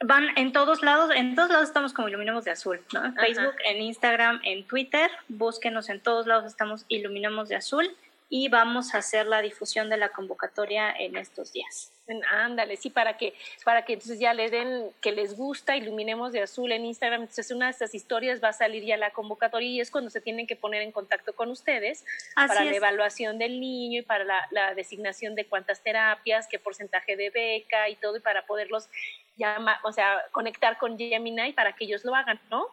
van 0.02 0.38
en 0.38 0.52
todos 0.54 0.82
lados, 0.82 1.12
en 1.14 1.36
todos 1.36 1.50
lados 1.50 1.68
estamos 1.68 1.94
como 1.94 2.08
Iluminemos 2.08 2.46
de 2.46 2.52
Azul, 2.52 2.82
¿no? 2.94 3.06
En 3.06 3.16
Facebook, 3.16 3.56
en 3.66 3.82
Instagram, 3.82 4.42
en 4.44 4.66
Twitter, 4.66 5.10
búsquenos 5.28 5.90
en 5.90 6.00
todos 6.00 6.28
lados, 6.28 6.46
estamos 6.46 6.86
Iluminemos 6.88 7.50
de 7.50 7.56
Azul 7.56 7.96
y 8.30 8.48
vamos 8.48 8.94
a 8.94 9.00
hacer 9.00 9.26
la 9.26 9.42
difusión 9.42 9.90
de 9.90 9.98
la 9.98 10.10
convocatoria 10.10 10.92
en 10.92 11.18
estos 11.18 11.52
días. 11.52 11.92
Ándale, 12.32 12.76
sí, 12.78 12.90
para 12.90 13.18
que, 13.18 13.34
para 13.64 13.86
que 13.86 13.94
entonces 13.94 14.20
ya 14.20 14.34
le 14.34 14.50
den 14.50 14.90
que 15.02 15.12
les 15.12 15.36
gusta, 15.36 15.78
iluminemos 15.78 16.32
de 16.32 16.42
azul 16.42 16.72
en 16.72 16.86
Instagram. 16.86 17.22
Entonces, 17.22 17.52
una 17.52 17.66
de 17.66 17.72
estas 17.72 17.94
historias 17.94 18.44
va 18.44 18.50
a 18.50 18.54
salir 18.54 18.84
ya 18.84 18.98
la 18.98 19.12
convocatoria 19.12 19.70
y 19.70 19.80
es 19.80 19.92
cuando 19.92 20.10
se 20.10 20.22
tienen 20.22 20.48
que 20.48 20.56
poner 20.56 20.82
en 20.82 20.92
contacto 20.92 21.34
con 21.34 21.50
ustedes 21.50 22.06
para 22.36 22.64
la 22.64 22.76
evaluación 22.76 23.38
del 23.38 23.60
niño 23.60 24.00
y 24.00 24.04
para 24.04 24.24
la, 24.24 24.48
la, 24.50 24.74
designación 24.74 25.36
de 25.36 25.46
cuántas 25.46 25.82
terapias, 25.84 26.48
qué 26.48 26.58
porcentaje 26.58 27.16
de 27.16 27.30
beca 27.30 27.90
y 27.90 27.96
todo, 27.96 28.18
y 28.18 28.22
para 28.22 28.46
poderlos 28.46 28.90
llama, 29.40 29.80
o 29.84 29.92
sea, 29.92 30.26
conectar 30.32 30.78
con 30.78 30.98
Gemini 30.98 31.54
para 31.54 31.74
que 31.74 31.86
ellos 31.86 32.06
lo 32.06 32.14
hagan, 32.14 32.40
¿no? 32.52 32.68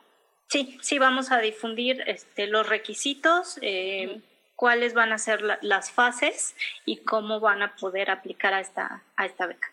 Sí, 0.49 0.79
sí, 0.81 0.99
vamos 0.99 1.33
a 1.33 1.39
difundir 1.39 2.03
este, 2.07 2.47
los 2.47 2.69
requisitos, 2.69 3.59
eh, 3.63 4.21
cuáles 4.55 4.95
van 4.95 5.13
a 5.13 5.19
ser 5.19 5.43
las 5.61 5.91
fases 5.91 6.57
y 6.85 6.99
cómo 6.99 7.41
van 7.41 7.63
a 7.63 7.75
poder 7.77 8.11
aplicar 8.11 8.55
a 8.55 8.61
esta, 8.61 9.03
a 9.17 9.27
esta 9.27 9.47
beca. 9.47 9.69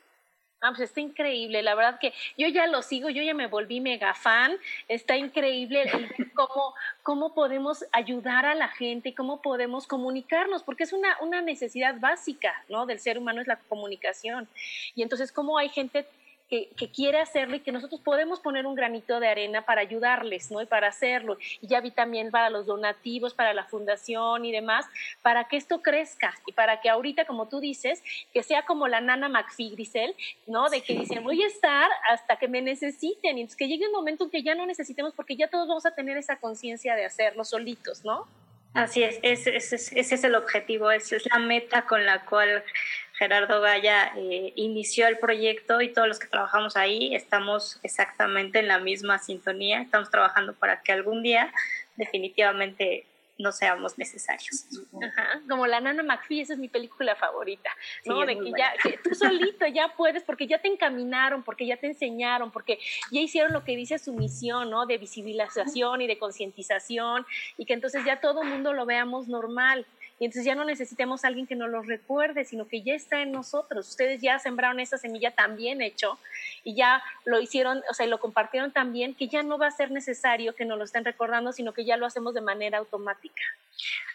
Ah, 0.66 0.70
pues 0.70 0.90
está 0.90 1.02
increíble, 1.02 1.62
la 1.62 1.76
verdad 1.76 2.00
que 2.00 2.14
yo 2.38 2.48
ya 2.48 2.68
lo 2.68 2.82
sigo, 2.82 3.10
yo 3.10 3.22
ya 3.22 3.34
me 3.34 3.48
volví 3.48 3.82
mega 3.82 4.14
fan, 4.14 4.56
está 4.88 5.18
increíble 5.18 5.84
cómo, 6.36 6.74
cómo 7.04 7.34
podemos 7.34 7.84
ayudar 7.92 8.46
a 8.46 8.56
la 8.56 8.70
gente 8.70 9.10
y 9.10 9.14
cómo 9.14 9.42
podemos 9.42 9.88
comunicarnos, 9.88 10.64
porque 10.64 10.84
es 10.84 10.94
una, 10.94 11.18
una 11.20 11.42
necesidad 11.42 12.00
básica, 12.00 12.64
¿no? 12.70 12.86
Del 12.86 13.00
ser 13.02 13.18
humano 13.18 13.42
es 13.42 13.48
la 13.48 13.58
comunicación. 13.58 14.48
Y 14.96 15.04
entonces, 15.04 15.34
cómo 15.34 15.58
hay 15.58 15.68
gente 15.68 16.08
que, 16.50 16.70
quiere 16.94 17.20
hacerlo 17.20 17.56
y 17.56 17.62
que 17.62 17.72
nosotros 17.72 18.02
podemos 18.02 18.40
poner 18.40 18.66
un 18.66 18.76
granito 18.76 19.20
de 19.20 19.28
arena 19.28 19.66
para 19.66 19.82
ayudarles, 19.82 20.52
¿no? 20.52 20.62
Y 20.62 20.66
para 20.66 20.88
hacerlo. 20.88 21.38
Y 21.62 21.68
ya 21.68 21.82
vi 21.82 21.92
también 21.92 22.30
para 22.30 22.50
los 22.50 22.66
donativos, 22.66 23.34
para 23.34 23.54
la 23.54 23.66
fundación 23.66 24.46
y 24.46 24.52
demás, 24.52 24.86
para 25.22 25.48
que 25.48 25.58
esto 25.58 25.82
crezca 25.82 26.34
y 26.46 26.52
para 26.52 26.82
que 26.82 26.90
ahorita, 26.90 27.26
como 27.26 27.48
tú 27.48 27.60
dices, 27.60 28.04
que 28.34 28.44
sea 28.44 28.66
como 28.66 28.88
la 28.88 29.02
nana 29.02 29.30
McPhee, 29.30 29.72
Grisel, 29.72 30.16
¿no? 30.46 30.70
De 30.70 30.82
que 30.82 30.94
dicen, 30.94 31.24
voy 31.24 31.42
a 31.42 31.48
estar 31.48 31.90
hasta 32.10 32.38
que 32.38 32.48
me 32.48 32.62
necesiten 32.62 33.38
y 33.38 33.42
entonces 33.42 33.58
que 33.58 33.68
llegue 33.68 33.88
un 33.88 33.94
momento 33.94 34.26
en 34.26 34.30
que 34.30 34.44
ya 34.44 34.56
no 34.56 34.66
necesitemos 34.66 35.14
porque 35.16 35.36
ya 35.36 35.48
todos 35.48 35.68
vamos 35.68 35.86
a 35.86 35.96
tener 35.96 36.18
esa 36.18 36.38
conciencia 36.38 36.96
de 36.96 37.06
hacerlo 37.06 37.44
solitos, 37.44 38.06
¿no? 38.06 38.28
Así 38.74 39.04
es, 39.04 39.20
ese, 39.22 39.56
ese, 39.56 40.00
es 40.00 40.24
el 40.24 40.34
objetivo, 40.34 40.90
esa 40.90 41.16
es 41.16 41.28
la 41.28 41.38
meta 41.38 41.86
con 41.86 42.06
la 42.08 42.26
cual 42.26 42.64
Gerardo 43.14 43.62
Gaya 43.62 44.12
eh, 44.18 44.54
inició 44.56 45.08
el 45.08 45.20
proyecto 45.20 45.82
y 45.82 45.94
todos 45.94 46.08
los 46.08 46.20
que 46.20 46.28
trabajamos 46.28 46.76
ahí 46.76 47.16
estamos 47.16 47.80
exactamente 47.84 48.60
en 48.60 48.68
la 48.68 48.80
misma 48.80 49.20
sintonía, 49.20 49.82
estamos 49.82 50.10
trabajando 50.10 50.54
para 50.54 50.82
que 50.82 50.92
algún 50.92 51.22
día 51.22 51.54
definitivamente 51.96 53.06
no 53.38 53.52
seamos 53.52 53.98
necesarios. 53.98 54.66
Ajá, 55.02 55.42
como 55.50 55.68
la 55.68 55.80
Nana 55.80 56.04
McPhee, 56.04 56.42
esa 56.42 56.54
es 56.54 56.60
mi 56.60 56.70
película 56.70 57.16
favorita, 57.16 57.70
¿no? 58.06 58.26
de 58.26 58.38
que 58.38 58.52
ya, 58.58 58.74
que 58.82 58.98
tú 58.98 59.14
solito 59.16 59.66
ya 59.68 59.94
puedes, 59.96 60.24
porque 60.24 60.48
ya 60.48 60.60
te 60.60 60.68
encaminaron, 60.68 61.44
porque 61.44 61.66
ya 61.66 61.78
te 61.78 61.88
enseñaron, 61.88 62.52
porque 62.52 62.80
ya 63.12 63.22
hicieron 63.22 63.54
lo 63.54 63.64
que 63.64 63.76
dice 63.76 63.98
su 63.98 64.14
misión, 64.14 64.70
¿no? 64.70 64.86
De 64.86 64.98
visibilización 64.98 66.02
y 66.02 66.08
de 66.08 66.18
concientización, 66.18 67.26
y 67.58 67.66
que 67.66 67.74
entonces 67.74 68.06
ya 68.06 68.20
todo 68.20 68.44
el 68.44 68.50
mundo 68.50 68.74
lo 68.74 68.86
veamos 68.86 69.28
normal 69.28 69.86
y 70.20 70.26
entonces 70.26 70.46
ya 70.46 70.56
no 70.56 70.64
necesitemos 70.64 71.24
a 71.24 71.28
alguien 71.28 71.48
que 71.48 71.56
nos 71.56 71.70
lo 71.70 71.82
recuerde, 71.82 72.46
sino 72.46 72.68
que 72.68 72.82
ya 72.82 72.94
está 72.94 73.22
en 73.22 73.32
nosotros. 73.32 73.90
Ustedes 73.90 74.22
ya 74.22 74.40
sembraron 74.40 74.80
esa 74.80 74.98
semilla 74.98 75.32
también 75.32 75.82
hecho 75.82 76.20
y 76.64 76.76
ya 76.76 77.04
lo 77.26 77.42
hicieron, 77.42 77.82
o 77.90 77.94
sea, 77.94 78.06
lo 78.08 78.20
compartieron 78.20 78.72
también, 78.72 79.16
que 79.16 79.28
ya 79.28 79.44
no 79.44 79.58
va 79.58 79.68
a 79.68 79.72
ser 79.72 79.92
necesario 79.92 80.56
que 80.56 80.66
nos 80.66 80.78
lo 80.78 80.84
estén 80.84 81.04
recordando, 81.04 81.52
sino 81.52 81.74
que 81.74 81.84
ya 81.84 81.98
lo 81.98 82.06
hacemos 82.06 82.34
de 82.34 82.42
manera 82.42 82.78
automática. 82.78 83.44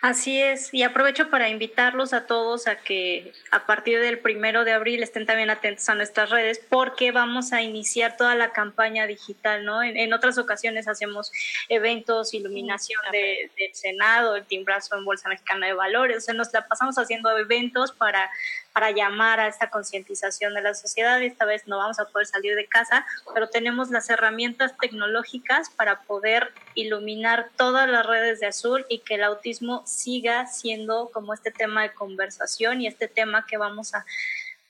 Así 0.01 0.41
es, 0.41 0.73
y 0.73 0.85
aprovecho 0.85 1.29
para 1.29 1.49
invitarlos 1.49 2.13
a 2.13 2.27
todos 2.27 2.69
a 2.69 2.77
que 2.77 3.33
a 3.51 3.67
partir 3.67 3.99
del 3.99 4.21
primero 4.21 4.65
de 4.65 4.71
abril 4.71 5.03
estén 5.03 5.27
también 5.27 5.51
atentos 5.51 5.89
a 5.89 5.97
nuestras 5.97 6.31
redes 6.31 6.61
porque 6.69 7.11
vamos 7.11 7.53
a 7.53 7.63
iniciar 7.63 8.17
toda 8.17 8.37
la 8.37 8.53
campaña 8.53 9.09
digital, 9.09 9.65
¿no? 9.65 9.83
En, 9.83 10.13
otras 10.13 10.39
ocasiones 10.39 10.87
hacemos 10.87 11.33
eventos, 11.69 12.33
iluminación 12.33 13.01
del 13.11 13.75
Senado, 13.75 14.37
el 14.37 14.45
timbrazo 14.45 14.97
en 14.97 15.05
Bolsa 15.05 15.29
Mexicana 15.31 15.67
de 15.67 15.73
Valores, 15.73 16.19
o 16.19 16.21
sea, 16.21 16.35
nos 16.35 16.53
la 16.53 16.69
pasamos 16.69 16.97
haciendo 16.97 17.37
eventos 17.37 17.91
para 17.91 18.31
para 18.73 18.91
llamar 18.91 19.41
a 19.41 19.49
esta 19.49 19.71
concientización 19.71 20.55
de 20.55 20.63
la 20.63 20.75
sociedad. 20.75 21.23
Esta 21.23 21.45
vez 21.45 21.67
no 21.67 21.79
vamos 21.79 21.99
a 21.99 22.07
poder 22.07 22.27
salir 22.27 22.55
de 22.55 22.67
casa, 22.67 23.07
pero 23.35 23.49
tenemos 23.49 23.91
las 23.91 24.09
herramientas 24.11 24.77
tecnológicas 24.79 25.71
para 25.71 26.03
poder 26.03 26.53
iluminar 26.75 27.51
todas 27.57 27.89
las 27.89 28.07
redes 28.07 28.41
de 28.41 28.47
azul 28.47 28.87
y 28.89 29.01
que 29.01 29.15
el 29.15 29.25
autismo 29.25 29.83
siga 29.87 30.47
siendo 30.47 31.11
como 31.13 31.35
este 31.35 31.51
tema 31.51 31.83
de 31.83 31.93
conversación 31.93 32.81
y 32.81 32.87
este 32.87 33.09
tema 33.09 33.47
que 33.47 33.57
vamos 33.57 33.95
a, 33.95 34.05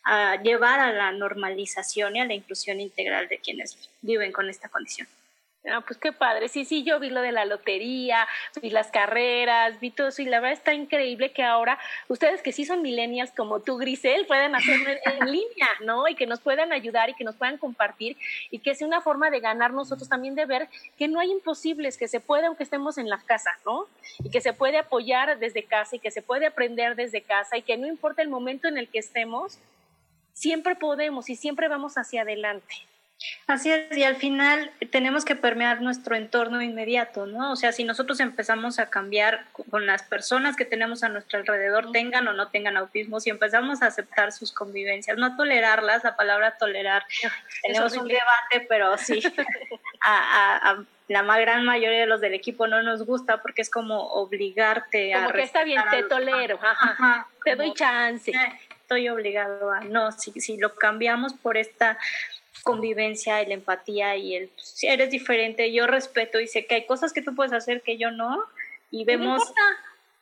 a 0.05 0.43
llevar 0.43 0.81
a 0.81 0.93
la 0.93 1.13
normalización 1.13 2.17
y 2.17 2.21
a 2.21 2.25
la 2.25 2.35
inclusión 2.35 2.81
integral 2.81 3.29
de 3.29 3.39
quienes 3.39 3.91
viven 4.01 4.33
con 4.33 4.49
esta 4.49 4.69
condición. 4.69 5.09
Ah, 5.67 5.83
pues 5.87 5.99
qué 5.99 6.13
padre. 6.13 6.49
Sí, 6.49 6.65
sí, 6.65 6.85
yo 6.85 7.01
vi 7.01 7.11
lo 7.11 7.21
de 7.21 7.33
la 7.33 7.45
lotería, 7.45 8.27
vi 8.63 8.71
las 8.71 8.91
carreras, 8.91 9.79
vi 9.81 9.91
todo 9.91 10.09
eso 10.09 10.23
y 10.23 10.27
la 10.27 10.39
verdad 10.39 10.57
está 10.57 10.73
increíble 10.73 11.33
que 11.33 11.43
ahora 11.43 11.79
ustedes 12.07 12.43
que 12.43 12.53
sí 12.53 12.65
son 12.65 12.81
millennials 12.81 13.33
como 13.33 13.61
tú, 13.61 13.77
Grisel, 13.77 14.25
puedan 14.27 14.55
hacerlo 14.55 14.91
en, 15.05 15.31
línea, 15.31 15.69
¿no? 15.85 16.07
Y 16.09 16.15
que 16.15 16.27
nos 16.27 16.41
puedan 16.41 16.73
ayudar 16.73 17.11
y 17.11 17.15
que 17.15 17.25
nos 17.25 17.35
puedan 17.35 17.59
compartir 17.59 18.17
y 18.51 18.61
que 18.61 18.77
sea 18.77 18.87
una 18.87 19.01
forma 19.01 19.31
de 19.31 19.41
ganar 19.41 19.73
nosotros 19.73 20.09
también 20.09 20.37
de 20.37 20.47
ver 20.47 20.69
que 20.97 21.09
no 21.09 21.19
hay 21.19 21.31
imposibles, 21.31 21.99
que 21.99 22.09
se 22.09 22.21
puede 22.21 22.47
aunque 22.47 22.63
estemos 22.63 22.97
en 22.97 23.09
la 23.09 23.19
casa, 23.19 23.51
¿no? 23.67 23.87
Y 24.23 24.31
que 24.31 24.41
se 24.41 24.53
puede 24.53 24.79
apoyar 24.79 25.39
desde 25.39 25.65
casa 25.65 25.97
y 25.97 25.99
que 25.99 26.13
se 26.13 26.23
puede 26.23 26.47
aprender 26.47 26.95
desde 26.95 27.23
casa 27.23 27.57
y 27.57 27.63
que 27.63 27.77
no 27.77 27.89
importa 27.89 28.23
el 28.23 28.29
momento 28.29 28.69
en 28.69 28.79
el 28.79 28.89
que 28.89 29.01
estemos, 29.01 29.59
siempre 30.35 30.77
podemos 30.77 31.29
y 31.29 31.37
siempre 31.37 31.67
vamos 31.67 31.99
hacia 31.99 32.23
adelante. 32.23 32.75
Así 33.49 33.71
es, 33.71 33.97
y 33.97 34.05
al 34.05 34.17
final 34.17 34.71
tenemos 34.91 35.25
que 35.25 35.35
permear 35.35 35.81
nuestro 35.81 36.15
entorno 36.15 36.63
inmediato, 36.63 37.27
¿no? 37.27 37.51
O 37.51 37.57
sea, 37.57 37.73
si 37.73 37.83
nosotros 37.83 38.21
empezamos 38.21 38.79
a 38.79 38.91
cambiar 38.91 39.45
con 39.71 39.87
las 39.87 40.05
personas 40.05 40.55
que 40.55 40.65
tenemos 40.65 41.03
a 41.03 41.09
nuestro 41.09 41.41
alrededor, 41.41 41.91
tengan 41.91 42.29
o 42.29 42.33
no 42.33 42.49
tengan 42.49 42.77
autismo, 42.77 43.19
si 43.19 43.31
empezamos 43.31 43.83
a 43.83 43.87
aceptar 43.87 44.31
sus 44.31 44.53
convivencias, 44.53 45.19
no 45.19 45.37
tolerarlas, 45.37 46.05
la 46.05 46.15
palabra 46.15 46.57
tolerar, 46.59 47.05
tenemos 47.63 47.97
un 47.97 48.07
debate, 48.07 48.67
pero 48.69 48.97
sí, 48.99 49.21
a, 50.05 50.85
la 51.09 51.23
más 51.23 51.41
gran 51.41 51.65
mayoría 51.65 52.01
de 52.01 52.07
los 52.07 52.21
del 52.21 52.35
equipo 52.35 52.69
no 52.69 52.83
nos 52.83 53.05
gusta 53.05 53.43
porque 53.43 53.63
es 53.63 53.71
como 53.71 54.13
obligarte 54.13 55.15
a... 55.15 55.25
Como 55.25 55.33
que 55.33 55.43
está 55.43 55.65
bien, 55.65 55.83
te 55.91 56.03
tolero, 56.05 56.61
te 57.45 57.57
doy 57.57 57.73
chance. 57.73 58.31
Eh, 58.31 58.61
estoy 58.71 59.09
obligado 59.09 59.73
a... 59.73 59.81
No, 59.81 60.13
si, 60.13 60.33
si 60.41 60.59
lo 60.59 60.75
cambiamos 60.75 61.33
por 61.33 61.57
esta 61.57 61.99
convivencia 62.63 63.43
y 63.43 63.47
la 63.47 63.55
empatía 63.55 64.17
y 64.17 64.35
el 64.37 64.51
si 64.57 64.87
eres 64.87 65.11
diferente, 65.11 65.73
yo 65.73 65.87
respeto 65.87 66.41
y 66.41 66.47
sé 66.47 66.67
que 66.67 66.77
hay 66.77 66.87
cosas 66.87 67.13
que 67.13 67.23
tú 67.23 67.35
puedes 67.35 67.53
hacer 67.53 67.83
que 67.83 67.99
yo 67.99 68.11
no 68.11 68.39
y 68.91 69.05
vemos 69.05 69.43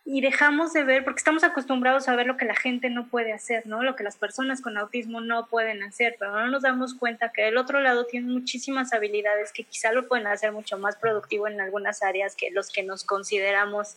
y 0.09 0.21
dejamos 0.21 0.73
de 0.73 0.85
ver 0.85 1.03
porque 1.03 1.19
estamos 1.19 1.43
acostumbrados 1.43 2.09
a 2.09 2.15
ver 2.15 2.29
lo 2.29 2.37
que 2.37 2.45
la 2.45 2.55
gente 2.55 2.91
no 2.91 3.09
puede 3.09 3.33
hacer, 3.33 3.67
¿no? 3.67 3.83
Lo 3.83 3.97
que 3.97 4.05
las 4.05 4.17
personas 4.17 4.61
con 4.61 4.79
autismo 4.79 5.21
no 5.21 5.49
pueden 5.49 5.83
hacer, 5.83 6.15
pero 6.17 6.31
no 6.31 6.47
nos 6.47 6.63
damos 6.63 6.95
cuenta 6.95 7.33
que 7.33 7.49
el 7.49 7.57
otro 7.57 7.81
lado 7.81 8.07
tiene 8.07 8.31
muchísimas 8.31 8.93
habilidades 8.93 9.53
que 9.53 9.65
quizá 9.65 9.91
lo 9.91 10.07
pueden 10.07 10.29
hacer 10.29 10.53
mucho 10.53 10.79
más 10.79 10.95
productivo 10.95 11.49
en 11.49 11.61
algunas 11.61 12.05
áreas 12.05 12.37
que 12.37 12.53
los 12.53 12.71
que 12.71 12.85
nos 12.85 13.03
consideramos 13.03 13.97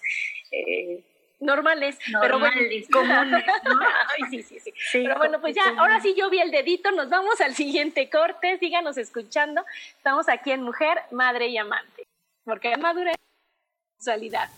eh, 0.52 1.04
normales, 1.40 1.98
pero 2.22 2.40
bueno, 2.40 2.56
comunes, 2.92 3.44
sí, 4.30 4.44
sí, 4.44 4.60
sí, 4.60 4.72
Pero 4.92 5.18
bueno, 5.18 5.40
pues 5.40 5.56
ya, 5.56 5.64
ahora 5.78 6.00
sí 6.00 6.14
yo 6.18 6.30
vi 6.30 6.40
el 6.40 6.52
dedito, 6.52 6.92
nos 6.92 7.10
vamos 7.10 7.40
al 7.42 7.56
siguiente 7.56 8.10
corte, 8.10 8.58
síganos 8.60 8.98
escuchando. 8.98 9.66
Estamos 9.98 10.30
aquí 10.30 10.52
en 10.52 10.64
Mujer, 10.64 11.00
Madre 11.12 11.48
y 11.48 11.58
Amante, 11.58 12.08
porque 12.44 12.76
madurez 12.78 13.16
es 13.16 14.06
sexualidad. 14.06 14.50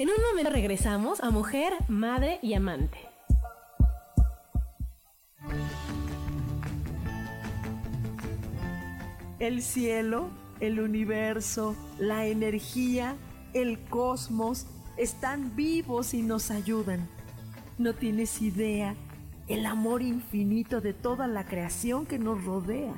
En 0.00 0.08
un 0.08 0.14
momento 0.30 0.50
regresamos 0.50 1.20
a 1.20 1.28
mujer, 1.28 1.74
madre 1.86 2.38
y 2.40 2.54
amante. 2.54 2.96
El 9.38 9.60
cielo, 9.60 10.30
el 10.60 10.80
universo, 10.80 11.76
la 11.98 12.24
energía, 12.24 13.14
el 13.52 13.78
cosmos 13.78 14.66
están 14.96 15.54
vivos 15.54 16.14
y 16.14 16.22
nos 16.22 16.50
ayudan. 16.50 17.06
No 17.76 17.92
tienes 17.92 18.40
idea 18.40 18.94
el 19.48 19.66
amor 19.66 20.00
infinito 20.00 20.80
de 20.80 20.94
toda 20.94 21.26
la 21.26 21.44
creación 21.44 22.06
que 22.06 22.18
nos 22.18 22.42
rodea. 22.42 22.94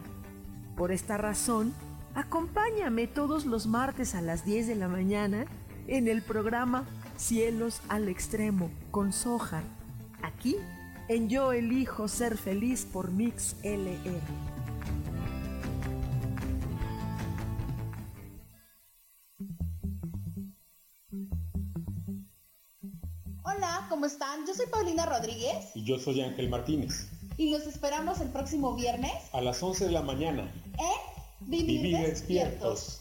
Por 0.77 0.93
esta 0.93 1.19
razón, 1.19 1.75
acompáñame 2.15 3.09
todos 3.09 3.45
los 3.45 3.67
martes 3.67 4.15
a 4.15 4.21
las 4.21 4.45
10 4.45 4.69
de 4.69 4.77
la 4.77 4.87
mañana 4.87 5.47
en 5.87 6.09
el 6.09 6.23
programa 6.23 6.87
Cielos 7.17 7.81
al 7.89 8.09
Extremo 8.09 8.71
con 8.91 9.13
Soja, 9.13 9.63
aquí 10.23 10.57
en 11.09 11.29
Yo 11.29 11.53
Elijo 11.53 12.09
Ser 12.09 12.37
Feliz 12.37 12.87
por 12.91 13.11
Mix 13.11 13.57
LR. 13.63 14.21
Hola, 23.45 23.87
¿cómo 23.89 24.07
están? 24.07 24.47
Yo 24.47 24.55
soy 24.55 24.67
Paulina 24.67 25.07
Rodríguez. 25.07 25.71
Y 25.75 25.85
yo 25.85 25.99
soy 25.99 26.23
Ángel 26.23 26.49
Martínez. 26.49 27.09
Y 27.37 27.51
nos 27.51 27.67
esperamos 27.67 28.21
el 28.21 28.29
próximo 28.29 28.75
viernes. 28.75 29.13
A 29.33 29.41
las 29.41 29.63
11 29.63 29.87
de 29.87 29.91
la 29.93 30.03
mañana. 30.03 30.53
En 30.79 31.51
Vivir, 31.51 31.99
despiertos. 31.99 33.01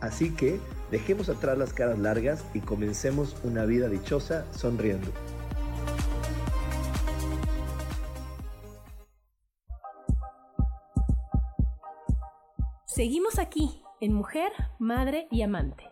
Así 0.00 0.34
que 0.34 0.60
dejemos 0.90 1.28
atrás 1.28 1.58
las 1.58 1.72
caras 1.72 1.98
largas 1.98 2.44
y 2.54 2.60
comencemos 2.60 3.36
una 3.42 3.64
vida 3.64 3.88
dichosa 3.88 4.46
sonriendo. 4.52 5.10
Seguimos 12.86 13.38
aquí 13.38 13.82
en 14.00 14.12
Mujer, 14.12 14.50
Madre 14.78 15.28
y 15.30 15.42
Amante. 15.42 15.84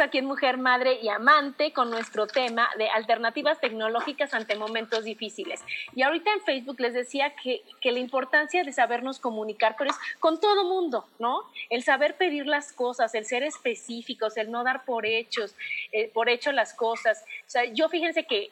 Aquí 0.00 0.18
en 0.18 0.26
Mujer, 0.26 0.56
Madre 0.56 0.98
y 1.02 1.08
Amante 1.08 1.72
con 1.72 1.90
nuestro 1.90 2.26
tema 2.26 2.68
de 2.78 2.88
alternativas 2.88 3.60
tecnológicas 3.60 4.34
ante 4.34 4.56
momentos 4.56 5.04
difíciles. 5.04 5.60
Y 5.94 6.02
ahorita 6.02 6.32
en 6.32 6.40
Facebook 6.42 6.80
les 6.80 6.94
decía 6.94 7.34
que, 7.34 7.62
que 7.80 7.92
la 7.92 7.98
importancia 7.98 8.64
de 8.64 8.72
sabernos 8.72 9.20
comunicar, 9.20 9.76
pero 9.78 9.90
es 9.90 9.96
con 10.18 10.40
todo 10.40 10.64
mundo, 10.64 11.06
¿no? 11.18 11.42
El 11.68 11.82
saber 11.82 12.16
pedir 12.16 12.46
las 12.46 12.72
cosas, 12.72 13.14
el 13.14 13.24
ser 13.24 13.42
específicos, 13.42 14.36
el 14.36 14.50
no 14.50 14.64
dar 14.64 14.84
por 14.84 15.06
hechos, 15.06 15.54
eh, 15.92 16.10
por 16.12 16.28
hecho 16.28 16.52
las 16.52 16.74
cosas. 16.74 17.24
O 17.46 17.50
sea, 17.50 17.64
yo 17.64 17.88
fíjense 17.88 18.24
que 18.24 18.50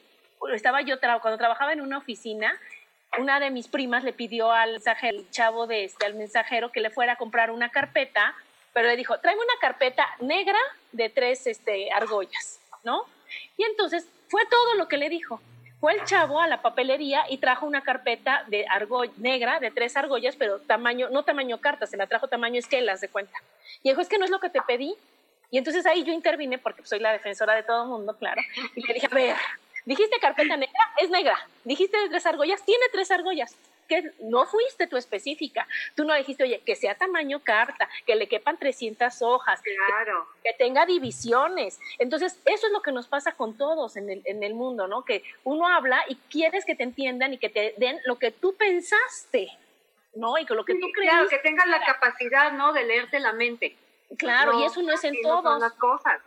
estaba 0.52 0.82
yo 0.82 0.96
cuando 1.00 1.38
trabajaba 1.38 1.72
en 1.72 1.80
una 1.80 1.98
oficina, 1.98 2.52
una 3.18 3.40
de 3.40 3.50
mis 3.50 3.68
primas 3.68 4.04
le 4.04 4.12
pidió 4.12 4.52
al, 4.52 4.72
mensaje, 4.72 5.08
al 5.08 5.30
chavo 5.30 5.66
de 5.66 5.84
este, 5.84 6.06
al 6.06 6.14
mensajero 6.14 6.70
que 6.70 6.80
le 6.80 6.90
fuera 6.90 7.14
a 7.14 7.16
comprar 7.16 7.50
una 7.50 7.70
carpeta 7.70 8.34
pero 8.72 8.88
le 8.88 8.96
dijo, 8.96 9.18
tráeme 9.18 9.42
una 9.42 9.60
carpeta 9.60 10.06
negra 10.20 10.58
de 10.92 11.08
tres 11.08 11.46
este, 11.46 11.90
argollas, 11.92 12.60
¿no? 12.84 13.04
Y 13.56 13.64
entonces 13.64 14.06
fue 14.28 14.44
todo 14.46 14.74
lo 14.74 14.88
que 14.88 14.96
le 14.96 15.08
dijo. 15.08 15.40
Fue 15.80 15.92
el 15.92 16.04
chavo 16.04 16.40
a 16.40 16.48
la 16.48 16.60
papelería 16.60 17.24
y 17.28 17.38
trajo 17.38 17.64
una 17.64 17.82
carpeta 17.82 18.44
de 18.48 18.66
argolla 18.68 19.12
negra 19.16 19.60
de 19.60 19.70
tres 19.70 19.96
argollas, 19.96 20.34
pero 20.34 20.58
tamaño, 20.58 21.08
no 21.10 21.22
tamaño 21.22 21.60
carta, 21.60 21.86
se 21.86 21.96
la 21.96 22.08
trajo 22.08 22.26
tamaño 22.26 22.58
esquelas 22.58 23.00
de 23.00 23.08
cuenta. 23.08 23.38
Y 23.84 23.90
dijo, 23.90 24.00
es 24.00 24.08
que 24.08 24.18
no 24.18 24.24
es 24.24 24.30
lo 24.30 24.40
que 24.40 24.50
te 24.50 24.60
pedí. 24.62 24.96
Y 25.50 25.58
entonces 25.58 25.86
ahí 25.86 26.02
yo 26.02 26.12
intervine, 26.12 26.58
porque 26.58 26.84
soy 26.84 26.98
la 26.98 27.12
defensora 27.12 27.54
de 27.54 27.62
todo 27.62 27.84
el 27.84 27.88
mundo, 27.88 28.16
claro, 28.16 28.42
y 28.74 28.86
le 28.86 28.94
dije, 28.94 29.06
a 29.10 29.14
ver, 29.14 29.36
dijiste 29.84 30.18
carpeta 30.20 30.56
negra, 30.56 30.80
es 31.00 31.10
negra. 31.10 31.38
Dijiste 31.64 31.96
de 31.96 32.08
tres 32.08 32.26
argollas, 32.26 32.62
tiene 32.64 32.84
tres 32.92 33.10
argollas 33.12 33.56
que 33.88 34.12
no 34.20 34.46
fuiste 34.46 34.86
tú 34.86 34.96
específica. 34.96 35.66
Tú 35.94 36.04
no 36.04 36.14
dijiste, 36.14 36.44
oye, 36.44 36.60
que 36.64 36.76
sea 36.76 36.94
tamaño 36.94 37.40
carta, 37.40 37.88
que 38.06 38.14
le 38.14 38.28
quepan 38.28 38.58
300 38.58 39.22
hojas, 39.22 39.60
claro. 39.62 40.28
que, 40.44 40.52
tenga 40.52 40.86
divisiones. 40.86 41.80
Entonces, 41.98 42.38
eso 42.44 42.66
es 42.66 42.72
lo 42.72 42.82
que 42.82 42.92
nos 42.92 43.08
pasa 43.08 43.32
con 43.32 43.56
todos 43.56 43.96
en 43.96 44.10
el, 44.10 44.22
en 44.24 44.42
el 44.42 44.54
mundo, 44.54 44.86
¿no? 44.86 45.04
Que 45.04 45.24
uno 45.44 45.66
habla 45.66 46.04
y 46.08 46.16
quieres 46.30 46.64
que 46.64 46.74
te 46.74 46.82
entiendan 46.82 47.32
y 47.32 47.38
que 47.38 47.48
te 47.48 47.74
den 47.78 47.98
lo 48.04 48.18
que 48.18 48.30
tú 48.30 48.54
pensaste, 48.56 49.48
¿no? 50.14 50.38
Y 50.38 50.46
con 50.46 50.56
lo 50.56 50.64
que 50.64 50.74
tú 50.74 50.86
crees. 50.92 51.10
Claro, 51.10 51.28
que 51.28 51.38
tengan 51.38 51.70
la 51.70 51.82
capacidad, 51.84 52.52
¿no? 52.52 52.72
De 52.72 52.84
leerte 52.84 53.18
la 53.20 53.32
mente. 53.32 53.76
Claro, 54.16 54.60
y 54.60 54.64
eso 54.64 54.82
no 54.82 54.92
es 54.92 55.04
en 55.04 55.20
todos. 55.22 55.60
las 55.60 55.72
cosas. 55.74 56.20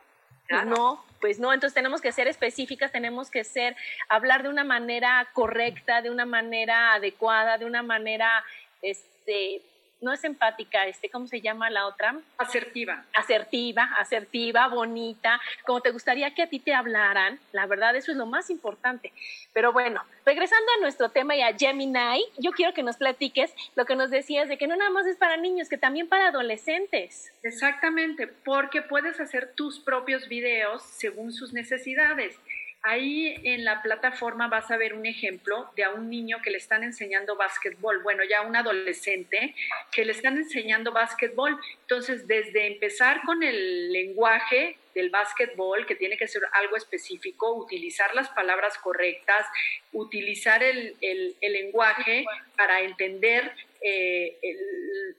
No, 0.65 1.03
pues 1.21 1.39
no, 1.39 1.53
entonces 1.53 1.73
tenemos 1.75 2.01
que 2.01 2.11
ser 2.11 2.27
específicas, 2.27 2.91
tenemos 2.91 3.29
que 3.29 3.43
ser, 3.43 3.77
hablar 4.09 4.43
de 4.43 4.49
una 4.49 4.63
manera 4.63 5.29
correcta, 5.33 6.01
de 6.01 6.09
una 6.09 6.25
manera 6.25 6.93
adecuada, 6.93 7.57
de 7.57 7.65
una 7.65 7.83
manera, 7.83 8.43
este, 8.81 9.61
no 10.01 10.11
es 10.11 10.23
empática, 10.23 10.87
este, 10.87 11.09
¿cómo 11.09 11.27
se 11.27 11.41
llama 11.41 11.69
la 11.69 11.87
otra? 11.87 12.15
Asertiva. 12.37 13.05
Asertiva, 13.13 13.83
asertiva, 13.97 14.67
bonita, 14.67 15.39
como 15.65 15.81
te 15.81 15.91
gustaría 15.91 16.33
que 16.33 16.41
a 16.41 16.47
ti 16.47 16.59
te 16.59 16.73
hablaran, 16.73 17.39
la 17.51 17.65
verdad, 17.67 17.95
eso 17.95 18.11
es 18.11 18.17
lo 18.17 18.25
más 18.25 18.49
importante. 18.49 19.13
Pero 19.53 19.71
bueno, 19.71 20.03
regresando 20.25 20.65
a 20.77 20.81
nuestro 20.81 21.09
tema 21.09 21.35
y 21.35 21.41
a 21.41 21.55
Gemini, 21.57 22.25
yo 22.37 22.51
quiero 22.51 22.73
que 22.73 22.83
nos 22.83 22.97
platiques 22.97 23.53
lo 23.75 23.85
que 23.85 23.95
nos 23.95 24.09
decías 24.09 24.49
de 24.49 24.57
que 24.57 24.67
no 24.67 24.75
nada 24.75 24.89
más 24.89 25.05
es 25.05 25.17
para 25.17 25.37
niños, 25.37 25.69
que 25.69 25.77
también 25.77 26.07
para 26.07 26.29
adolescentes. 26.29 27.31
Exactamente, 27.43 28.27
porque 28.27 28.81
puedes 28.81 29.19
hacer 29.19 29.53
tus 29.55 29.79
propios 29.79 30.27
videos 30.27 30.83
según 30.83 31.31
sus 31.31 31.53
necesidades. 31.53 32.39
Ahí 32.83 33.35
en 33.43 33.63
la 33.63 33.83
plataforma 33.83 34.47
vas 34.47 34.71
a 34.71 34.77
ver 34.77 34.95
un 34.95 35.05
ejemplo 35.05 35.69
de 35.75 35.83
a 35.83 35.91
un 35.91 36.09
niño 36.09 36.39
que 36.43 36.49
le 36.49 36.57
están 36.57 36.83
enseñando 36.83 37.35
básquetbol, 37.35 38.01
bueno, 38.01 38.23
ya 38.23 38.41
un 38.41 38.55
adolescente 38.55 39.53
que 39.91 40.03
le 40.03 40.13
están 40.13 40.37
enseñando 40.37 40.91
básquetbol. 40.91 41.59
Entonces, 41.81 42.25
desde 42.27 42.65
empezar 42.65 43.21
con 43.23 43.43
el 43.43 43.91
lenguaje 43.91 44.77
del 44.95 45.11
básquetbol, 45.11 45.85
que 45.85 45.95
tiene 45.95 46.17
que 46.17 46.27
ser 46.27 46.41
algo 46.53 46.75
específico, 46.75 47.53
utilizar 47.53 48.15
las 48.15 48.29
palabras 48.29 48.77
correctas, 48.79 49.45
utilizar 49.93 50.63
el, 50.63 50.95
lenguaje 51.41 52.25
para 52.57 52.81
entender 52.81 53.53
eh, 53.81 54.37
el, 54.41 55.15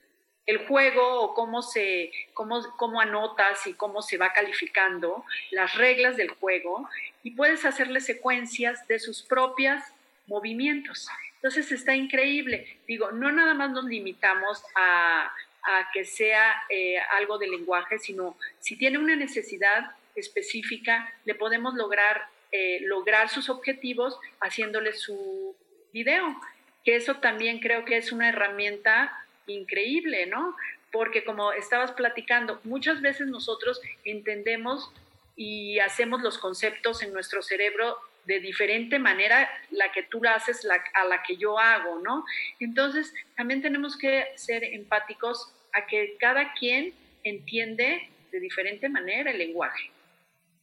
el 0.46 0.66
juego 0.66 1.20
o 1.20 1.34
cómo 1.34 1.62
se 1.62 2.10
cómo, 2.34 2.62
cómo 2.76 3.00
anotas 3.00 3.66
y 3.66 3.74
cómo 3.74 4.02
se 4.02 4.18
va 4.18 4.32
calificando 4.32 5.24
las 5.50 5.76
reglas 5.76 6.16
del 6.16 6.30
juego 6.30 6.88
y 7.22 7.32
puedes 7.32 7.64
hacerle 7.64 8.00
secuencias 8.00 8.86
de 8.88 8.98
sus 8.98 9.22
propios 9.22 9.82
movimientos. 10.26 11.08
Entonces 11.36 11.72
está 11.72 11.94
increíble. 11.94 12.78
Digo, 12.86 13.10
no 13.12 13.32
nada 13.32 13.54
más 13.54 13.70
nos 13.70 13.84
limitamos 13.84 14.62
a, 14.76 15.32
que 15.92 16.04
sea 16.04 16.60
eh, 16.68 16.98
algo 17.18 17.38
de 17.38 17.46
lenguaje, 17.46 17.98
sino 17.98 18.36
si 18.58 18.76
tiene 18.76 18.98
una 18.98 19.14
necesidad 19.14 19.92
específica, 20.16 21.12
le 21.24 21.36
podemos 21.36 21.74
lograr, 21.74 22.26
eh, 22.50 22.80
lograr 22.82 23.28
sus 23.28 23.48
objetivos 23.48 24.18
haciéndole 24.40 24.92
su 24.92 25.54
video, 25.92 26.36
que 26.84 26.96
eso 26.96 27.18
también 27.18 27.60
creo 27.60 27.84
que 27.84 27.96
es 27.96 28.10
una 28.10 28.28
herramienta 28.28 29.21
increíble, 29.46 30.26
¿no? 30.26 30.56
Porque 30.90 31.24
como 31.24 31.52
estabas 31.52 31.92
platicando, 31.92 32.60
muchas 32.64 33.00
veces 33.00 33.26
nosotros 33.28 33.80
entendemos 34.04 34.92
y 35.36 35.78
hacemos 35.78 36.22
los 36.22 36.38
conceptos 36.38 37.02
en 37.02 37.12
nuestro 37.12 37.42
cerebro 37.42 37.96
de 38.24 38.40
diferente 38.40 38.98
manera 38.98 39.50
la 39.70 39.90
que 39.90 40.02
tú 40.04 40.20
haces 40.26 40.66
a 40.94 41.04
la 41.04 41.22
que 41.22 41.36
yo 41.36 41.58
hago, 41.58 41.98
¿no? 42.00 42.24
Entonces, 42.60 43.12
también 43.36 43.62
tenemos 43.62 43.96
que 43.96 44.28
ser 44.36 44.62
empáticos 44.64 45.52
a 45.72 45.86
que 45.86 46.16
cada 46.18 46.52
quien 46.54 46.94
entiende 47.24 48.08
de 48.30 48.40
diferente 48.40 48.88
manera 48.88 49.30
el 49.30 49.38
lenguaje. 49.38 49.91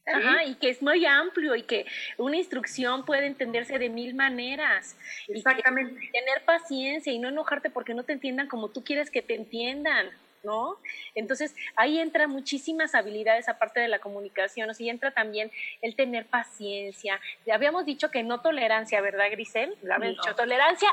Ajá, 0.06 0.44
y 0.44 0.54
que 0.54 0.70
es 0.70 0.82
muy 0.82 1.04
amplio 1.06 1.54
y 1.54 1.62
que 1.62 1.86
una 2.16 2.36
instrucción 2.36 3.04
puede 3.04 3.26
entenderse 3.26 3.78
de 3.78 3.88
mil 3.88 4.14
maneras. 4.14 4.96
Exactamente. 5.28 6.10
tener 6.12 6.44
paciencia 6.44 7.12
y 7.12 7.18
no 7.18 7.28
enojarte 7.28 7.70
porque 7.70 7.94
no 7.94 8.02
te 8.02 8.12
entiendan 8.12 8.48
como 8.48 8.68
tú 8.68 8.82
quieres 8.82 9.10
que 9.10 9.22
te 9.22 9.34
entiendan. 9.34 10.10
¿no? 10.42 10.78
Entonces 11.14 11.54
ahí 11.76 11.98
entra 11.98 12.26
muchísimas 12.26 12.94
habilidades 12.94 13.48
aparte 13.48 13.80
de 13.80 13.88
la 13.88 13.98
comunicación, 13.98 14.70
o 14.70 14.74
sea, 14.74 14.90
entra 14.90 15.10
también 15.10 15.50
el 15.82 15.94
tener 15.94 16.26
paciencia. 16.26 17.20
Habíamos 17.52 17.84
dicho 17.84 18.10
que 18.10 18.22
no 18.22 18.40
tolerancia, 18.40 19.00
¿verdad, 19.00 19.26
Grisel? 19.30 19.76
Habíamos 19.82 20.16
dicho 20.16 20.34
tolerancia. 20.34 20.88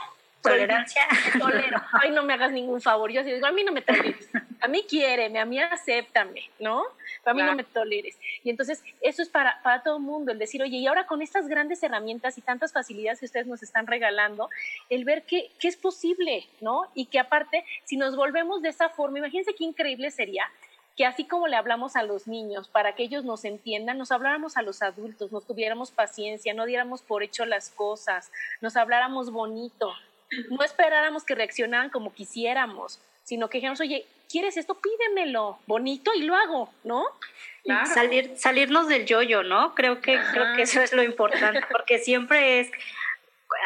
Tolerancia. 0.50 1.02
Tolero. 1.39 1.82
Ay, 1.91 2.12
no 2.12 2.24
me 2.24 2.34
hagas 2.34 2.52
ningún 2.52 2.82
favor. 2.82 3.12
Yo 3.12 3.24
digo, 3.24 3.45
a 3.45 3.52
mí 3.52 3.64
no 3.64 3.72
me 3.72 3.82
toleres. 3.82 4.30
A 4.62 4.68
mí 4.68 4.84
quiéreme, 4.88 5.39
a 5.39 5.45
mí 5.45 5.60
acéptame, 5.60 6.50
¿no? 6.60 6.84
a 7.26 7.34
mí 7.34 7.43
no 7.43 7.56
me 7.56 7.64
toleres. 7.64 8.18
Y 8.43 8.50
entonces 8.50 8.84
eso 9.02 9.22
es 9.22 9.30
para, 9.30 9.62
para 9.62 9.84
todo 9.84 9.98
el 9.98 10.04
mundo, 10.04 10.32
el 10.32 10.39
decir, 10.39 10.62
oye, 10.64 10.78
y 10.78 10.88
ahora 10.88 11.06
con 11.06 11.22
estas 11.22 11.48
grandes 11.48 11.84
herramientas 11.84 12.38
y 12.38 12.41
tantas 12.41 12.72
facilidades 12.72 13.20
que 13.20 13.26
ustedes 13.26 13.48
nos 13.48 13.64
están 13.64 13.88
regalando, 13.88 14.50
el 14.89 15.04
ver 15.06 15.24
que, 15.24 15.52
que 15.60 15.68
es 15.68 15.78
posible, 15.78 16.48
¿no? 16.62 16.89
Y 16.95 17.06
que 17.06 17.20
aparte, 17.20 17.66
si 17.84 17.98
nos 17.98 18.16
volvemos 18.16 18.62
de 18.62 18.70
esa 18.70 18.89
forma, 18.89 19.20
imagínense 19.20 19.54
qué 19.56 19.64
increíble 19.64 20.12
sería 20.12 20.50
que 20.95 21.06
así 21.06 21.26
como 21.26 21.48
le 21.48 21.56
hablamos 21.56 21.95
a 21.95 22.02
los 22.02 22.26
niños 22.26 22.70
para 22.70 22.95
que 22.95 23.04
ellos 23.04 23.24
nos 23.24 23.45
entiendan, 23.45 24.00
nos 24.00 24.12
habláramos 24.12 24.58
a 24.58 24.64
los 24.64 24.82
adultos, 24.82 25.32
nos 25.32 25.45
tuviéramos 25.45 25.91
paciencia, 25.91 26.56
no 26.56 26.66
diéramos 26.66 27.04
por 27.04 27.22
hecho 27.22 27.45
las 27.45 27.70
cosas, 27.70 28.32
nos 28.62 28.76
habláramos 28.76 29.30
bonito, 29.32 29.93
no 30.50 30.64
esperáramos 30.64 31.24
que 31.24 31.36
reaccionaran 31.36 31.90
como 31.90 32.14
quisiéramos, 32.14 33.00
sino 33.24 33.50
que 33.50 33.58
dijéramos, 33.58 33.82
oye, 33.82 34.06
¿quieres 34.30 34.58
esto? 34.58 34.80
Pídemelo, 34.80 35.60
bonito 35.68 36.12
y 36.14 36.24
lo 36.24 36.36
hago, 36.36 36.74
¿no? 36.84 37.06
Salir, 37.94 38.38
salirnos 38.38 38.88
del 38.88 39.06
yoyo, 39.06 39.44
¿no? 39.44 39.76
Creo 39.76 40.00
que, 40.00 40.18
creo 40.32 40.56
que 40.56 40.62
eso 40.62 40.82
es 40.82 40.94
lo 40.94 41.04
importante, 41.04 41.62
porque 41.70 42.00
siempre 42.00 42.62
es, 42.62 42.72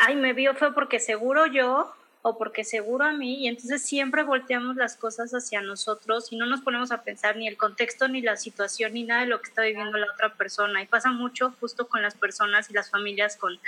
ay, 0.02 0.16
me 0.16 0.34
vio 0.34 0.56
feo 0.56 0.74
porque 0.74 1.00
seguro 1.00 1.46
yo, 1.46 1.94
o 2.24 2.38
porque 2.38 2.64
seguro 2.64 3.06
a 3.06 3.14
mí, 3.14 3.44
y 3.44 3.48
entonces 3.48 3.82
siempre 3.82 4.24
volteamos 4.24 4.76
las 4.76 4.96
cosas 4.96 5.32
hacia 5.32 5.62
nosotros 5.62 6.32
y 6.32 6.36
no 6.36 6.46
nos 6.46 6.62
ponemos 6.62 6.92
a 6.92 7.04
pensar 7.04 7.36
ni 7.36 7.48
el 7.48 7.58
contexto, 7.58 8.08
ni 8.08 8.22
la 8.22 8.38
situación, 8.38 8.94
ni 8.94 9.04
nada 9.04 9.22
de 9.22 9.28
lo 9.28 9.42
que 9.42 9.50
está 9.50 9.64
viviendo 9.64 9.98
la 9.98 10.12
otra 10.12 10.36
persona. 10.36 10.84
Y 10.84 10.86
pasa 10.86 11.12
mucho 11.12 11.56
justo 11.60 11.88
con 11.88 12.04
las 12.04 12.16
personas 12.16 12.70
y 12.70 12.74
las 12.74 12.92
familias 12.92 13.38
con, 13.38 13.60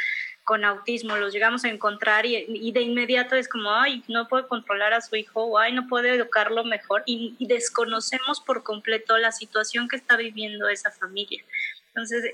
con 0.44 0.66
autismo, 0.66 1.16
los 1.16 1.34
llegamos 1.34 1.66
a 1.66 1.70
encontrar 1.70 2.28
y, 2.28 2.72
de 2.72 2.82
inmediato 2.82 3.36
es 3.36 3.48
como, 3.48 3.72
ay, 3.72 4.04
no 4.08 4.28
puede 4.28 4.48
controlar 4.48 4.94
a 4.94 5.02
su 5.02 5.16
hijo, 5.16 5.44
o 5.44 5.58
ay, 5.58 5.74
no 5.74 5.88
puede 5.88 6.14
educarlo 6.14 6.64
mejor, 6.64 7.02
y, 7.08 7.36
desconocemos 7.48 8.40
por 8.40 8.64
completo 8.64 9.18
la 9.18 9.32
situación 9.32 9.88
que 9.88 9.96
está 9.96 10.16
viviendo 10.16 10.70
esa 10.70 10.92
familia. 10.92 11.44
Entonces, 11.88 12.34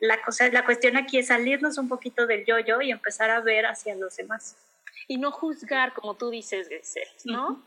la, 0.00 0.22
cosa, 0.22 0.48
la 0.48 0.64
cuestión 0.64 0.96
aquí 0.96 1.18
es 1.18 1.28
salirnos 1.28 1.78
un 1.78 1.88
poquito 1.88 2.26
del 2.26 2.44
yo-yo 2.44 2.80
y 2.80 2.90
empezar 2.90 3.30
a 3.30 3.40
ver 3.40 3.66
hacia 3.66 3.94
los 3.96 4.16
demás 4.16 4.56
y 5.08 5.18
no 5.18 5.30
juzgar, 5.32 5.92
como 5.92 6.14
tú 6.14 6.30
dices, 6.30 6.68
¿no? 7.24 7.62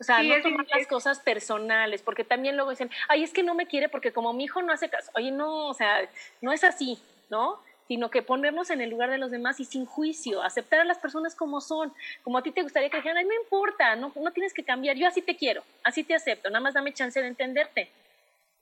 O 0.00 0.04
sea, 0.04 0.22
no 0.22 0.40
tomar 0.40 0.66
las 0.68 0.86
cosas 0.86 1.20
personales, 1.20 2.00
porque 2.02 2.24
también 2.24 2.56
luego 2.56 2.70
dicen, 2.70 2.90
ay, 3.08 3.22
es 3.22 3.32
que 3.32 3.42
no 3.42 3.54
me 3.54 3.66
quiere 3.66 3.90
porque 3.90 4.12
como 4.12 4.32
mi 4.32 4.44
hijo 4.44 4.62
no 4.62 4.72
hace 4.72 4.88
caso, 4.88 5.10
oye, 5.14 5.30
no, 5.30 5.66
o 5.68 5.74
sea, 5.74 6.08
no 6.40 6.52
es 6.52 6.64
así, 6.64 6.98
¿no? 7.28 7.62
Sino 7.86 8.10
que 8.10 8.22
ponernos 8.22 8.70
en 8.70 8.80
el 8.80 8.88
lugar 8.88 9.10
de 9.10 9.18
los 9.18 9.30
demás 9.30 9.60
y 9.60 9.66
sin 9.66 9.84
juicio, 9.84 10.42
aceptar 10.42 10.80
a 10.80 10.84
las 10.84 10.98
personas 10.98 11.34
como 11.34 11.60
son, 11.60 11.92
como 12.22 12.38
a 12.38 12.42
ti 12.42 12.50
te 12.50 12.62
gustaría 12.62 12.88
que 12.88 12.96
dijeran, 12.96 13.18
ay, 13.18 13.26
no 13.26 13.34
importa, 13.34 13.94
no, 13.96 14.10
no 14.14 14.30
tienes 14.30 14.54
que 14.54 14.64
cambiar, 14.64 14.96
yo 14.96 15.06
así 15.06 15.20
te 15.20 15.36
quiero, 15.36 15.62
así 15.84 16.02
te 16.02 16.14
acepto, 16.14 16.48
nada 16.48 16.62
más 16.62 16.72
dame 16.72 16.94
chance 16.94 17.20
de 17.20 17.28
entenderte, 17.28 17.90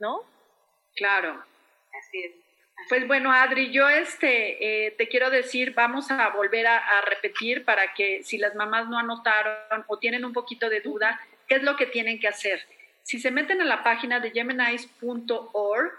¿no? 0.01 0.23
Claro, 0.97 1.45
así 2.01 2.19
es. 2.19 2.48
Pues 2.89 3.07
bueno, 3.07 3.33
Adri, 3.33 3.71
yo 3.71 3.89
este, 3.89 4.87
eh, 4.87 4.93
te 4.93 5.09
quiero 5.09 5.31
decir, 5.31 5.75
vamos 5.75 6.11
a 6.11 6.29
volver 6.31 6.67
a, 6.67 7.01
repetir 7.03 7.65
para 7.65 7.93
que 7.93 8.23
si 8.23 8.39
las 8.39 8.55
mamás 8.55 8.89
no 8.89 8.99
anotaron 8.99 9.85
o 9.87 9.99
tienen 9.99 10.25
un 10.25 10.33
poquito 10.33 10.71
de 10.71 10.81
duda, 10.81 11.21
¿qué 11.47 11.57
es 11.57 11.63
lo 11.63 11.77
que 11.77 11.87
tienen 11.87 12.19
que 12.19 12.29
hacer? 12.29 12.65
Si 13.03 13.19
se 13.19 13.31
meten 13.31 13.61
a 13.61 13.65
la 13.65 13.83
página 13.83 14.21
de 14.21 14.31
gemini's.org 14.31 15.93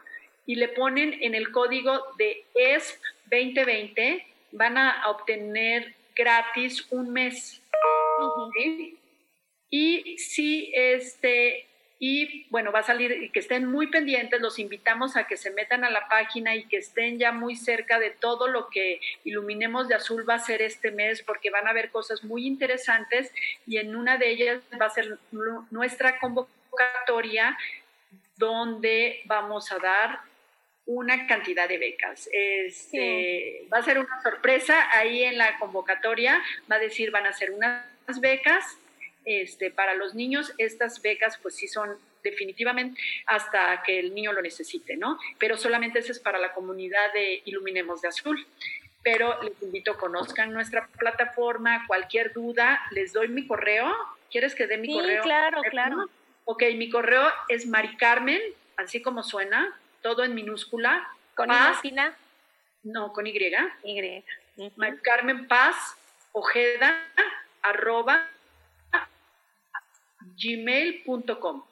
y 0.45 0.55
le 0.55 0.69
ponen 0.69 1.17
en 1.21 1.35
el 1.35 1.51
código 1.51 2.05
de 2.17 2.45
ESP 2.55 3.01
2020, 3.31 4.25
van 4.51 4.77
a 4.77 5.09
obtener 5.09 5.93
gratis 6.15 6.87
un 6.91 7.11
mes. 7.11 7.61
Y 9.69 10.17
si 10.17 10.71
este, 10.73 11.68
y 12.01 12.47
bueno, 12.49 12.71
va 12.71 12.79
a 12.79 12.83
salir 12.83 13.11
y 13.11 13.29
que 13.29 13.39
estén 13.39 13.65
muy 13.65 13.87
pendientes, 13.87 14.39
los 14.39 14.57
invitamos 14.57 15.17
a 15.17 15.27
que 15.27 15.35
se 15.35 15.51
metan 15.51 15.83
a 15.83 15.89
la 15.89 16.07
página 16.07 16.55
y 16.55 16.63
que 16.63 16.77
estén 16.77 17.19
ya 17.19 17.33
muy 17.33 17.57
cerca 17.57 17.99
de 17.99 18.09
todo 18.09 18.47
lo 18.47 18.69
que 18.69 19.01
Iluminemos 19.25 19.89
de 19.89 19.95
Azul 19.95 20.27
va 20.27 20.35
a 20.35 20.39
ser 20.39 20.61
este 20.61 20.91
mes, 20.91 21.21
porque 21.21 21.49
van 21.49 21.67
a 21.67 21.71
haber 21.71 21.91
cosas 21.91 22.23
muy 22.23 22.47
interesantes 22.47 23.33
y 23.67 23.77
en 23.77 23.97
una 23.97 24.17
de 24.17 24.29
ellas 24.29 24.61
va 24.81 24.85
a 24.85 24.89
ser 24.89 25.19
nuestra 25.71 26.19
convocatoria 26.19 27.57
donde 28.37 29.21
vamos 29.25 29.69
a 29.73 29.79
dar 29.79 30.21
una 30.85 31.27
cantidad 31.27 31.67
de 31.67 31.77
becas. 31.77 32.29
Este, 32.31 33.67
Va 33.71 33.79
a 33.79 33.83
ser 33.83 33.99
una 33.99 34.21
sorpresa 34.23 34.87
ahí 34.91 35.23
en 35.23 35.37
la 35.37 35.59
convocatoria, 35.59 36.41
va 36.71 36.77
a 36.77 36.79
decir, 36.79 37.11
van 37.11 37.27
a 37.27 37.33
ser 37.33 37.51
unas 37.51 37.83
becas 38.21 38.77
este, 39.29 39.69
para 39.69 39.93
los 39.93 40.15
niños 40.15 40.51
estas 40.57 41.03
becas 41.03 41.37
pues 41.37 41.55
sí 41.55 41.67
son 41.67 41.99
definitivamente 42.23 42.99
hasta 43.27 43.83
que 43.83 43.99
el 43.99 44.15
niño 44.15 44.33
lo 44.33 44.41
necesite, 44.41 44.97
¿no? 44.97 45.19
Pero 45.37 45.55
solamente 45.55 45.99
eso 45.99 46.11
es 46.11 46.19
para 46.19 46.39
la 46.39 46.51
comunidad 46.51 47.13
de 47.13 47.43
Iluminemos 47.45 48.01
de 48.01 48.07
Azul. 48.07 48.47
Pero 49.03 49.41
les 49.43 49.61
invito 49.61 49.91
a 49.91 49.97
conozcan 49.97 50.51
nuestra 50.51 50.87
plataforma, 50.97 51.85
cualquier 51.85 52.33
duda, 52.33 52.81
les 52.89 53.13
doy 53.13 53.27
mi 53.27 53.45
correo. 53.45 53.93
¿Quieres 54.31 54.55
que 54.55 54.65
dé 54.65 54.77
mi 54.77 54.87
sí, 54.87 54.93
correo? 54.93 55.21
claro, 55.21 55.61
claro. 55.69 56.09
Ok, 56.45 56.63
mi 56.75 56.89
correo 56.89 57.31
es 57.49 57.67
maricarmen, 57.67 58.41
así 58.77 58.99
como 59.01 59.21
suena, 59.21 59.79
todo 60.01 60.23
en 60.23 60.33
minúscula. 60.33 61.07
¿Con 61.35 61.49
Y 61.83 61.93
No, 62.83 63.13
con 63.13 63.27
Y. 63.27 63.37
Y. 63.83 64.23
Maricarmen 64.75 65.47
Paz 65.47 65.95
Ojeda, 66.31 67.07
arroba 67.61 68.27
gmail.com. 70.41 71.63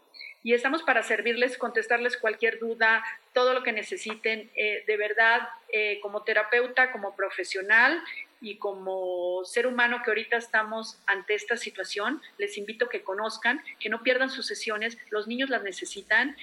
Y 0.47 0.53
estamos 0.53 0.81
para 0.81 1.03
servirles, 1.03 1.57
contestarles 1.57 2.15
cualquier 2.15 2.57
duda, 2.57 3.03
todo 3.33 3.53
lo 3.53 3.63
que 3.63 3.73
necesiten. 3.73 4.49
Eh, 4.55 4.81
de 4.87 4.95
verdad, 4.95 5.41
eh, 5.73 5.99
como 6.01 6.23
terapeuta, 6.23 6.93
como 6.93 7.17
profesional 7.17 8.01
y 8.39 8.55
como 8.55 9.43
ser 9.43 9.67
humano 9.67 10.01
que 10.05 10.11
ahorita 10.11 10.37
estamos 10.37 10.99
ante 11.05 11.33
esta 11.33 11.57
situación, 11.57 12.21
les 12.37 12.57
invito 12.57 12.85
a 12.85 12.89
que 12.89 13.03
conozcan, 13.03 13.61
que 13.77 13.89
no 13.89 14.03
pierdan 14.03 14.29
sus 14.29 14.47
sesiones. 14.47 14.97
Los 15.09 15.27
niños 15.27 15.49
las 15.49 15.63
necesitan. 15.63 16.37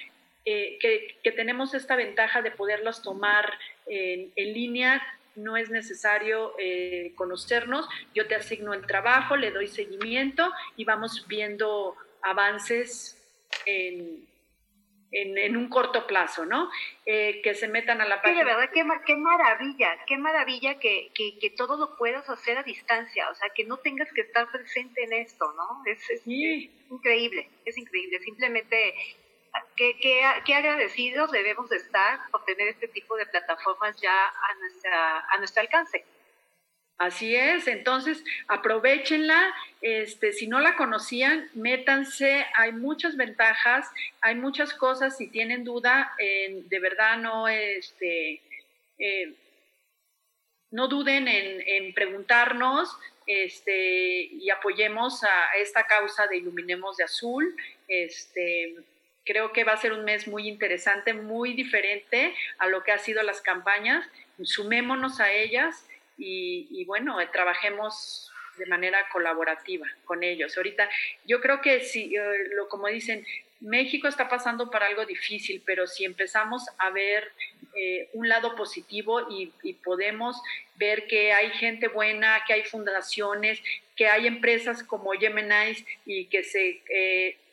Eh, 0.44 0.78
que, 0.82 1.32
tenemos 1.32 1.72
esta 1.72 1.96
ventaja 1.96 2.42
de 2.42 2.50
poderlas 2.50 3.00
tomar 3.00 3.50
en, 3.86 4.32
línea 4.36 5.02
no 5.34 5.56
es 5.56 5.70
necesario 5.70 6.54
conocernos, 7.16 7.88
yo 8.14 8.28
te 8.28 8.34
asigno 8.36 8.72
el 8.74 8.86
trabajo, 8.86 9.34
le 9.34 9.50
doy 9.50 9.66
seguimiento 9.66 10.52
y 10.76 10.84
vamos 10.84 11.26
viendo 11.26 11.96
avances 12.24 13.20
en, 13.66 14.26
en, 15.14 15.56
un 15.56 15.68
corto 15.68 16.06
plazo, 16.06 16.44
¿no? 16.44 16.70
Eh, 17.06 17.40
que 17.42 17.54
se 17.54 17.68
metan 17.68 18.00
a 18.00 18.06
la 18.06 18.20
página. 18.20 18.32
Sí, 18.32 18.38
de 18.38 18.44
verdad, 18.44 18.70
qué, 18.72 18.84
qué 19.06 19.16
maravilla, 19.16 19.98
qué 20.06 20.18
maravilla 20.18 20.78
que, 20.78 21.10
que, 21.14 21.38
que, 21.38 21.50
todo 21.50 21.76
lo 21.76 21.96
puedas 21.96 22.28
hacer 22.28 22.58
a 22.58 22.62
distancia, 22.62 23.30
o 23.30 23.34
sea, 23.34 23.50
que 23.50 23.64
no 23.64 23.76
tengas 23.78 24.12
que 24.12 24.22
estar 24.22 24.50
presente 24.50 25.04
en 25.04 25.12
esto, 25.12 25.52
¿no? 25.52 25.82
Es, 25.86 26.10
es, 26.10 26.26
increíble, 26.26 27.48
es 27.64 27.78
increíble. 27.78 28.18
Simplemente, 28.20 28.94
qué, 29.76 29.96
qué, 30.00 30.22
qué, 30.44 30.54
agradecidos 30.54 31.30
debemos 31.30 31.68
de 31.68 31.76
estar 31.76 32.20
por 32.30 32.44
tener 32.44 32.68
este 32.68 32.88
tipo 32.88 33.16
de 33.16 33.26
plataformas 33.26 34.00
ya 34.00 34.26
a, 34.26 34.54
nuestra, 34.58 35.20
a 35.30 35.38
nuestro 35.38 35.60
alcance. 35.60 36.04
Así 36.96 37.34
es, 37.34 37.66
entonces 37.66 38.22
aprovechenla, 38.46 39.52
este, 39.82 40.32
si 40.32 40.46
no 40.46 40.60
la 40.60 40.76
conocían, 40.76 41.50
métanse, 41.54 42.46
hay 42.54 42.70
muchas 42.70 43.16
ventajas, 43.16 43.90
hay 44.20 44.36
muchas 44.36 44.72
cosas, 44.72 45.16
si 45.16 45.26
tienen 45.26 45.64
duda, 45.64 46.12
de 46.18 46.78
verdad 46.78 47.18
no, 47.18 47.48
este, 47.48 48.40
eh, 48.98 49.34
no 50.70 50.86
duden 50.86 51.26
en, 51.26 51.94
preguntarnos 51.94 52.96
este, 53.26 54.28
y 54.30 54.50
apoyemos 54.50 55.24
a 55.24 55.56
esta 55.60 55.86
causa 55.86 56.28
de 56.28 56.36
Iluminemos 56.36 56.96
de 56.96 57.04
Azul. 57.04 57.56
Este, 57.88 58.74
creo 59.24 59.52
que 59.52 59.64
va 59.64 59.72
a 59.72 59.78
ser 59.80 59.92
un 59.92 60.04
mes 60.04 60.28
muy 60.28 60.48
interesante, 60.48 61.12
muy 61.12 61.54
diferente 61.54 62.34
a 62.58 62.68
lo 62.68 62.84
que 62.84 62.92
ha 62.92 62.98
sido 62.98 63.22
las 63.22 63.40
campañas, 63.40 64.06
sumémonos 64.42 65.20
a 65.20 65.32
ellas 65.32 65.86
y, 66.16 66.84
bueno, 66.84 67.20
eh, 67.20 67.28
trabajemos 67.32 68.30
de 68.56 68.66
manera 68.66 69.08
colaborativa 69.12 69.86
con 70.04 70.22
ellos. 70.22 70.56
Ahorita 70.56 70.88
yo 71.24 71.40
creo 71.40 71.60
que 71.60 71.80
si, 71.80 72.14
eh, 72.14 72.48
lo, 72.54 72.68
como 72.68 72.86
dicen, 72.86 73.26
México 73.60 74.06
está 74.06 74.28
pasando 74.28 74.70
por 74.70 74.82
algo 74.82 75.04
difícil, 75.06 75.62
pero 75.64 75.86
si 75.86 76.04
empezamos 76.04 76.68
a 76.78 76.90
ver 76.90 77.32
eh, 77.74 78.10
un 78.12 78.28
lado 78.28 78.54
positivo 78.54 79.26
y, 79.28 79.52
podemos 79.84 80.40
ver 80.76 81.06
que 81.06 81.32
hay 81.32 81.50
gente 81.50 81.88
buena, 81.88 82.44
que 82.46 82.52
hay 82.52 82.62
fundaciones, 82.64 83.60
que 83.96 84.06
hay 84.06 84.26
empresas 84.26 84.82
como 84.84 85.12
Gemini 85.12 85.84
y 86.04 86.26
que 86.26 86.44
se 86.44 86.82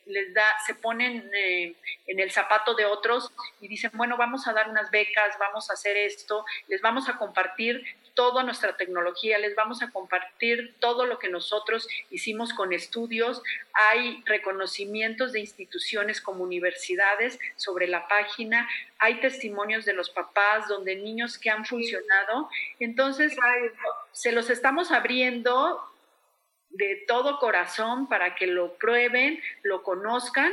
les 0.05 0.33
da, 0.33 0.45
se 0.65 0.75
ponen 0.75 1.29
en 1.33 2.19
el 2.19 2.31
zapato 2.31 2.73
de 2.73 2.85
otros 2.85 3.31
y 3.61 3.67
dicen, 3.67 3.91
bueno, 3.93 4.17
vamos 4.17 4.47
a 4.47 4.53
dar 4.53 4.69
unas 4.69 4.91
becas, 4.91 5.37
vamos 5.39 5.69
a 5.69 5.73
hacer 5.73 5.95
esto, 5.95 6.45
les 6.67 6.81
vamos 6.81 7.07
a 7.07 7.17
compartir 7.17 7.83
toda 8.13 8.43
nuestra 8.43 8.77
tecnología, 8.77 9.37
les 9.37 9.55
vamos 9.55 9.81
a 9.81 9.91
compartir 9.91 10.75
todo 10.79 11.05
lo 11.05 11.19
que 11.19 11.29
nosotros 11.29 11.87
hicimos 12.09 12.53
con 12.53 12.73
estudios. 12.73 13.41
Hay 13.73 14.23
reconocimientos 14.25 15.31
de 15.31 15.39
instituciones 15.39 16.21
como 16.21 16.43
universidades 16.43 17.39
sobre 17.55 17.87
la 17.87 18.07
página, 18.07 18.69
hay 18.99 19.19
testimonios 19.19 19.85
de 19.85 19.93
los 19.93 20.09
papás 20.09 20.67
donde 20.67 20.95
niños 20.95 21.37
que 21.37 21.49
han 21.49 21.65
funcionado. 21.65 22.49
Entonces, 22.79 23.35
se 24.11 24.31
los 24.31 24.49
estamos 24.49 24.91
abriendo 24.91 25.81
de 26.69 27.03
todo 27.07 27.39
corazón 27.39 28.07
para 28.07 28.35
que 28.35 28.47
lo 28.47 28.73
prueben, 28.75 29.41
lo 29.63 29.83
conozcan 29.83 30.51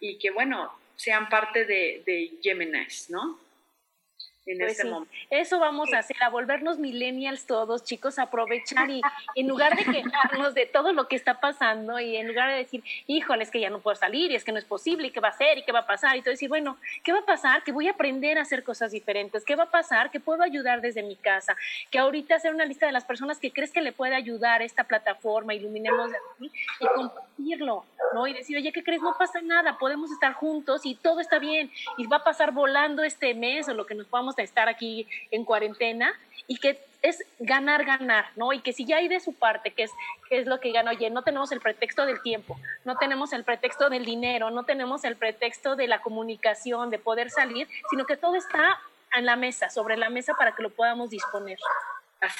y 0.00 0.18
que, 0.18 0.30
bueno, 0.30 0.72
sean 0.96 1.28
parte 1.28 1.64
de, 1.64 2.02
de 2.06 2.38
Gemini's, 2.42 3.10
¿no? 3.10 3.38
En 4.46 4.58
pues 4.58 4.80
Eso 5.30 5.58
vamos 5.58 5.92
a 5.92 5.98
hacer, 5.98 6.16
a 6.22 6.28
volvernos 6.28 6.78
millennials 6.78 7.46
todos, 7.46 7.84
chicos, 7.84 8.18
aprovechar 8.18 8.88
y 8.90 9.00
en 9.34 9.48
lugar 9.48 9.76
de 9.76 9.84
quejarnos 9.84 10.54
de 10.54 10.66
todo 10.66 10.92
lo 10.92 11.08
que 11.08 11.16
está 11.16 11.40
pasando 11.40 11.98
y 11.98 12.16
en 12.16 12.28
lugar 12.28 12.50
de 12.50 12.56
decir, 12.56 12.82
híjole, 13.06 13.42
es 13.42 13.50
que 13.50 13.60
ya 13.60 13.70
no 13.70 13.80
puedo 13.80 13.96
salir 13.96 14.30
y 14.30 14.36
es 14.36 14.44
que 14.44 14.52
no 14.52 14.58
es 14.58 14.64
posible 14.64 15.08
y 15.08 15.10
qué 15.10 15.20
va 15.20 15.28
a 15.28 15.32
hacer 15.32 15.58
y 15.58 15.64
qué 15.64 15.72
va 15.72 15.80
a 15.80 15.86
pasar 15.86 16.16
y 16.16 16.20
todo 16.22 16.30
decir, 16.30 16.48
bueno, 16.48 16.78
¿qué 17.02 17.12
va 17.12 17.20
a 17.20 17.26
pasar? 17.26 17.64
Que 17.64 17.72
voy 17.72 17.88
a 17.88 17.92
aprender 17.92 18.38
a 18.38 18.42
hacer 18.42 18.62
cosas 18.62 18.92
diferentes, 18.92 19.44
¿qué 19.44 19.56
va 19.56 19.64
a 19.64 19.70
pasar? 19.70 20.10
Que 20.10 20.20
puedo 20.20 20.42
ayudar 20.42 20.80
desde 20.80 21.02
mi 21.02 21.16
casa, 21.16 21.56
que 21.90 21.98
ahorita 21.98 22.36
hacer 22.36 22.54
una 22.54 22.64
lista 22.64 22.86
de 22.86 22.92
las 22.92 23.04
personas 23.04 23.38
que 23.38 23.52
crees 23.52 23.72
que 23.72 23.82
le 23.82 23.92
puede 23.92 24.14
ayudar 24.14 24.62
esta 24.62 24.84
plataforma, 24.84 25.54
iluminemos 25.54 26.10
de 26.10 26.16
aquí 26.16 26.52
y 26.80 26.86
compartirlo, 26.86 27.84
¿no? 28.14 28.26
Y 28.26 28.32
decir, 28.32 28.56
oye, 28.56 28.72
¿qué 28.72 28.84
crees? 28.84 29.02
No 29.02 29.16
pasa 29.18 29.40
nada, 29.42 29.78
podemos 29.78 30.12
estar 30.12 30.34
juntos 30.34 30.82
y 30.84 30.94
todo 30.94 31.20
está 31.20 31.38
bien 31.38 31.70
y 31.98 32.06
va 32.06 32.18
a 32.18 32.24
pasar 32.24 32.52
volando 32.52 33.02
este 33.02 33.34
mes 33.34 33.68
o 33.68 33.74
lo 33.74 33.86
que 33.86 33.94
nos 33.94 34.06
podamos 34.06 34.35
estar 34.42 34.68
aquí 34.68 35.06
en 35.30 35.44
cuarentena 35.44 36.12
y 36.46 36.56
que 36.58 36.80
es 37.02 37.24
ganar, 37.38 37.84
ganar, 37.84 38.26
¿no? 38.36 38.52
Y 38.52 38.60
que 38.60 38.72
si 38.72 38.84
ya 38.84 38.96
hay 38.96 39.08
de 39.08 39.20
su 39.20 39.32
parte, 39.32 39.72
que 39.72 39.84
es, 39.84 39.92
que 40.28 40.38
es 40.38 40.46
lo 40.46 40.60
que 40.60 40.72
gana, 40.72 40.90
oye, 40.90 41.10
no 41.10 41.22
tenemos 41.22 41.52
el 41.52 41.60
pretexto 41.60 42.06
del 42.06 42.20
tiempo, 42.22 42.58
no 42.84 42.96
tenemos 42.96 43.32
el 43.32 43.44
pretexto 43.44 43.90
del 43.90 44.04
dinero, 44.04 44.50
no 44.50 44.64
tenemos 44.64 45.04
el 45.04 45.16
pretexto 45.16 45.76
de 45.76 45.88
la 45.88 46.00
comunicación, 46.00 46.90
de 46.90 46.98
poder 46.98 47.30
salir, 47.30 47.68
sino 47.90 48.06
que 48.06 48.16
todo 48.16 48.34
está 48.34 48.80
en 49.14 49.24
la 49.24 49.36
mesa, 49.36 49.70
sobre 49.70 49.96
la 49.96 50.10
mesa 50.10 50.34
para 50.34 50.54
que 50.54 50.62
lo 50.62 50.70
podamos 50.70 51.10
disponer. 51.10 51.58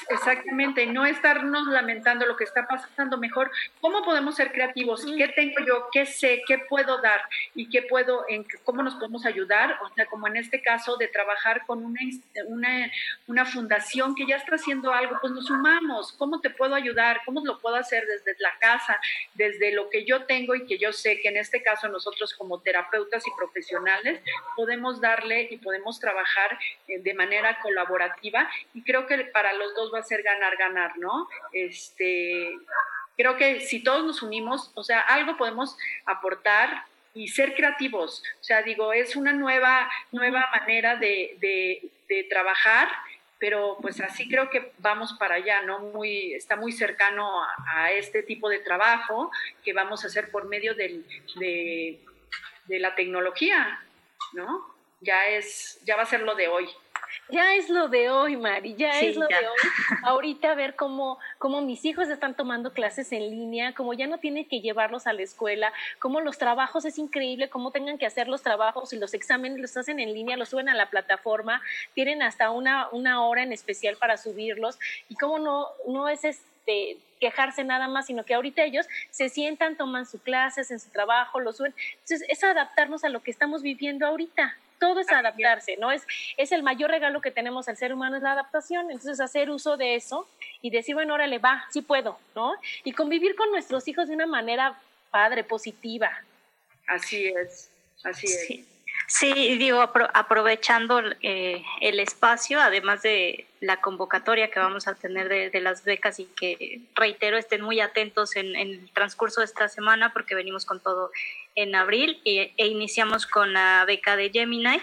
Exactamente, 0.09 0.87
no 0.87 1.05
estarnos 1.05 1.67
lamentando 1.67 2.25
lo 2.25 2.35
que 2.35 2.43
está 2.43 2.67
pasando, 2.67 3.17
mejor. 3.17 3.51
Cómo 3.79 4.03
podemos 4.03 4.35
ser 4.35 4.51
creativos, 4.51 5.05
qué 5.17 5.27
tengo 5.29 5.65
yo, 5.65 5.87
qué 5.91 6.05
sé, 6.07 6.41
qué 6.47 6.57
puedo 6.57 6.99
dar 6.99 7.21
y 7.53 7.69
qué 7.69 7.83
puedo, 7.83 8.25
en 8.27 8.45
cómo 8.63 8.81
nos 8.81 8.95
podemos 8.95 9.25
ayudar, 9.25 9.77
o 9.83 9.93
sea, 9.93 10.07
como 10.07 10.27
en 10.27 10.37
este 10.37 10.61
caso 10.63 10.97
de 10.97 11.07
trabajar 11.07 11.63
con 11.67 11.85
una, 11.85 11.99
una, 12.47 12.91
una 13.27 13.45
fundación 13.45 14.15
que 14.15 14.25
ya 14.25 14.37
está 14.37 14.55
haciendo 14.55 14.91
algo, 14.91 15.17
pues 15.21 15.31
nos 15.31 15.45
sumamos, 15.45 16.11
cómo 16.13 16.41
te 16.41 16.49
puedo 16.49 16.73
ayudar, 16.73 17.21
cómo 17.23 17.45
lo 17.45 17.59
puedo 17.59 17.75
hacer 17.75 18.03
desde 18.07 18.35
la 18.41 18.57
casa, 18.59 18.99
desde 19.35 19.73
lo 19.73 19.89
que 19.89 20.05
yo 20.05 20.25
tengo 20.25 20.55
y 20.55 20.65
que 20.65 20.79
yo 20.79 20.91
sé 20.91 21.19
que 21.21 21.29
en 21.29 21.37
este 21.37 21.61
caso 21.61 21.87
nosotros 21.87 22.33
como 22.33 22.61
terapeutas 22.61 23.25
y 23.27 23.31
profesionales 23.37 24.21
podemos 24.55 24.99
darle 24.99 25.47
y 25.51 25.57
podemos 25.57 25.99
trabajar 25.99 26.57
eh, 26.87 26.99
de 26.99 27.13
manera 27.13 27.59
colaborativa 27.59 28.49
y 28.73 28.83
creo 28.83 29.05
que 29.05 29.17
para 29.25 29.53
los 29.53 29.66
dos 29.75 29.91
va 29.93 29.99
a 29.99 30.03
ser 30.03 30.23
ganar, 30.23 30.55
ganar, 30.57 30.97
¿no? 30.97 31.27
Este, 31.51 32.51
creo 33.15 33.37
que 33.37 33.61
si 33.61 33.83
todos 33.83 34.05
nos 34.05 34.21
unimos, 34.21 34.71
o 34.75 34.83
sea, 34.83 35.01
algo 35.01 35.37
podemos 35.37 35.77
aportar 36.05 36.85
y 37.13 37.27
ser 37.27 37.55
creativos. 37.55 38.23
O 38.39 38.43
sea, 38.43 38.61
digo, 38.61 38.93
es 38.93 39.15
una 39.15 39.33
nueva, 39.33 39.89
nueva 40.11 40.47
manera 40.51 40.95
de, 40.95 41.91
trabajar, 42.29 42.87
pero 43.39 43.77
pues 43.81 43.99
así 43.99 44.29
creo 44.29 44.49
que 44.49 44.71
vamos 44.77 45.13
para 45.19 45.35
allá, 45.35 45.61
¿no? 45.61 45.79
Muy, 45.79 46.33
está 46.33 46.55
muy 46.55 46.71
cercano 46.71 47.43
a, 47.65 47.91
este 47.91 48.23
tipo 48.23 48.49
de 48.49 48.59
trabajo 48.59 49.31
que 49.63 49.73
vamos 49.73 50.03
a 50.03 50.07
hacer 50.07 50.31
por 50.31 50.47
medio 50.47 50.73
de, 50.75 51.03
de 52.67 52.79
la 52.79 52.95
tecnología, 52.95 53.79
¿no? 54.33 54.75
Ya 55.01 55.27
es, 55.27 55.79
ya 55.85 55.95
va 55.95 56.03
a 56.03 56.07
ser 56.07 56.21
lo 56.21 56.35
de 56.35 56.47
hoy. 56.47 56.67
Ya 57.29 57.55
es 57.55 57.69
lo 57.69 57.89
de 57.89 58.09
hoy, 58.09 58.37
Mari, 58.37 58.75
ya 58.75 58.99
es 58.99 59.15
lo 59.15 59.27
de 59.27 59.35
hoy. 59.35 59.69
Ahorita 60.03 60.55
ver 60.55 60.75
cómo, 60.75 61.19
cómo 61.39 61.61
mis 61.61 61.83
hijos 61.83 62.07
están 62.07 62.35
tomando 62.35 62.71
clases 62.71 63.11
en 63.11 63.29
línea, 63.29 63.73
cómo 63.73 63.93
ya 63.93 64.07
no 64.07 64.17
tienen 64.17 64.47
que 64.47 64.61
llevarlos 64.61 65.07
a 65.07 65.13
la 65.13 65.23
escuela, 65.23 65.73
cómo 65.99 66.21
los 66.21 66.37
trabajos 66.37 66.85
es 66.85 66.97
increíble, 66.97 67.49
cómo 67.49 67.71
tengan 67.71 67.97
que 67.97 68.05
hacer 68.05 68.27
los 68.27 68.43
trabajos 68.43 68.93
y 68.93 68.97
los 68.97 69.13
exámenes 69.13 69.59
los 69.59 69.75
hacen 69.75 69.99
en 69.99 70.13
línea, 70.13 70.37
los 70.37 70.49
suben 70.49 70.69
a 70.69 70.75
la 70.75 70.89
plataforma, 70.89 71.61
tienen 71.93 72.21
hasta 72.21 72.49
una, 72.51 72.87
una 72.91 73.25
hora 73.25 73.43
en 73.43 73.51
especial 73.51 73.97
para 73.97 74.17
subirlos 74.17 74.79
y 75.09 75.15
cómo 75.15 75.39
no, 75.39 75.67
no 75.87 76.07
es 76.07 76.23
este 76.23 76.97
quejarse 77.19 77.63
nada 77.63 77.87
más, 77.87 78.05
sino 78.05 78.23
que 78.23 78.35
ahorita 78.35 78.63
ellos 78.63 78.85
se 79.09 79.29
sientan, 79.29 79.75
toman 79.75 80.05
sus 80.05 80.21
clases 80.21 80.71
en 80.71 80.79
su 80.79 80.89
trabajo, 80.91 81.39
lo 81.39 81.51
suben. 81.51 81.73
Entonces, 81.93 82.23
es 82.29 82.43
adaptarnos 82.43 83.03
a 83.03 83.09
lo 83.09 83.21
que 83.21 83.31
estamos 83.31 83.63
viviendo 83.63 84.05
ahorita 84.05 84.55
todo 84.79 84.99
es 84.99 85.11
adaptarse, 85.11 85.77
¿no? 85.77 85.91
Es, 85.91 86.05
es 86.37 86.51
el 86.51 86.63
mayor 86.63 86.91
regalo 86.91 87.21
que 87.21 87.31
tenemos 87.31 87.67
al 87.67 87.77
ser 87.77 87.93
humano, 87.93 88.17
es 88.17 88.23
la 88.23 88.33
adaptación. 88.33 88.91
Entonces, 88.91 89.19
hacer 89.19 89.49
uso 89.49 89.77
de 89.77 89.95
eso 89.95 90.27
y 90.61 90.69
decir, 90.69 90.95
bueno, 90.95 91.13
órale, 91.13 91.39
va, 91.39 91.65
sí 91.71 91.81
puedo, 91.81 92.19
¿no? 92.35 92.55
Y 92.83 92.91
convivir 92.91 93.35
con 93.35 93.51
nuestros 93.51 93.87
hijos 93.87 94.07
de 94.07 94.15
una 94.15 94.27
manera 94.27 94.79
padre, 95.11 95.43
positiva. 95.43 96.11
Así 96.87 97.27
es, 97.27 97.69
así 98.03 98.27
es. 98.27 98.65
Sí. 99.07 99.57
digo, 99.57 99.81
aprovechando 99.81 101.01
eh, 101.21 101.63
el 101.81 101.99
espacio, 101.99 102.59
además 102.59 103.01
de 103.03 103.45
la 103.61 103.79
convocatoria 103.79 104.51
que 104.51 104.59
vamos 104.59 104.87
a 104.87 104.95
tener 104.95 105.29
de, 105.29 105.61
las 105.61 105.83
becas 105.83 106.19
y 106.19 106.25
que 106.25 106.81
reitero 106.93 107.37
estén 107.37 107.61
muy 107.61 107.79
atentos 107.79 108.35
en, 108.35 108.55
en, 108.55 108.69
el 108.69 108.91
transcurso 108.91 109.41
de 109.41 109.45
esta 109.45 109.69
semana 109.69 110.11
porque 110.11 110.35
venimos 110.35 110.65
con 110.65 110.81
todo 110.81 111.11
en 111.57 111.75
abril 111.75 112.21
e, 112.23 112.53
e 112.55 112.67
iniciamos 112.67 113.25
con 113.25 113.51
la 113.51 113.83
beca 113.85 114.15
de 114.15 114.29
Gemini. 114.29 114.81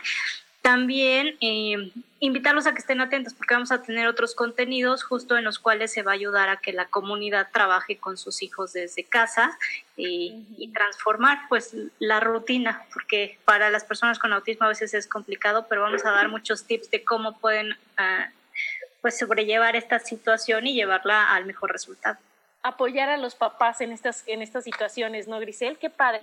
También 0.61 1.37
eh, 1.41 1.93
invitarlos 2.21 2.67
a 2.67 2.73
que 2.73 2.79
estén 2.79 3.01
atentos 3.01 3.35
porque 3.35 3.55
vamos 3.55 3.71
a 3.71 3.83
tener 3.83 4.09
otros 4.09 4.35
contenidos 4.35 5.05
justo 5.05 5.37
en 5.37 5.45
los 5.45 5.59
cuales 5.59 5.93
se 5.93 6.03
va 6.03 6.13
a 6.13 6.15
ayudar 6.15 6.49
a 6.49 6.57
que 6.57 6.73
la 6.73 6.87
comunidad 6.87 7.49
trabaje 7.53 7.99
con 7.99 8.17
sus 8.17 8.43
hijos 8.43 8.73
desde 8.73 9.05
casa 9.05 9.57
y, 9.97 10.71
transformar 10.75 11.43
pues 11.49 11.77
la 11.99 12.19
rutina, 12.19 12.83
porque 12.93 13.39
para 13.45 13.71
las 13.71 13.85
personas 13.85 14.19
con 14.19 14.33
autismo 14.33 14.67
a 14.67 14.71
veces 14.71 14.95
es 14.95 15.07
complicado, 15.07 15.67
pero 15.69 15.83
vamos 15.83 16.05
a 16.05 16.11
dar 16.11 16.29
muchos 16.29 16.65
tips 16.65 16.91
de 16.91 17.05
cómo 17.05 17.39
pueden 17.39 17.77
ah, 17.97 18.31
pues 19.03 19.19
sobrellevar 19.19 19.77
esta 19.77 20.01
situación 20.01 20.67
y 20.67 20.75
llevarla 20.75 21.33
al 21.33 21.45
mejor 21.45 21.71
resultado 21.71 22.19
apoyar 22.65 23.11
a 23.11 23.19
los 23.19 23.35
papás 23.35 23.83
en 23.83 23.93
estas, 23.93 24.25
en 24.27 24.41
estas 24.41 24.65
situaciones, 24.65 25.29
¿no, 25.29 25.39
Grisel? 25.39 25.79
Qué 25.79 25.91
padre. 25.91 26.21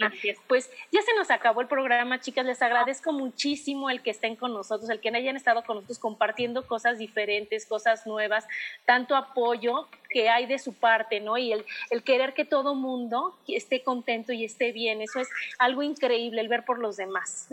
Pues 0.48 0.72
ya 0.92 1.02
se 1.04 1.14
nos 1.16 1.30
acabó 1.30 1.62
el 1.62 1.68
programa, 1.68 2.20
chicas. 2.20 2.46
Les 2.46 2.62
agradezco 2.64 3.14
muchísimo 3.14 3.92
el 3.92 4.02
que 4.02 4.10
estén 4.10 4.36
con 4.36 4.52
nosotros, 4.52 4.90
el 4.90 5.00
que 5.00 5.10
hayan 5.10 5.38
estado 5.38 5.64
con 5.64 5.76
nosotros 5.76 6.00
compartiendo 6.00 6.66
cosas 6.66 6.98
diferentes, 6.98 7.68
cosas 7.68 8.08
nuevas, 8.08 8.48
tanto 8.86 9.16
apoyo 9.16 9.88
que 10.12 10.30
hay 10.30 10.46
de 10.46 10.60
su 10.60 10.74
parte, 10.74 11.20
¿no? 11.20 11.38
Y 11.38 11.54
el, 11.54 11.66
querer 12.04 12.34
que 12.34 12.46
todo 12.46 12.76
mundo 12.76 13.36
esté 13.48 13.84
contento 13.84 14.34
y 14.34 14.44
esté 14.44 14.72
bien, 14.72 15.02
eso 15.02 15.20
es 15.20 15.30
algo 15.60 15.84
increíble, 15.84 16.42
el 16.42 16.48
ver 16.48 16.66
por 16.66 16.80
los 16.80 16.98
demás. 16.98 17.48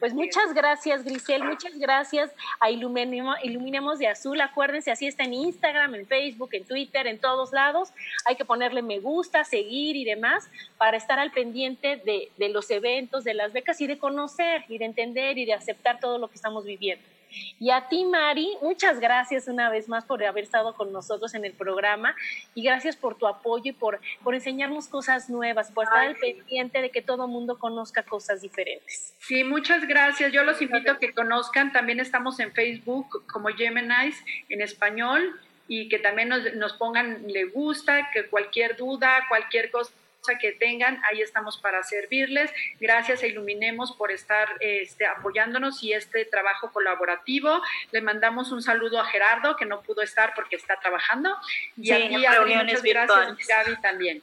Pues 0.00 0.14
muchas 0.14 0.52
gracias, 0.54 1.04
Grisel, 1.04 1.44
muchas 1.44 1.78
gracias 1.78 2.30
a 2.60 2.70
Iluminemos 2.70 3.98
de 3.98 4.08
Azul, 4.08 4.40
acuérdense, 4.40 4.90
así 4.90 5.06
está 5.06 5.24
en 5.24 5.34
Instagram, 5.34 5.94
en 5.94 6.06
Facebook, 6.06 6.50
en 6.52 6.64
Twitter, 6.64 7.06
en 7.06 7.18
todos 7.18 7.52
lados, 7.52 7.90
hay 8.24 8.36
que 8.36 8.44
ponerle 8.44 8.82
me 8.82 8.98
gusta, 8.98 9.44
seguir 9.44 9.96
y 9.96 10.04
demás 10.04 10.48
para 10.76 10.96
estar 10.96 11.18
al 11.18 11.30
pendiente 11.30 11.96
de, 12.04 12.30
de 12.36 12.48
los 12.48 12.70
eventos, 12.70 13.24
de 13.24 13.34
las 13.34 13.52
becas 13.52 13.80
y 13.80 13.86
de 13.86 13.98
conocer 13.98 14.64
y 14.68 14.78
de 14.78 14.84
entender 14.84 15.38
y 15.38 15.44
de 15.44 15.54
aceptar 15.54 16.00
todo 16.00 16.18
lo 16.18 16.28
que 16.28 16.34
estamos 16.34 16.64
viviendo. 16.64 17.13
Y 17.58 17.70
a 17.70 17.88
ti, 17.88 18.04
Mari, 18.04 18.48
muchas 18.62 19.00
gracias 19.00 19.48
una 19.48 19.70
vez 19.70 19.88
más 19.88 20.04
por 20.04 20.22
haber 20.24 20.44
estado 20.44 20.74
con 20.74 20.92
nosotros 20.92 21.34
en 21.34 21.44
el 21.44 21.52
programa 21.52 22.14
y 22.54 22.62
gracias 22.62 22.96
por 22.96 23.16
tu 23.16 23.26
apoyo 23.26 23.70
y 23.70 23.72
por, 23.72 24.00
por 24.22 24.34
enseñarnos 24.34 24.88
cosas 24.88 25.28
nuevas, 25.30 25.70
por 25.70 25.84
estar 25.84 26.06
al 26.06 26.16
pendiente 26.16 26.80
de 26.80 26.90
que 26.90 27.02
todo 27.02 27.28
mundo 27.28 27.58
conozca 27.58 28.02
cosas 28.02 28.42
diferentes. 28.42 29.14
Sí, 29.18 29.44
muchas 29.44 29.86
gracias. 29.86 30.32
Yo 30.32 30.44
los 30.44 30.60
invito 30.60 30.92
a 30.92 30.98
que 30.98 31.12
conozcan. 31.12 31.72
También 31.72 32.00
estamos 32.00 32.40
en 32.40 32.52
Facebook 32.52 33.24
como 33.26 33.48
Gemini's 33.48 34.22
en 34.48 34.62
español 34.62 35.40
y 35.66 35.88
que 35.88 35.98
también 35.98 36.28
nos, 36.28 36.54
nos 36.54 36.74
pongan 36.74 37.26
le 37.26 37.44
gusta, 37.44 38.10
que 38.12 38.26
cualquier 38.26 38.76
duda, 38.76 39.24
cualquier 39.28 39.70
cosa 39.70 39.92
que 40.38 40.52
tengan, 40.52 41.00
ahí 41.04 41.20
estamos 41.20 41.58
para 41.58 41.82
servirles. 41.82 42.50
Gracias 42.80 43.22
a 43.22 43.26
Iluminemos 43.26 43.92
por 43.92 44.10
estar 44.10 44.48
este, 44.60 45.06
apoyándonos 45.06 45.82
y 45.82 45.92
este 45.92 46.24
trabajo 46.24 46.72
colaborativo. 46.72 47.60
Le 47.92 48.00
mandamos 48.00 48.52
un 48.52 48.62
saludo 48.62 49.00
a 49.00 49.04
Gerardo, 49.04 49.56
que 49.56 49.66
no 49.66 49.82
pudo 49.82 50.02
estar 50.02 50.34
porque 50.34 50.56
está 50.56 50.78
trabajando. 50.80 51.36
Y 51.76 51.92
a 51.92 51.96
ti, 51.96 52.16
muchas 52.16 52.82
gracias, 52.82 53.48
Gaby, 53.48 53.80
también. 53.80 54.22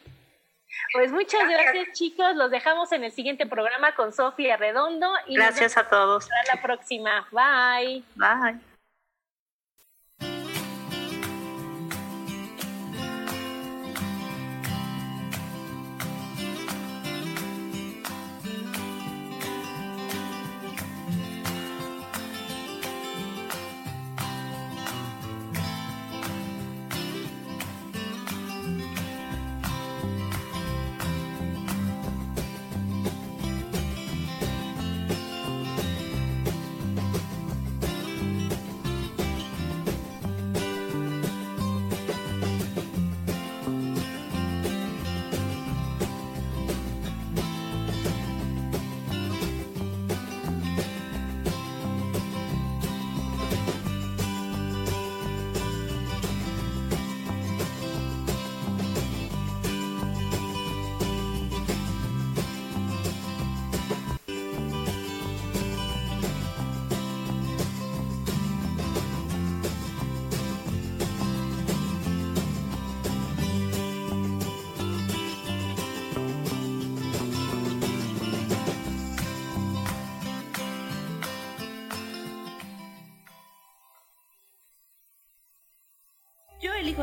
Pues 0.93 1.11
muchas 1.11 1.47
gracias, 1.47 1.97
chicos. 1.97 2.35
Los 2.35 2.51
dejamos 2.51 2.91
en 2.91 3.03
el 3.03 3.11
siguiente 3.11 3.45
programa 3.45 3.93
con 3.95 4.13
Sofía 4.13 4.57
Redondo. 4.57 5.13
Y 5.27 5.35
gracias 5.35 5.77
a 5.77 5.87
todos. 5.87 6.23
Hasta 6.23 6.55
la 6.55 6.61
próxima. 6.61 7.27
Bye. 7.31 8.03
Bye. 8.15 8.70